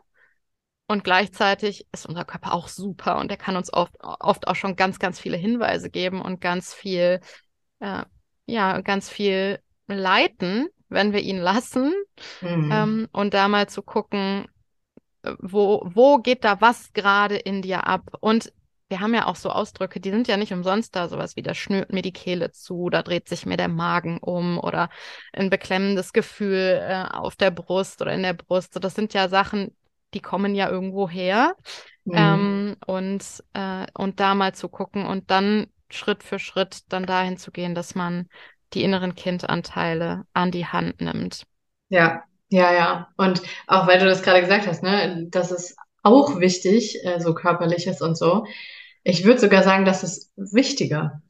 Und 0.88 1.04
gleichzeitig 1.04 1.88
ist 1.92 2.06
unser 2.06 2.26
Körper 2.26 2.54
auch 2.54 2.68
super 2.68 3.18
und 3.18 3.30
der 3.32 3.38
kann 3.38 3.56
uns 3.56 3.74
oft, 3.74 3.96
oft 4.02 4.48
auch 4.48 4.56
schon 4.56 4.76
ganz, 4.76 5.00
ganz 5.00 5.20
viele 5.20 5.36
Hinweise 5.36 5.90
geben 5.90 6.22
und 6.22 6.42
ganz 6.42 6.76
viel, 6.76 7.22
äh, 7.80 8.04
ja, 8.46 8.82
ganz 8.82 9.10
viel 9.10 9.60
leiten, 9.88 10.68
wenn 10.96 11.14
wir 11.14 11.22
ihn 11.22 11.38
lassen. 11.38 11.94
Mhm. 12.42 12.72
Ähm, 12.72 13.08
und 13.12 13.36
da 13.36 13.48
mal 13.48 13.70
zu 13.70 13.84
gucken, 13.84 14.48
äh, 15.22 15.34
wo, 15.40 15.84
wo 15.86 16.18
geht 16.18 16.44
da 16.44 16.62
was 16.62 16.94
gerade 16.94 17.36
in 17.36 17.62
dir 17.62 17.86
ab? 17.86 18.10
Und 18.20 18.52
wir 18.90 19.00
haben 19.00 19.14
ja 19.14 19.26
auch 19.28 19.36
so 19.36 19.50
Ausdrücke, 19.50 20.00
die 20.00 20.12
sind 20.12 20.28
ja 20.28 20.38
nicht 20.38 20.54
umsonst 20.54 20.96
da, 20.96 21.08
sowas 21.08 21.36
wie, 21.36 21.42
das 21.42 21.58
schnürt 21.58 21.92
mir 21.92 22.02
die 22.02 22.14
Kehle 22.14 22.52
zu, 22.52 22.90
da 22.90 23.02
dreht 23.02 23.28
sich 23.28 23.46
mir 23.46 23.58
der 23.58 23.68
Magen 23.68 24.20
um 24.20 24.60
oder 24.60 24.90
ein 25.34 25.50
beklemmendes 25.50 26.14
Gefühl 26.14 26.82
äh, 26.82 27.06
auf 27.12 27.36
der 27.36 27.52
Brust 27.52 28.02
oder 28.02 28.14
in 28.14 28.24
der 28.24 28.34
Brust. 28.34 28.78
Das 28.84 28.94
sind 28.94 29.14
ja 29.14 29.28
Sachen, 29.28 29.76
die 30.14 30.22
kommen 30.22 30.56
ja 30.56 30.70
irgendwo 30.70 31.10
her. 31.10 31.56
Mhm. 32.06 32.14
Ähm, 32.16 32.76
und, 32.86 33.44
äh, 33.54 33.88
und 33.96 34.20
da 34.20 34.36
mal 34.36 34.54
zu 34.54 34.70
gucken 34.70 35.06
und 35.06 35.32
dann 35.32 35.68
Schritt 35.90 36.24
für 36.24 36.40
Schritt 36.40 36.82
dann 36.90 37.06
dahin 37.06 37.38
zu 37.38 37.52
gehen, 37.52 37.76
dass 37.76 37.96
man 37.96 38.28
die 38.76 38.84
inneren 38.84 39.16
Kindanteile 39.16 40.26
an 40.34 40.52
die 40.52 40.66
Hand 40.66 41.02
nimmt. 41.02 41.46
Ja, 41.90 42.24
ja, 42.50 42.74
ja. 42.74 43.08
Und 43.18 43.42
auch 43.68 43.88
weil 43.88 44.00
du 44.00 44.06
das 44.06 44.22
gerade 44.22 44.42
gesagt 44.42 44.68
hast, 44.68 44.84
ne, 44.84 45.28
das 45.30 45.52
ist 45.52 45.76
auch 46.04 46.40
wichtig, 46.40 47.04
äh, 47.04 47.20
so 47.20 47.34
körperliches 47.34 48.02
und 48.02 48.18
so. 48.18 48.46
Ich 49.04 49.24
würde 49.24 49.40
sogar 49.40 49.64
sagen, 49.64 49.86
das 49.86 50.04
ist 50.04 50.32
wichtiger. 50.36 51.22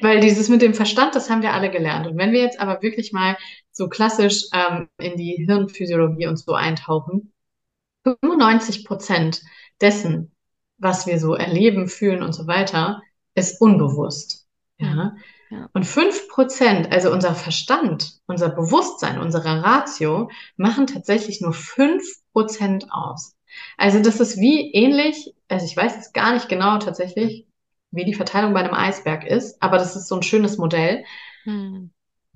Weil 0.00 0.20
dieses 0.20 0.48
mit 0.48 0.62
dem 0.62 0.74
Verstand, 0.74 1.14
das 1.14 1.28
haben 1.30 1.42
wir 1.42 1.52
alle 1.52 1.70
gelernt. 1.70 2.06
Und 2.06 2.16
wenn 2.16 2.32
wir 2.32 2.40
jetzt 2.40 2.58
aber 2.58 2.82
wirklich 2.82 3.12
mal 3.12 3.36
so 3.70 3.88
klassisch 3.88 4.44
ähm, 4.52 4.88
in 4.98 5.16
die 5.16 5.44
Hirnphysiologie 5.46 6.26
und 6.26 6.38
so 6.38 6.54
eintauchen, 6.54 7.32
95 8.04 8.84
Prozent 8.84 9.42
dessen, 9.80 10.32
was 10.78 11.06
wir 11.06 11.18
so 11.18 11.34
erleben, 11.34 11.88
fühlen 11.88 12.22
und 12.22 12.32
so 12.32 12.46
weiter, 12.46 13.02
ist 13.34 13.60
unbewusst. 13.60 14.46
Ja. 14.78 15.14
Ja. 15.50 15.68
Und 15.72 15.84
fünf 15.84 16.28
Prozent, 16.28 16.92
also 16.92 17.10
unser 17.10 17.34
Verstand, 17.34 18.20
unser 18.26 18.50
Bewusstsein, 18.50 19.18
unsere 19.18 19.62
Ratio, 19.62 20.30
machen 20.56 20.86
tatsächlich 20.86 21.40
nur 21.40 21.54
fünf 21.54 22.04
Prozent 22.32 22.86
aus. 22.90 23.34
Also 23.76 24.02
das 24.02 24.20
ist 24.20 24.38
wie 24.38 24.72
ähnlich, 24.72 25.34
also 25.48 25.64
ich 25.64 25.76
weiß 25.76 25.96
jetzt 25.96 26.14
gar 26.14 26.32
nicht 26.34 26.48
genau 26.48 26.78
tatsächlich, 26.78 27.46
wie 27.90 28.04
die 28.04 28.14
Verteilung 28.14 28.52
bei 28.52 28.60
einem 28.60 28.74
Eisberg 28.74 29.24
ist, 29.24 29.62
aber 29.62 29.78
das 29.78 29.96
ist 29.96 30.08
so 30.08 30.16
ein 30.16 30.22
schönes 30.22 30.58
Modell. 30.58 31.04
Hm. 31.44 31.90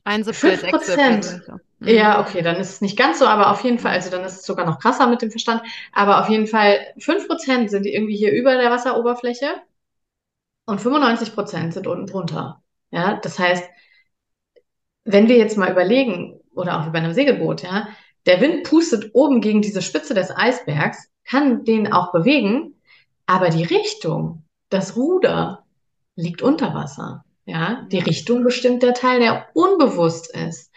Ein 0.04 0.24
Siebtel, 0.24 0.56
5 0.56 0.70
Prozent. 0.70 1.42
Mhm. 1.78 1.88
Ja, 1.88 2.20
okay, 2.20 2.42
dann 2.42 2.56
ist 2.56 2.70
es 2.70 2.80
nicht 2.80 2.96
ganz 2.96 3.18
so, 3.18 3.26
aber 3.26 3.50
auf 3.50 3.62
jeden 3.62 3.78
Fall, 3.78 3.92
also 3.92 4.10
dann 4.10 4.24
ist 4.24 4.40
es 4.40 4.46
sogar 4.46 4.66
noch 4.66 4.78
krasser 4.78 5.06
mit 5.06 5.22
dem 5.22 5.30
Verstand, 5.30 5.62
aber 5.92 6.20
auf 6.20 6.28
jeden 6.28 6.46
Fall 6.46 6.78
5 6.98 7.28
Prozent 7.28 7.70
sind 7.70 7.86
irgendwie 7.86 8.16
hier 8.16 8.32
über 8.32 8.56
der 8.56 8.70
Wasseroberfläche 8.70 9.46
und 10.64 10.80
95 10.80 11.34
Prozent 11.34 11.74
sind 11.74 11.86
unten 11.86 12.06
drunter. 12.06 12.62
Ja, 12.93 13.18
das 13.20 13.38
heißt, 13.38 13.64
wenn 15.05 15.28
wir 15.28 15.36
jetzt 15.36 15.57
mal 15.57 15.72
überlegen, 15.72 16.38
oder 16.55 16.78
auch 16.78 16.86
wie 16.86 16.90
bei 16.90 16.99
einem 16.99 17.14
Segelboot, 17.14 17.62
ja, 17.62 17.88
der 18.26 18.40
Wind 18.40 18.64
pustet 18.64 19.11
oben 19.14 19.40
gegen 19.40 19.62
diese 19.62 19.82
Spitze 19.82 20.14
des 20.14 20.30
Eisbergs, 20.30 21.09
kann 21.24 21.64
den 21.64 21.93
auch 21.93 22.12
bewegen, 22.12 22.74
aber 23.26 23.49
die 23.49 23.64
Richtung, 23.64 24.45
das 24.68 24.97
Ruder 24.97 25.64
liegt 26.14 26.43
unter 26.43 26.74
Wasser. 26.74 27.24
Ja, 27.45 27.86
die 27.90 27.99
Richtung 27.99 28.45
bestimmt 28.45 28.84
der 28.84 28.95
Teil, 28.95 29.18
der 29.18 29.49
unbewusst 29.55 30.32
ist. 30.32 30.70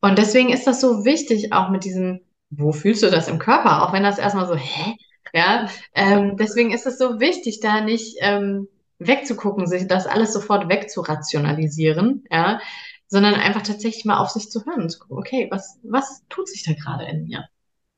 Und 0.00 0.18
deswegen 0.18 0.50
ist 0.50 0.66
das 0.66 0.80
so 0.80 1.04
wichtig, 1.04 1.52
auch 1.52 1.68
mit 1.70 1.84
diesem, 1.84 2.20
wo 2.50 2.70
fühlst 2.72 3.02
du 3.02 3.10
das 3.10 3.26
im 3.26 3.40
Körper? 3.40 3.82
Auch 3.82 3.92
wenn 3.92 4.04
das 4.04 4.18
erstmal 4.18 4.46
so, 4.46 4.54
hä? 4.54 4.96
Ja, 5.32 5.68
ähm, 5.94 6.36
deswegen 6.36 6.72
ist 6.72 6.86
es 6.86 6.98
so 6.98 7.18
wichtig, 7.18 7.60
da 7.60 7.80
nicht 7.80 8.18
ähm, 8.20 8.68
wegzugucken, 9.06 9.66
sich 9.66 9.86
das 9.86 10.06
alles 10.06 10.32
sofort 10.32 10.68
wegzurationalisieren, 10.68 12.24
ja, 12.30 12.60
sondern 13.06 13.34
einfach 13.34 13.62
tatsächlich 13.62 14.04
mal 14.04 14.18
auf 14.18 14.30
sich 14.30 14.50
zu 14.50 14.64
hören 14.64 14.82
und 14.82 14.90
zu 14.90 14.98
gucken, 15.00 15.18
okay, 15.18 15.48
was, 15.50 15.78
was 15.82 16.22
tut 16.28 16.48
sich 16.48 16.64
da 16.64 16.72
gerade 16.72 17.04
in 17.04 17.24
mir? 17.24 17.46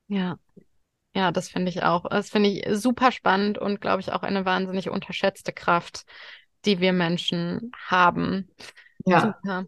Ja. 0.07 0.37
Ja, 1.15 1.31
das 1.31 1.47
finde 1.47 1.69
ich 1.69 1.83
auch. 1.83 2.09
Das 2.09 2.29
finde 2.29 2.49
ich 2.49 2.65
super 2.77 3.11
spannend 3.13 3.57
und 3.57 3.79
glaube 3.79 4.01
ich 4.01 4.11
auch 4.11 4.23
eine 4.23 4.43
wahnsinnig 4.43 4.89
unterschätzte 4.89 5.53
Kraft, 5.53 6.03
die 6.65 6.81
wir 6.81 6.91
Menschen 6.91 7.71
haben. 7.87 8.49
Ja. 9.05 9.21
Super. 9.21 9.65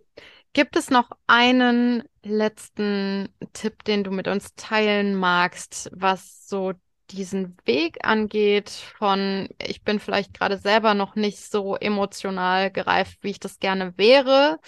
Gibt 0.51 0.75
es 0.75 0.89
noch 0.89 1.11
einen 1.27 2.03
letzten 2.23 3.29
Tipp, 3.53 3.83
den 3.83 4.03
du 4.03 4.11
mit 4.11 4.27
uns 4.27 4.55
teilen 4.55 5.15
magst, 5.15 5.89
was 5.93 6.47
so 6.47 6.73
diesen 7.11 7.57
Weg 7.65 8.05
angeht 8.05 8.69
von, 8.69 9.49
ich 9.61 9.83
bin 9.83 9.99
vielleicht 9.99 10.33
gerade 10.33 10.57
selber 10.57 10.93
noch 10.93 11.15
nicht 11.15 11.39
so 11.39 11.75
emotional 11.75 12.71
gereift, 12.71 13.19
wie 13.21 13.31
ich 13.31 13.39
das 13.39 13.59
gerne 13.59 13.97
wäre, 13.97 14.59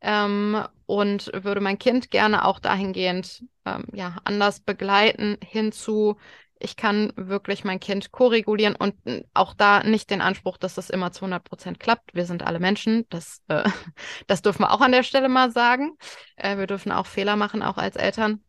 ähm, 0.00 0.64
und 0.86 1.30
würde 1.32 1.60
mein 1.60 1.78
Kind 1.78 2.10
gerne 2.10 2.44
auch 2.44 2.58
dahingehend 2.58 3.44
ähm, 3.64 3.84
ja, 3.92 4.16
anders 4.24 4.60
begleiten, 4.60 5.38
hinzu, 5.42 6.16
ich 6.62 6.76
kann 6.76 7.12
wirklich 7.16 7.64
mein 7.64 7.80
Kind 7.80 8.12
koregulieren 8.12 8.76
und 8.76 8.94
auch 9.34 9.52
da 9.54 9.82
nicht 9.82 10.10
den 10.10 10.20
Anspruch, 10.20 10.56
dass 10.56 10.74
das 10.74 10.90
immer 10.90 11.10
zu 11.10 11.22
100 11.22 11.42
Prozent 11.42 11.80
klappt. 11.80 12.14
Wir 12.14 12.24
sind 12.24 12.44
alle 12.44 12.60
Menschen. 12.60 13.04
Das, 13.10 13.42
äh, 13.48 13.64
das 14.28 14.42
dürfen 14.42 14.62
wir 14.62 14.70
auch 14.70 14.80
an 14.80 14.92
der 14.92 15.02
Stelle 15.02 15.28
mal 15.28 15.50
sagen. 15.50 15.96
Äh, 16.36 16.58
wir 16.58 16.66
dürfen 16.66 16.92
auch 16.92 17.06
Fehler 17.06 17.36
machen, 17.36 17.62
auch 17.62 17.78
als 17.78 17.96
Eltern. 17.96 18.44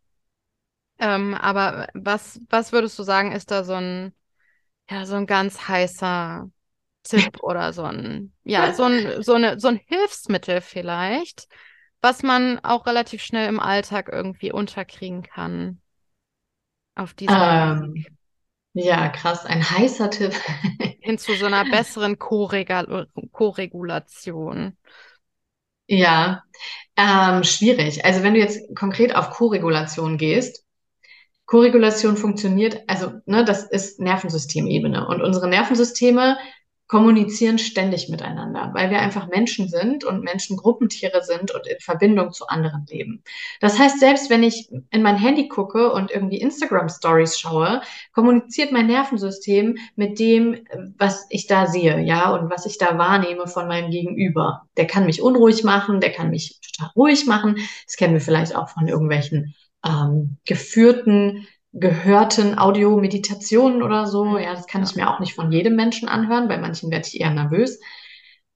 Ähm, 1.04 1.34
aber 1.36 1.88
was, 1.93 2.39
was 2.49 2.72
würdest 2.72 2.97
du 2.97 3.04
sagen, 3.04 3.34
ist 3.34 3.51
da 3.51 3.64
so 3.66 3.74
ein, 3.74 4.14
ja, 4.89 5.06
so 5.06 5.16
ein 5.16 5.26
ganz 5.28 5.68
heißer 5.68 6.49
Tipp 7.04 7.34
oder 7.43 7.74
so 7.74 7.84
ein, 7.84 8.34
ja, 8.43 8.74
so 8.74 8.84
ein, 8.86 9.22
so 9.24 9.34
eine, 9.36 9.60
so 9.60 9.68
ein 9.70 9.78
Hilfsmittel 9.88 10.62
vielleicht, 10.62 11.47
was 12.01 12.24
man 12.24 12.60
auch 12.64 12.86
relativ 12.88 13.22
schnell 13.24 13.49
im 13.49 13.60
Alltag 13.60 14.10
irgendwie 14.12 14.51
unterkriegen 14.54 15.24
kann? 15.24 15.82
Auf 16.95 17.14
diesem 17.14 17.39
ähm, 17.39 18.06
Ja, 18.74 19.10
krass, 19.10 19.45
ein 19.45 19.70
heißer 19.70 20.10
Tipp. 20.12 20.34
Hin 21.01 21.20
zu 21.20 21.36
so 21.36 21.45
einer 21.45 21.66
besseren 21.66 22.18
Koregulation. 22.18 24.76
Ja, 25.88 26.43
ähm, 26.97 27.43
schwierig. 27.43 28.06
Also 28.06 28.24
wenn 28.24 28.34
du 28.36 28.39
jetzt 28.39 28.76
konkret 28.76 29.16
auf 29.16 29.32
Koregulation 29.32 30.18
gehst, 30.18 30.66
Koregulation 31.54 32.18
funktioniert, 32.18 32.82
also 32.88 33.12
ne, 33.28 33.45
das 33.45 33.64
ist 33.64 33.99
Nervensystemebene 33.99 35.08
und 35.08 35.22
unsere 35.22 35.47
Nervensysteme 35.47 36.36
kommunizieren 36.88 37.60
ständig 37.60 38.10
miteinander, 38.10 38.72
weil 38.74 38.89
wir 38.89 38.97
einfach 38.97 39.28
Menschen 39.28 39.70
sind 39.70 40.04
und 40.04 40.24
Menschen 40.24 40.58
Gruppentiere 40.58 41.22
sind 41.24 41.54
und 41.54 41.68
in 41.68 41.78
Verbindung 41.80 42.32
zu 42.32 42.47
anderen 42.47 42.88
leben. 42.89 43.24
Das 43.62 43.78
heißt, 43.78 43.99
selbst 43.99 44.32
wenn 44.32 44.41
ich 44.41 44.72
in 44.89 45.04
mein 45.04 45.16
Handy 45.16 45.47
gucke 45.47 45.93
und 45.93 46.10
irgendwie 46.10 46.41
Instagram 46.41 46.89
Stories 46.89 47.39
schaue, 47.39 47.82
kommuniziert 48.14 48.72
mein 48.72 48.88
Nervensystem 48.88 49.78
mit 49.95 50.18
dem, 50.18 50.66
was 50.97 51.28
ich 51.30 51.45
da 51.45 51.68
sehe, 51.68 51.99
ja, 52.01 52.32
und 52.34 52.49
was 52.49 52.66
ich 52.66 52.80
da 52.80 52.97
wahrnehme 52.97 53.45
von 53.45 53.68
meinem 53.68 53.91
Gegenüber. 53.91 54.64
Der 54.76 54.88
kann 54.88 55.06
mich 55.06 55.22
unruhig 55.22 55.64
machen, 55.64 55.99
der 55.99 56.12
kann 56.12 56.32
mich 56.32 56.60
total 56.62 56.91
ruhig 56.95 57.28
machen. 57.28 57.58
Das 57.86 57.95
kennen 57.95 58.16
wir 58.16 58.22
vielleicht 58.22 58.56
auch 58.56 58.70
von 58.70 58.88
irgendwelchen 58.88 59.54
ähm, 59.86 60.38
geführten 60.46 61.48
gehörten 61.74 62.58
Audio-Meditationen 62.58 63.82
oder 63.82 64.06
so. 64.06 64.38
Ja, 64.38 64.54
das 64.54 64.68
kann 64.68 64.84
ich 64.84 64.96
mir 64.96 65.10
auch 65.10 65.20
nicht 65.20 65.34
von 65.34 65.52
jedem 65.52 65.76
Menschen 65.76 66.08
anhören. 66.08 66.48
Bei 66.48 66.58
manchen 66.58 66.92
werde 66.92 67.08
ich 67.08 67.20
eher 67.20 67.32
nervös. 67.32 67.80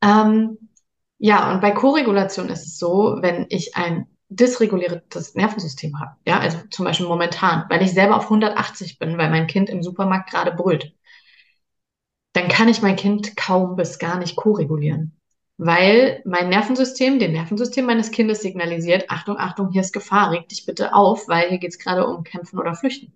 Ähm, 0.01 0.57
ja, 1.17 1.51
und 1.51 1.61
bei 1.61 1.71
Koregulation 1.71 2.49
ist 2.49 2.67
es 2.67 2.77
so, 2.77 3.17
wenn 3.21 3.47
ich 3.49 3.75
ein 3.75 4.05
dysreguliertes 4.29 5.35
Nervensystem 5.35 5.99
habe, 5.99 6.11
ja, 6.27 6.39
also 6.39 6.59
zum 6.69 6.85
Beispiel 6.85 7.07
momentan, 7.07 7.65
weil 7.69 7.81
ich 7.81 7.93
selber 7.93 8.17
auf 8.17 8.25
180 8.25 8.99
bin, 8.99 9.17
weil 9.17 9.29
mein 9.29 9.47
Kind 9.47 9.69
im 9.69 9.81
Supermarkt 9.81 10.29
gerade 10.29 10.51
brüllt, 10.51 10.93
dann 12.33 12.49
kann 12.49 12.67
ich 12.67 12.81
mein 12.81 12.97
Kind 12.97 13.35
kaum 13.35 13.75
bis 13.77 13.97
gar 13.99 14.19
nicht 14.19 14.35
koregulieren 14.35 15.16
weil 15.57 16.21
mein 16.23 16.49
Nervensystem, 16.49 17.19
dem 17.19 17.31
Nervensystem 17.33 17.85
meines 17.85 18.11
Kindes 18.11 18.41
signalisiert, 18.41 19.09
Achtung, 19.09 19.37
Achtung, 19.37 19.71
hier 19.71 19.81
ist 19.81 19.91
Gefahr, 19.91 20.31
reg 20.31 20.47
dich 20.49 20.65
bitte 20.65 20.93
auf, 20.93 21.27
weil 21.27 21.49
hier 21.49 21.57
geht 21.57 21.71
es 21.71 21.79
gerade 21.79 22.05
um 22.05 22.23
Kämpfen 22.23 22.59
oder 22.59 22.75
Flüchten. 22.75 23.13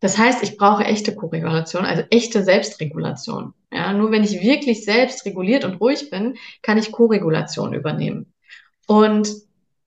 Das 0.00 0.18
heißt, 0.18 0.42
ich 0.42 0.56
brauche 0.56 0.84
echte 0.84 1.14
Koregulation, 1.14 1.84
also 1.84 2.02
echte 2.10 2.44
Selbstregulation. 2.44 3.54
Ja, 3.72 3.92
nur 3.92 4.12
wenn 4.12 4.22
ich 4.22 4.40
wirklich 4.40 4.84
selbst 4.84 5.24
reguliert 5.24 5.64
und 5.64 5.80
ruhig 5.80 6.10
bin, 6.10 6.36
kann 6.62 6.78
ich 6.78 6.92
Koregulation 6.92 7.74
übernehmen. 7.74 8.32
Und 8.86 9.32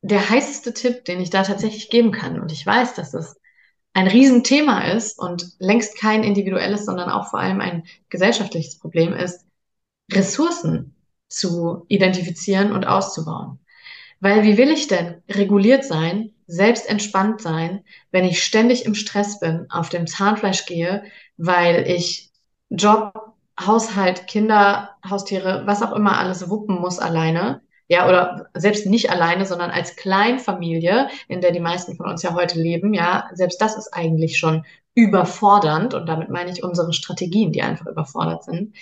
der 0.01 0.29
heißeste 0.29 0.73
Tipp, 0.73 1.05
den 1.05 1.21
ich 1.21 1.29
da 1.29 1.43
tatsächlich 1.43 1.89
geben 1.89 2.11
kann, 2.11 2.41
und 2.41 2.51
ich 2.51 2.65
weiß, 2.65 2.95
dass 2.95 3.11
das 3.11 3.39
ein 3.93 4.07
Riesenthema 4.07 4.91
ist 4.91 5.19
und 5.19 5.51
längst 5.59 5.97
kein 5.97 6.23
individuelles, 6.23 6.85
sondern 6.85 7.09
auch 7.09 7.29
vor 7.29 7.39
allem 7.39 7.61
ein 7.61 7.83
gesellschaftliches 8.09 8.79
Problem 8.79 9.13
ist, 9.13 9.45
Ressourcen 10.11 10.96
zu 11.29 11.85
identifizieren 11.87 12.71
und 12.71 12.85
auszubauen. 12.87 13.59
Weil 14.19 14.43
wie 14.43 14.57
will 14.57 14.71
ich 14.71 14.87
denn 14.87 15.21
reguliert 15.29 15.83
sein, 15.83 16.33
selbst 16.47 16.89
entspannt 16.89 17.41
sein, 17.41 17.83
wenn 18.11 18.25
ich 18.25 18.43
ständig 18.43 18.85
im 18.85 18.95
Stress 18.95 19.39
bin, 19.39 19.67
auf 19.69 19.89
dem 19.89 20.07
Zahnfleisch 20.07 20.65
gehe, 20.65 21.03
weil 21.37 21.87
ich 21.87 22.31
Job, 22.69 23.13
Haushalt, 23.59 24.27
Kinder, 24.27 24.95
Haustiere, 25.07 25.63
was 25.65 25.81
auch 25.81 25.93
immer 25.93 26.17
alles 26.17 26.49
wuppen 26.49 26.79
muss 26.79 26.99
alleine. 26.99 27.61
Ja, 27.89 28.07
oder 28.07 28.47
selbst 28.53 28.85
nicht 28.85 29.11
alleine, 29.11 29.45
sondern 29.45 29.71
als 29.71 29.95
Kleinfamilie, 29.95 31.07
in 31.29 31.39
der 31.39 31.51
die 31.51 31.61
meisten 31.61 31.95
von 31.95 32.07
uns 32.07 32.21
ja 32.21 32.33
heute 32.33 32.59
leben, 32.59 32.93
ja, 32.93 33.29
selbst 33.33 33.61
das 33.61 33.77
ist 33.77 33.93
eigentlich 33.93 34.37
schon 34.37 34.65
überfordernd 34.93 35.93
und 35.93 36.05
damit 36.07 36.29
meine 36.29 36.51
ich 36.51 36.63
unsere 36.63 36.91
Strategien, 36.91 37.51
die 37.53 37.61
einfach 37.61 37.85
überfordert 37.85 38.43
sind. 38.43 38.75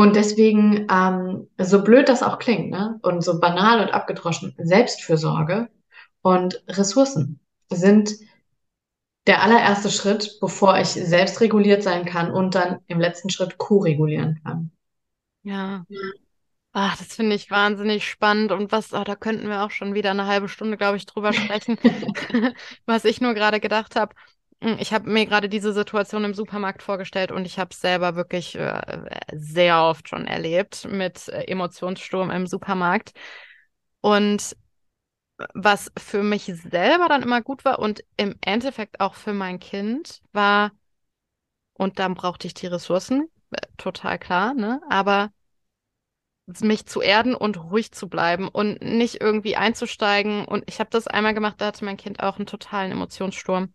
Und 0.00 0.16
deswegen, 0.16 0.86
ähm, 0.90 1.46
so 1.58 1.84
blöd 1.84 2.08
das 2.08 2.22
auch 2.22 2.38
klingt, 2.38 2.70
ne? 2.70 2.98
Und 3.02 3.22
so 3.22 3.38
banal 3.38 3.82
und 3.82 3.92
abgedroschen, 3.92 4.54
Selbstfürsorge 4.56 5.68
und 6.22 6.64
Ressourcen 6.68 7.38
sind 7.68 8.14
der 9.26 9.42
allererste 9.42 9.90
Schritt, 9.90 10.38
bevor 10.40 10.78
ich 10.78 10.88
selbst 10.88 11.42
reguliert 11.42 11.82
sein 11.82 12.06
kann 12.06 12.30
und 12.30 12.54
dann 12.54 12.78
im 12.86 12.98
letzten 12.98 13.28
Schritt 13.28 13.58
co-regulieren 13.58 14.40
kann. 14.42 14.70
Ja. 15.42 15.84
Ach, 16.72 16.96
das 16.96 17.14
finde 17.14 17.36
ich 17.36 17.50
wahnsinnig 17.50 18.08
spannend 18.08 18.52
und 18.52 18.72
was, 18.72 18.94
oh, 18.94 19.04
da 19.04 19.16
könnten 19.16 19.48
wir 19.48 19.64
auch 19.64 19.70
schon 19.70 19.92
wieder 19.92 20.12
eine 20.12 20.26
halbe 20.26 20.48
Stunde, 20.48 20.78
glaube 20.78 20.96
ich, 20.96 21.04
drüber 21.04 21.34
sprechen. 21.34 21.76
was 22.86 23.04
ich 23.04 23.20
nur 23.20 23.34
gerade 23.34 23.60
gedacht 23.60 23.96
habe, 23.96 24.14
ich 24.60 24.92
habe 24.92 25.08
mir 25.08 25.26
gerade 25.26 25.48
diese 25.48 25.72
Situation 25.72 26.24
im 26.24 26.34
Supermarkt 26.34 26.82
vorgestellt 26.82 27.32
und 27.32 27.46
ich 27.46 27.58
habe 27.58 27.70
es 27.72 27.80
selber 27.80 28.14
wirklich 28.14 28.56
äh, 28.56 28.80
sehr 29.32 29.82
oft 29.82 30.08
schon 30.08 30.26
erlebt 30.26 30.86
mit 30.90 31.28
äh, 31.28 31.44
Emotionssturm 31.44 32.30
im 32.30 32.46
Supermarkt. 32.46 33.12
Und 34.02 34.56
was 35.54 35.90
für 35.98 36.22
mich 36.22 36.44
selber 36.44 37.08
dann 37.08 37.22
immer 37.22 37.40
gut 37.40 37.64
war 37.64 37.78
und 37.78 38.04
im 38.16 38.36
Endeffekt 38.42 39.00
auch 39.00 39.14
für 39.14 39.32
mein 39.32 39.58
Kind 39.58 40.20
war, 40.32 40.72
und 41.72 41.98
dann 41.98 42.14
brauchte 42.14 42.46
ich 42.46 42.52
die 42.52 42.66
Ressourcen, 42.66 43.30
äh, 43.52 43.66
total 43.78 44.18
klar, 44.18 44.52
ne? 44.52 44.82
Aber 44.90 45.30
mich 46.60 46.84
zu 46.86 47.00
erden 47.00 47.34
und 47.34 47.56
ruhig 47.56 47.92
zu 47.92 48.08
bleiben 48.08 48.48
und 48.48 48.82
nicht 48.82 49.20
irgendwie 49.20 49.56
einzusteigen. 49.56 50.44
Und 50.44 50.64
ich 50.66 50.80
habe 50.80 50.90
das 50.90 51.06
einmal 51.06 51.32
gemacht, 51.32 51.56
da 51.58 51.66
hatte 51.66 51.84
mein 51.84 51.96
Kind 51.96 52.22
auch 52.22 52.36
einen 52.36 52.46
totalen 52.46 52.92
Emotionssturm. 52.92 53.72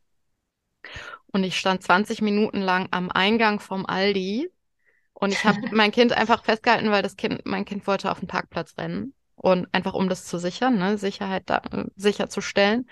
Und 1.28 1.44
ich 1.44 1.58
stand 1.58 1.84
20 1.84 2.22
Minuten 2.22 2.62
lang 2.62 2.88
am 2.92 3.12
Eingang 3.12 3.60
vom 3.60 3.86
Aldi 3.86 4.50
und 5.14 5.32
ich 5.32 5.44
habe 5.46 5.60
mein 5.72 5.92
Kind 5.92 6.14
einfach 6.14 6.44
festgehalten, 6.44 6.92
weil 6.92 7.02
das 7.02 7.16
Kind, 7.16 7.42
mein 7.46 7.66
Kind 7.66 7.88
wollte 7.88 8.12
auf 8.12 8.20
den 8.20 8.28
Parkplatz 8.28 8.78
rennen 8.78 9.14
und 9.36 9.68
einfach 9.74 9.94
um 9.94 10.10
das 10.10 10.26
zu 10.26 10.38
sichern, 10.38 10.78
ne, 10.78 10.98
Sicherheit 10.98 11.44
da, 11.48 11.62
sicherzustellen. 11.96 12.90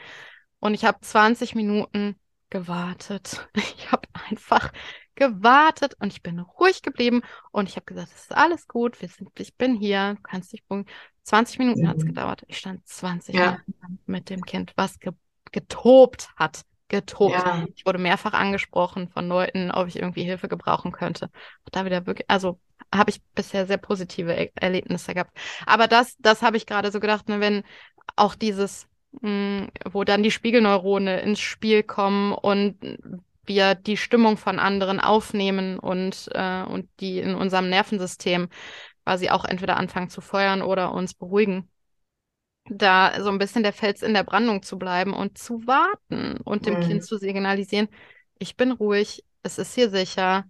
Und 0.60 0.74
ich 0.74 0.86
habe 0.86 1.00
20 1.02 1.56
Minuten 1.56 2.16
gewartet. 2.50 3.48
Ich 3.76 3.91
habe 3.91 4.08
einfach 4.30 4.72
gewartet 5.16 5.96
und 6.00 6.12
ich 6.12 6.24
bin 6.24 6.39
ruhig 6.39 6.82
geblieben 6.82 7.22
und 7.52 7.70
ich 7.70 7.76
habe 7.76 7.86
gesagt, 7.86 8.10
es 8.16 8.24
ist 8.24 8.36
alles 8.36 8.68
gut, 8.68 9.00
wir 9.02 9.10
sind, 9.10 9.30
ich 9.39 9.56
bin 9.56 9.76
hier, 9.76 10.16
du 10.16 10.22
kannst 10.22 10.54
dich 10.54 10.66
beruhigen. 10.66 10.89
20 11.24 11.60
Minuten 11.60 11.82
mhm. 11.82 11.88
hat 11.89 11.98
es 11.98 12.06
gedauert. 12.06 12.44
Ich 12.48 12.58
stand 12.58 12.88
20 12.88 13.36
ja. 13.36 13.60
Minuten 13.66 14.00
mit 14.06 14.30
dem 14.30 14.41
Kind, 14.44 14.74
was 14.76 15.00
ge 15.00 15.12
getobt 15.52 16.30
hat 16.36 16.64
getobt. 16.94 17.34
Ja. 17.34 17.66
Ich 17.76 17.86
wurde 17.88 17.98
mehrfach 17.98 18.34
angesprochen 18.34 19.10
von 19.10 19.28
Leuten, 19.28 19.72
ob 19.72 19.88
ich 19.88 19.98
irgendwie 19.98 20.24
Hilfe 20.24 20.48
gebrauchen 20.48 20.91
könnte. 20.91 21.32
Auch 21.66 21.72
da 21.72 21.86
wieder 21.86 22.06
wirklich, 22.06 22.30
also 22.30 22.60
habe 22.94 23.10
ich 23.10 23.22
bisher 23.34 23.66
sehr 23.66 23.78
positive 23.78 24.32
er 24.32 24.50
Erlebnisse 24.56 25.16
gehabt. 25.16 25.36
Aber 25.66 25.88
das, 25.88 26.16
das 26.20 26.44
habe 26.44 26.58
ich 26.58 26.68
gerade 26.68 26.91
so 26.91 27.00
gedacht, 27.00 27.28
ne, 27.30 27.39
wenn 27.39 27.64
auch 28.16 28.36
dieses, 28.36 28.88
mh, 29.22 29.22
hm, 29.22 29.70
wo 29.91 30.04
dann 30.04 30.22
die 30.22 30.30
Spiegelneurone 30.30 31.22
ins 31.22 31.39
Spiel 31.39 31.82
kommen 31.82 32.32
und 32.32 32.78
wir 33.46 33.74
die 33.74 33.98
Stimmung 33.98 34.38
von 34.38 34.60
anderen 34.60 35.00
aufnehmen 35.00 35.80
und, 35.80 36.30
äh, 36.34 36.64
und 36.64 36.88
die 37.00 37.18
in 37.18 37.34
unserem 37.34 37.70
Nervensystem 37.70 38.50
quasi 39.04 39.30
auch 39.32 39.46
entweder 39.46 39.78
anfangen 39.78 40.10
zu 40.10 40.22
feuern 40.22 40.62
oder 40.62 40.94
uns 40.94 41.16
beruhigen 41.16 41.68
da 42.70 43.14
so 43.22 43.30
ein 43.30 43.38
bisschen 43.38 43.64
der 43.64 43.74
Fels 43.74 44.01
in 44.01 44.14
der 44.14 44.24
Brandung 44.24 44.64
zu 44.64 44.78
bleiben 44.78 45.14
und 45.14 45.38
zu 45.38 45.68
warten 45.68 46.38
und 46.43 46.66
dem 46.66 46.76
mhm. 46.76 46.82
Kind 46.82 47.05
zu 47.05 47.18
signalisieren, 47.18 47.89
ich 48.39 48.55
bin 48.55 48.72
ruhig, 48.72 49.24
es 49.43 49.57
ist 49.57 49.76
hier 49.76 49.89
sicher, 49.89 50.45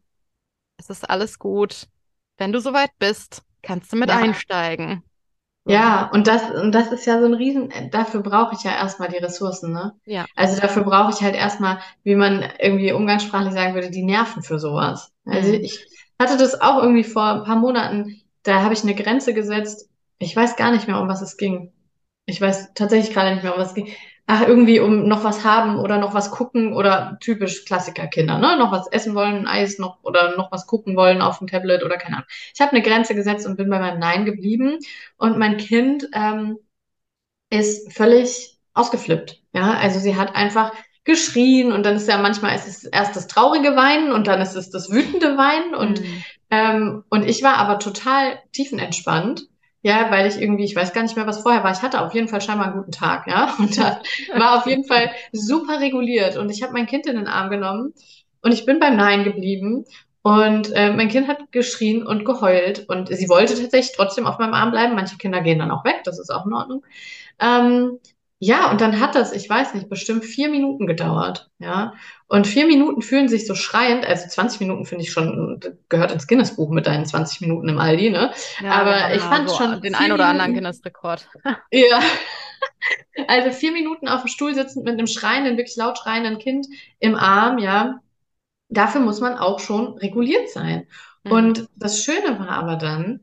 es 0.78 0.90
ist 0.90 1.10
alles 1.10 1.40
gut. 1.40 1.88
Wenn 2.38 2.52
du 2.52 2.60
soweit 2.60 2.92
bist, 3.00 3.44
kannst 3.62 3.92
du 3.92 3.98
mit 3.98 4.10
ja. 4.10 4.18
einsteigen. 4.18 5.04
Ja, 5.66 6.10
und 6.12 6.28
das, 6.28 6.52
und 6.52 6.74
das 6.74 6.92
ist 6.92 7.06
ja 7.06 7.20
so 7.22 7.26
ein 7.26 7.34
Riesen, 7.34 7.72
dafür 7.92 8.22
brauche 8.22 8.54
ich 8.54 8.64
ja 8.64 8.72
erstmal 8.72 9.08
die 9.08 9.18
Ressourcen, 9.18 9.72
ne? 9.72 9.94
Ja. 10.06 10.26
Also 10.36 10.60
dafür 10.60 10.84
brauche 10.84 11.12
ich 11.12 11.22
halt 11.22 11.36
erstmal, 11.36 11.80
wie 12.04 12.16
man 12.16 12.44
irgendwie 12.60 12.92
umgangssprachlich 12.92 13.54
sagen 13.54 13.74
würde, 13.74 13.90
die 13.90 14.04
Nerven 14.04 14.44
für 14.44 14.60
sowas. 14.60 15.12
Also 15.26 15.54
mhm. 15.54 15.62
ich 15.62 15.88
hatte 16.20 16.38
das 16.38 16.60
auch 16.60 16.82
irgendwie 16.82 17.06
vor 17.06 17.24
ein 17.24 17.44
paar 17.46 17.56
Monaten, 17.56 18.22
da 18.44 18.62
habe 18.62 18.74
ich 18.74 18.84
eine 18.84 18.94
Grenze 18.94 19.34
gesetzt. 19.34 19.90
Ich 20.20 20.36
weiß 20.36 20.58
gar 20.58 20.72
nicht 20.72 20.88
mehr, 20.88 21.00
um 21.00 21.08
was 21.08 21.22
es 21.22 21.38
ging. 21.38 21.72
Ich 22.26 22.40
weiß 22.40 22.74
tatsächlich 22.74 23.14
gerade 23.14 23.34
nicht 23.34 23.44
mehr, 23.44 23.54
um 23.54 23.62
was 23.62 23.70
es 23.70 23.76
ging. 23.76 23.90
Ach, 24.26 24.48
irgendwie 24.48 24.80
um 24.80 25.10
noch 25.10 25.26
was 25.26 25.44
haben 25.44 25.78
oder 25.78 25.98
noch 25.98 26.14
was 26.14 26.32
gucken 26.32 26.74
oder 26.74 27.18
typisch 27.20 27.66
Klassikerkinder, 27.66 28.38
ne? 28.38 28.56
Noch 28.58 28.72
was 28.72 28.88
essen 28.88 29.16
wollen, 29.16 29.48
Eis 29.48 29.80
noch 29.80 30.02
oder 30.04 30.38
noch 30.38 30.50
was 30.50 30.66
gucken 30.66 30.96
wollen 30.96 31.22
auf 31.22 31.40
dem 31.40 31.48
Tablet 31.48 31.84
oder 31.84 31.98
keine 31.98 32.18
Ahnung. 32.18 32.28
Ich 32.54 32.62
habe 32.62 32.72
eine 32.72 32.82
Grenze 32.82 33.16
gesetzt 33.16 33.46
und 33.46 33.58
bin 33.58 33.70
bei 33.70 33.80
meinem 33.80 34.00
Nein 34.00 34.24
geblieben. 34.24 34.80
Und 35.18 35.38
mein 35.38 35.58
Kind 35.58 36.08
ähm, 36.14 36.58
ist 37.50 37.92
völlig 37.94 38.58
ausgeflippt. 38.74 39.42
Ja, 39.54 39.74
also 39.74 40.00
sie 40.00 40.16
hat 40.16 40.36
einfach 40.36 40.74
geschrien 41.04 41.72
und 41.72 41.86
dann 41.86 41.98
ist 41.98 42.08
ja 42.08 42.18
manchmal 42.18 42.56
ist 42.56 42.68
es 42.68 42.84
erst 42.86 43.16
das 43.16 43.28
traurige 43.28 43.76
Weinen 43.76 44.12
und 44.12 44.28
dann 44.28 44.42
ist 44.42 44.56
es 44.56 44.70
das 44.70 44.90
wütende 44.90 45.38
Weinen 45.38 45.76
und 45.76 46.02
mhm. 46.02 46.24
ähm, 46.50 47.04
und 47.10 47.24
ich 47.28 47.44
war 47.44 47.58
aber 47.58 47.80
total 47.80 48.40
tiefenentspannt 48.54 49.48
ja, 49.84 50.10
weil 50.12 50.28
ich 50.28 50.42
irgendwie, 50.42 50.64
ich 50.64 50.76
weiß 50.76 50.94
gar 50.94 51.04
nicht 51.04 51.18
mehr, 51.18 51.28
was 51.28 51.42
vorher 51.42 51.64
war. 51.64 51.72
Ich 51.74 51.82
hatte 51.82 52.02
auf 52.02 52.14
jeden 52.14 52.30
Fall 52.30 52.40
scheinbar 52.40 52.68
einen 52.68 52.78
guten 52.78 52.92
Tag, 52.92 53.28
ja. 53.28 53.54
Und 53.60 53.78
da 53.78 54.02
war 54.34 54.58
auf 54.58 54.66
jeden 54.66 54.86
Fall 54.86 55.12
super 55.34 55.80
reguliert. 55.82 56.38
Und 56.38 56.50
ich 56.50 56.64
habe 56.64 56.74
mein 56.74 56.88
Kind 56.88 57.06
in 57.06 57.18
den 57.18 57.28
Arm 57.28 57.50
genommen 57.50 57.94
und 58.42 58.54
ich 58.54 58.66
bin 58.66 58.80
beim 58.80 58.96
Nein 58.96 59.26
geblieben. 59.26 59.86
Und 60.22 60.72
äh, 60.72 60.94
mein 60.94 61.10
Kind 61.10 61.28
hat 61.28 61.52
geschrien 61.52 62.08
und 62.08 62.24
geheult. 62.24 62.86
Und 62.88 63.10
sie 63.10 63.28
wollte 63.28 63.60
tatsächlich 63.60 63.94
trotzdem 63.94 64.26
auf 64.26 64.40
meinem 64.40 64.54
Arm 64.54 64.72
bleiben. 64.72 64.96
Manche 64.96 65.18
Kinder 65.18 65.42
gehen 65.42 65.60
dann 65.60 65.72
auch 65.72 65.84
weg, 65.84 66.02
das 66.06 66.18
ist 66.18 66.30
auch 66.30 66.46
in 66.46 66.54
Ordnung. 66.54 66.86
Ähm, 67.40 68.00
ja, 68.46 68.70
und 68.70 68.82
dann 68.82 69.00
hat 69.00 69.16
das, 69.16 69.32
ich 69.32 69.50
weiß 69.50 69.74
nicht, 69.74 69.88
bestimmt 69.88 70.26
vier 70.26 70.50
Minuten 70.50 70.86
gedauert, 70.86 71.50
ja. 71.60 71.94
Und 72.28 72.46
vier 72.46 72.68
Minuten 72.68 73.02
fühlen 73.02 73.30
sich 73.30 73.48
so 73.48 73.56
schreiend, 73.56 74.06
also 74.06 74.28
20 74.28 74.60
Minuten 74.60 74.86
finde 74.86 75.06
ich 75.06 75.14
schon, 75.14 75.62
gehört 75.88 76.12
ins 76.12 76.28
Guinness-Buch 76.28 76.70
mit 76.70 76.86
deinen 76.86 77.06
20 77.06 77.40
Minuten 77.40 77.70
im 77.70 77.78
Aldi, 77.78 78.10
ne? 78.10 78.34
Ja, 78.62 78.72
Aber 78.72 79.16
ich 79.16 79.22
fand 79.22 79.50
so 79.50 79.56
schon. 79.56 79.82
den 79.82 79.96
vier 79.96 80.06
ein 80.06 80.12
oder 80.12 80.26
anderen 80.26 80.54
Guinness-Rekord. 80.54 81.30
Ja. 81.72 82.02
Also 83.28 83.52
vier 83.52 83.72
Minuten 83.72 84.10
auf 84.10 84.22
dem 84.22 84.28
Stuhl 84.28 84.54
sitzend 84.56 84.84
mit 84.84 84.94
einem 84.94 85.08
schreienden, 85.08 85.58
wirklich 85.58 85.78
laut 85.78 85.98
schreienden 85.98 86.38
Kind 86.38 86.68
im 87.00 87.16
Arm, 87.16 87.60
ja. 87.60 88.02
Dafür 88.68 89.00
muss 89.00 89.22
man 89.22 89.38
auch 89.38 89.60
schon 89.60 89.98
reguliert 90.00 90.50
sein. 90.50 90.88
Mhm. 91.24 91.32
Und 91.32 91.70
das 91.78 92.04
Schöne 92.04 92.40
war 92.40 92.50
aber 92.50 92.76
dann, 92.76 93.22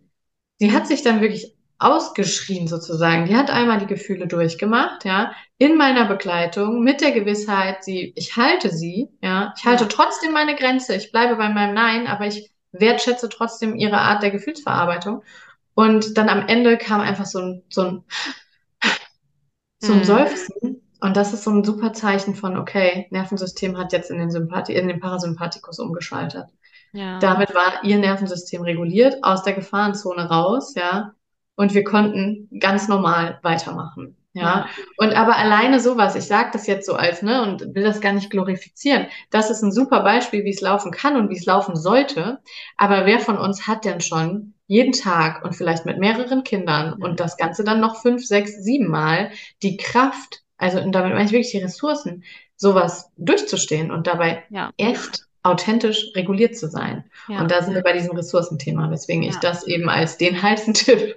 sie 0.59 0.73
hat 0.73 0.87
sich 0.87 1.03
dann 1.03 1.21
wirklich 1.21 1.55
ausgeschrien 1.81 2.68
sozusagen. 2.68 3.26
Die 3.26 3.37
hat 3.37 3.51
einmal 3.51 3.78
die 3.78 3.87
Gefühle 3.87 4.26
durchgemacht, 4.28 5.05
ja, 5.05 5.33
in 5.59 5.76
meiner 5.76 6.07
Begleitung 6.07 6.83
mit 6.85 7.01
der 7.01 7.12
Gewissheit, 7.12 7.85
sie, 7.85 8.12
ich 8.16 8.37
halte 8.37 8.70
sie, 8.70 9.09
ja, 9.22 9.55
ich 9.57 9.64
halte 9.64 9.85
Ja. 9.85 9.89
trotzdem 9.89 10.33
meine 10.33 10.57
Grenze, 10.57 10.95
ich 10.95 11.12
bleibe 11.12 11.37
bei 11.37 11.49
meinem 11.49 11.74
Nein, 11.74 12.07
aber 12.07 12.26
ich 12.26 12.51
wertschätze 12.72 13.28
trotzdem 13.28 13.76
ihre 13.76 13.99
Art 13.99 14.22
der 14.22 14.31
Gefühlsverarbeitung. 14.31 15.22
Und 15.74 16.18
dann 16.18 16.28
am 16.28 16.47
Ende 16.49 16.76
kam 16.78 17.01
einfach 17.01 17.26
so 17.26 17.39
ein, 17.41 17.62
so 17.70 17.83
ein, 17.83 18.05
so 19.78 19.93
ein 19.93 20.01
Mhm. 20.01 20.05
Seufzen. 20.05 20.83
Und 21.01 21.16
das 21.16 21.33
ist 21.33 21.45
so 21.45 21.51
ein 21.51 21.64
super 21.64 21.93
Zeichen 21.95 22.35
von, 22.35 22.59
okay, 22.59 23.07
Nervensystem 23.11 23.78
hat 23.78 23.93
jetzt 23.93 24.11
in 24.11 24.18
den 24.18 24.31
Sympathi 24.31 24.74
in 24.74 24.87
den 24.89 25.01
Parasympathikus 25.01 25.78
umgeschaltet. 25.78 26.45
Ja. 26.93 27.18
Damit 27.20 27.55
war 27.55 27.85
ihr 27.85 27.99
Nervensystem 27.99 28.62
reguliert, 28.62 29.22
aus 29.24 29.43
der 29.43 29.55
Gefahrenzone 29.55 30.28
raus, 30.28 30.74
ja. 30.74 31.14
Und 31.61 31.75
wir 31.75 31.85
konnten 31.85 32.49
ganz 32.59 32.89
normal 32.89 33.39
weitermachen, 33.43 34.17
ja. 34.33 34.67
Und 34.97 35.13
aber 35.15 35.37
alleine 35.37 35.79
sowas, 35.79 36.15
ich 36.17 36.25
sage 36.25 36.51
das 36.55 36.67
jetzt 36.67 36.87
so 36.87 36.95
als, 36.95 37.21
ne, 37.21 37.43
und 37.43 37.75
will 37.75 37.83
das 37.83 38.01
gar 38.01 38.13
nicht 38.15 38.31
glorifizieren. 38.31 39.09
Das 39.31 39.51
ist 39.51 39.63
ein 39.63 39.71
super 39.73 40.03
Beispiel, 40.03 40.45
wie 40.45 40.51
es 40.51 40.63
laufen 40.63 40.91
kann 40.91 41.17
und 41.17 41.29
wie 41.29 41.37
es 41.37 41.45
laufen 41.45 41.77
sollte. 41.77 42.39
Aber 42.79 43.05
wer 43.05 43.21
von 43.21 43.37
uns 43.37 43.67
hat 43.67 43.85
denn 43.85 44.01
schon 44.01 44.55
jeden 44.69 44.93
Tag 44.93 45.45
und 45.45 45.55
vielleicht 45.55 45.85
mit 45.85 45.99
mehreren 45.99 46.45
Kindern 46.45 46.95
und 46.95 47.21
das 47.21 47.37
Ganze 47.37 47.63
dann 47.63 47.81
noch 47.81 48.01
fünf, 48.01 48.25
sechs, 48.25 48.53
sieben 48.65 48.89
Mal 48.89 49.31
die 49.63 49.77
Kraft, 49.77 50.43
also 50.57 50.81
und 50.81 50.93
damit 50.93 51.13
meine 51.13 51.27
ich 51.27 51.33
wirklich 51.33 51.51
die 51.51 51.59
Ressourcen, 51.59 52.25
sowas 52.57 53.11
durchzustehen 53.19 53.91
und 53.91 54.07
dabei 54.07 54.45
Ja. 54.49 54.71
echt 54.79 55.27
authentisch 55.43 56.07
reguliert 56.14 56.57
zu 56.57 56.68
sein. 56.68 57.05
Ja. 57.28 57.41
Und 57.41 57.51
da 57.51 57.62
sind 57.62 57.74
wir 57.74 57.82
bei 57.82 57.93
diesem 57.93 58.14
Ressourcenthema, 58.16 58.91
weswegen 58.91 59.22
ich 59.22 59.34
Ja. 59.34 59.41
das 59.41 59.66
eben 59.66 59.88
als 59.88 60.18
den 60.18 60.41
heißen 60.43 60.74
Tipp 60.74 61.16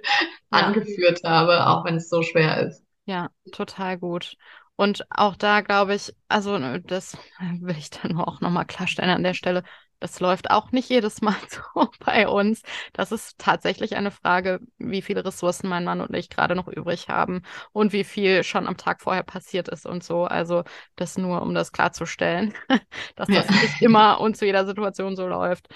Ja. 0.52 0.60
angeführt 0.66 1.20
habe, 1.24 1.66
auch 1.66 1.84
wenn 1.84 1.96
es 1.96 2.08
so 2.08 2.22
schwer 2.22 2.66
ist. 2.66 2.82
Ja, 3.06 3.28
total 3.52 3.98
gut. 3.98 4.36
Und 4.76 5.04
auch 5.10 5.36
da 5.36 5.60
glaube 5.60 5.94
ich, 5.94 6.12
also 6.28 6.58
ne, 6.58 6.80
das 6.80 7.16
will 7.60 7.76
ich 7.76 7.90
dann 7.90 8.16
auch 8.18 8.40
nochmal 8.40 8.66
klarstellen 8.66 9.10
an 9.10 9.22
der 9.22 9.34
Stelle, 9.34 9.62
das 10.04 10.20
läuft 10.20 10.50
auch 10.50 10.70
nicht 10.72 10.88
jedes 10.90 11.22
Mal 11.22 11.34
so 11.48 11.88
bei 12.04 12.28
uns. 12.28 12.62
Das 12.92 13.12
ist 13.12 13.38
tatsächlich 13.38 13.96
eine 13.96 14.10
Frage, 14.10 14.60
wie 14.78 15.02
viele 15.02 15.24
Ressourcen 15.24 15.68
mein 15.68 15.84
Mann 15.84 16.00
und 16.00 16.14
ich 16.14 16.28
gerade 16.30 16.54
noch 16.54 16.68
übrig 16.68 17.08
haben 17.08 17.42
und 17.72 17.92
wie 17.92 18.04
viel 18.04 18.44
schon 18.44 18.66
am 18.66 18.76
Tag 18.76 19.00
vorher 19.02 19.22
passiert 19.22 19.68
ist 19.68 19.86
und 19.86 20.04
so. 20.04 20.24
Also 20.24 20.64
das 20.96 21.16
nur, 21.18 21.42
um 21.42 21.54
das 21.54 21.72
klarzustellen, 21.72 22.54
dass 23.16 23.30
das 23.30 23.46
Ja. 23.46 23.62
nicht 23.62 23.80
immer 23.80 24.20
und 24.20 24.36
zu 24.36 24.44
jeder 24.46 24.66
Situation 24.66 25.16
so 25.16 25.26
läuft. 25.26 25.68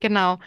Genau. 0.00 0.38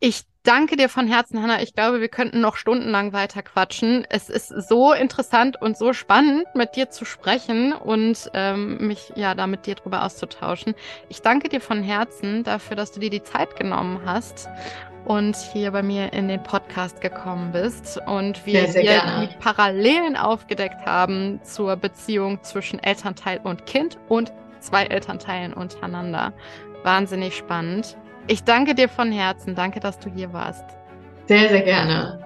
Ich 0.00 0.24
danke 0.44 0.76
dir 0.76 0.88
von 0.88 1.08
Herzen, 1.08 1.42
Hanna. 1.42 1.62
Ich 1.62 1.74
glaube, 1.74 2.00
wir 2.00 2.08
könnten 2.08 2.40
noch 2.40 2.56
stundenlang 2.56 3.12
weiter 3.12 3.42
quatschen. 3.42 4.06
Es 4.08 4.30
ist 4.30 4.48
so 4.48 4.92
interessant 4.92 5.60
und 5.60 5.76
so 5.76 5.92
spannend, 5.92 6.46
mit 6.54 6.76
dir 6.76 6.90
zu 6.90 7.04
sprechen 7.04 7.72
und 7.72 8.30
ähm, 8.34 8.86
mich 8.86 9.12
ja 9.16 9.34
da 9.34 9.46
mit 9.46 9.66
dir 9.66 9.74
drüber 9.74 10.04
auszutauschen. 10.04 10.74
Ich 11.08 11.22
danke 11.22 11.48
dir 11.48 11.60
von 11.60 11.82
Herzen 11.82 12.44
dafür, 12.44 12.76
dass 12.76 12.92
du 12.92 13.00
dir 13.00 13.10
die 13.10 13.22
Zeit 13.22 13.56
genommen 13.56 14.02
hast 14.04 14.48
und 15.04 15.36
hier 15.36 15.70
bei 15.70 15.82
mir 15.82 16.12
in 16.12 16.28
den 16.28 16.42
Podcast 16.42 17.00
gekommen 17.00 17.52
bist 17.52 17.98
und 18.06 18.44
wir 18.46 18.60
Sehr, 18.60 18.72
sehr 18.72 18.82
hier 18.82 18.90
gerne. 19.02 19.28
die 19.28 19.36
Parallelen 19.38 20.16
aufgedeckt 20.16 20.86
haben 20.86 21.40
zur 21.42 21.76
Beziehung 21.76 22.42
zwischen 22.42 22.82
Elternteil 22.82 23.40
und 23.42 23.66
Kind 23.66 23.98
und 24.08 24.32
zwei 24.60 24.84
Elternteilen 24.84 25.52
untereinander. 25.52 26.32
Wahnsinnig 26.82 27.36
spannend. 27.36 27.96
Ich 28.26 28.44
danke 28.44 28.74
dir 28.74 28.88
von 28.88 29.12
Herzen. 29.12 29.54
Danke, 29.54 29.80
dass 29.80 29.98
du 29.98 30.08
hier 30.10 30.32
warst. 30.32 30.64
Sehr, 31.26 31.48
sehr 31.48 31.62
gerne. 31.62 32.20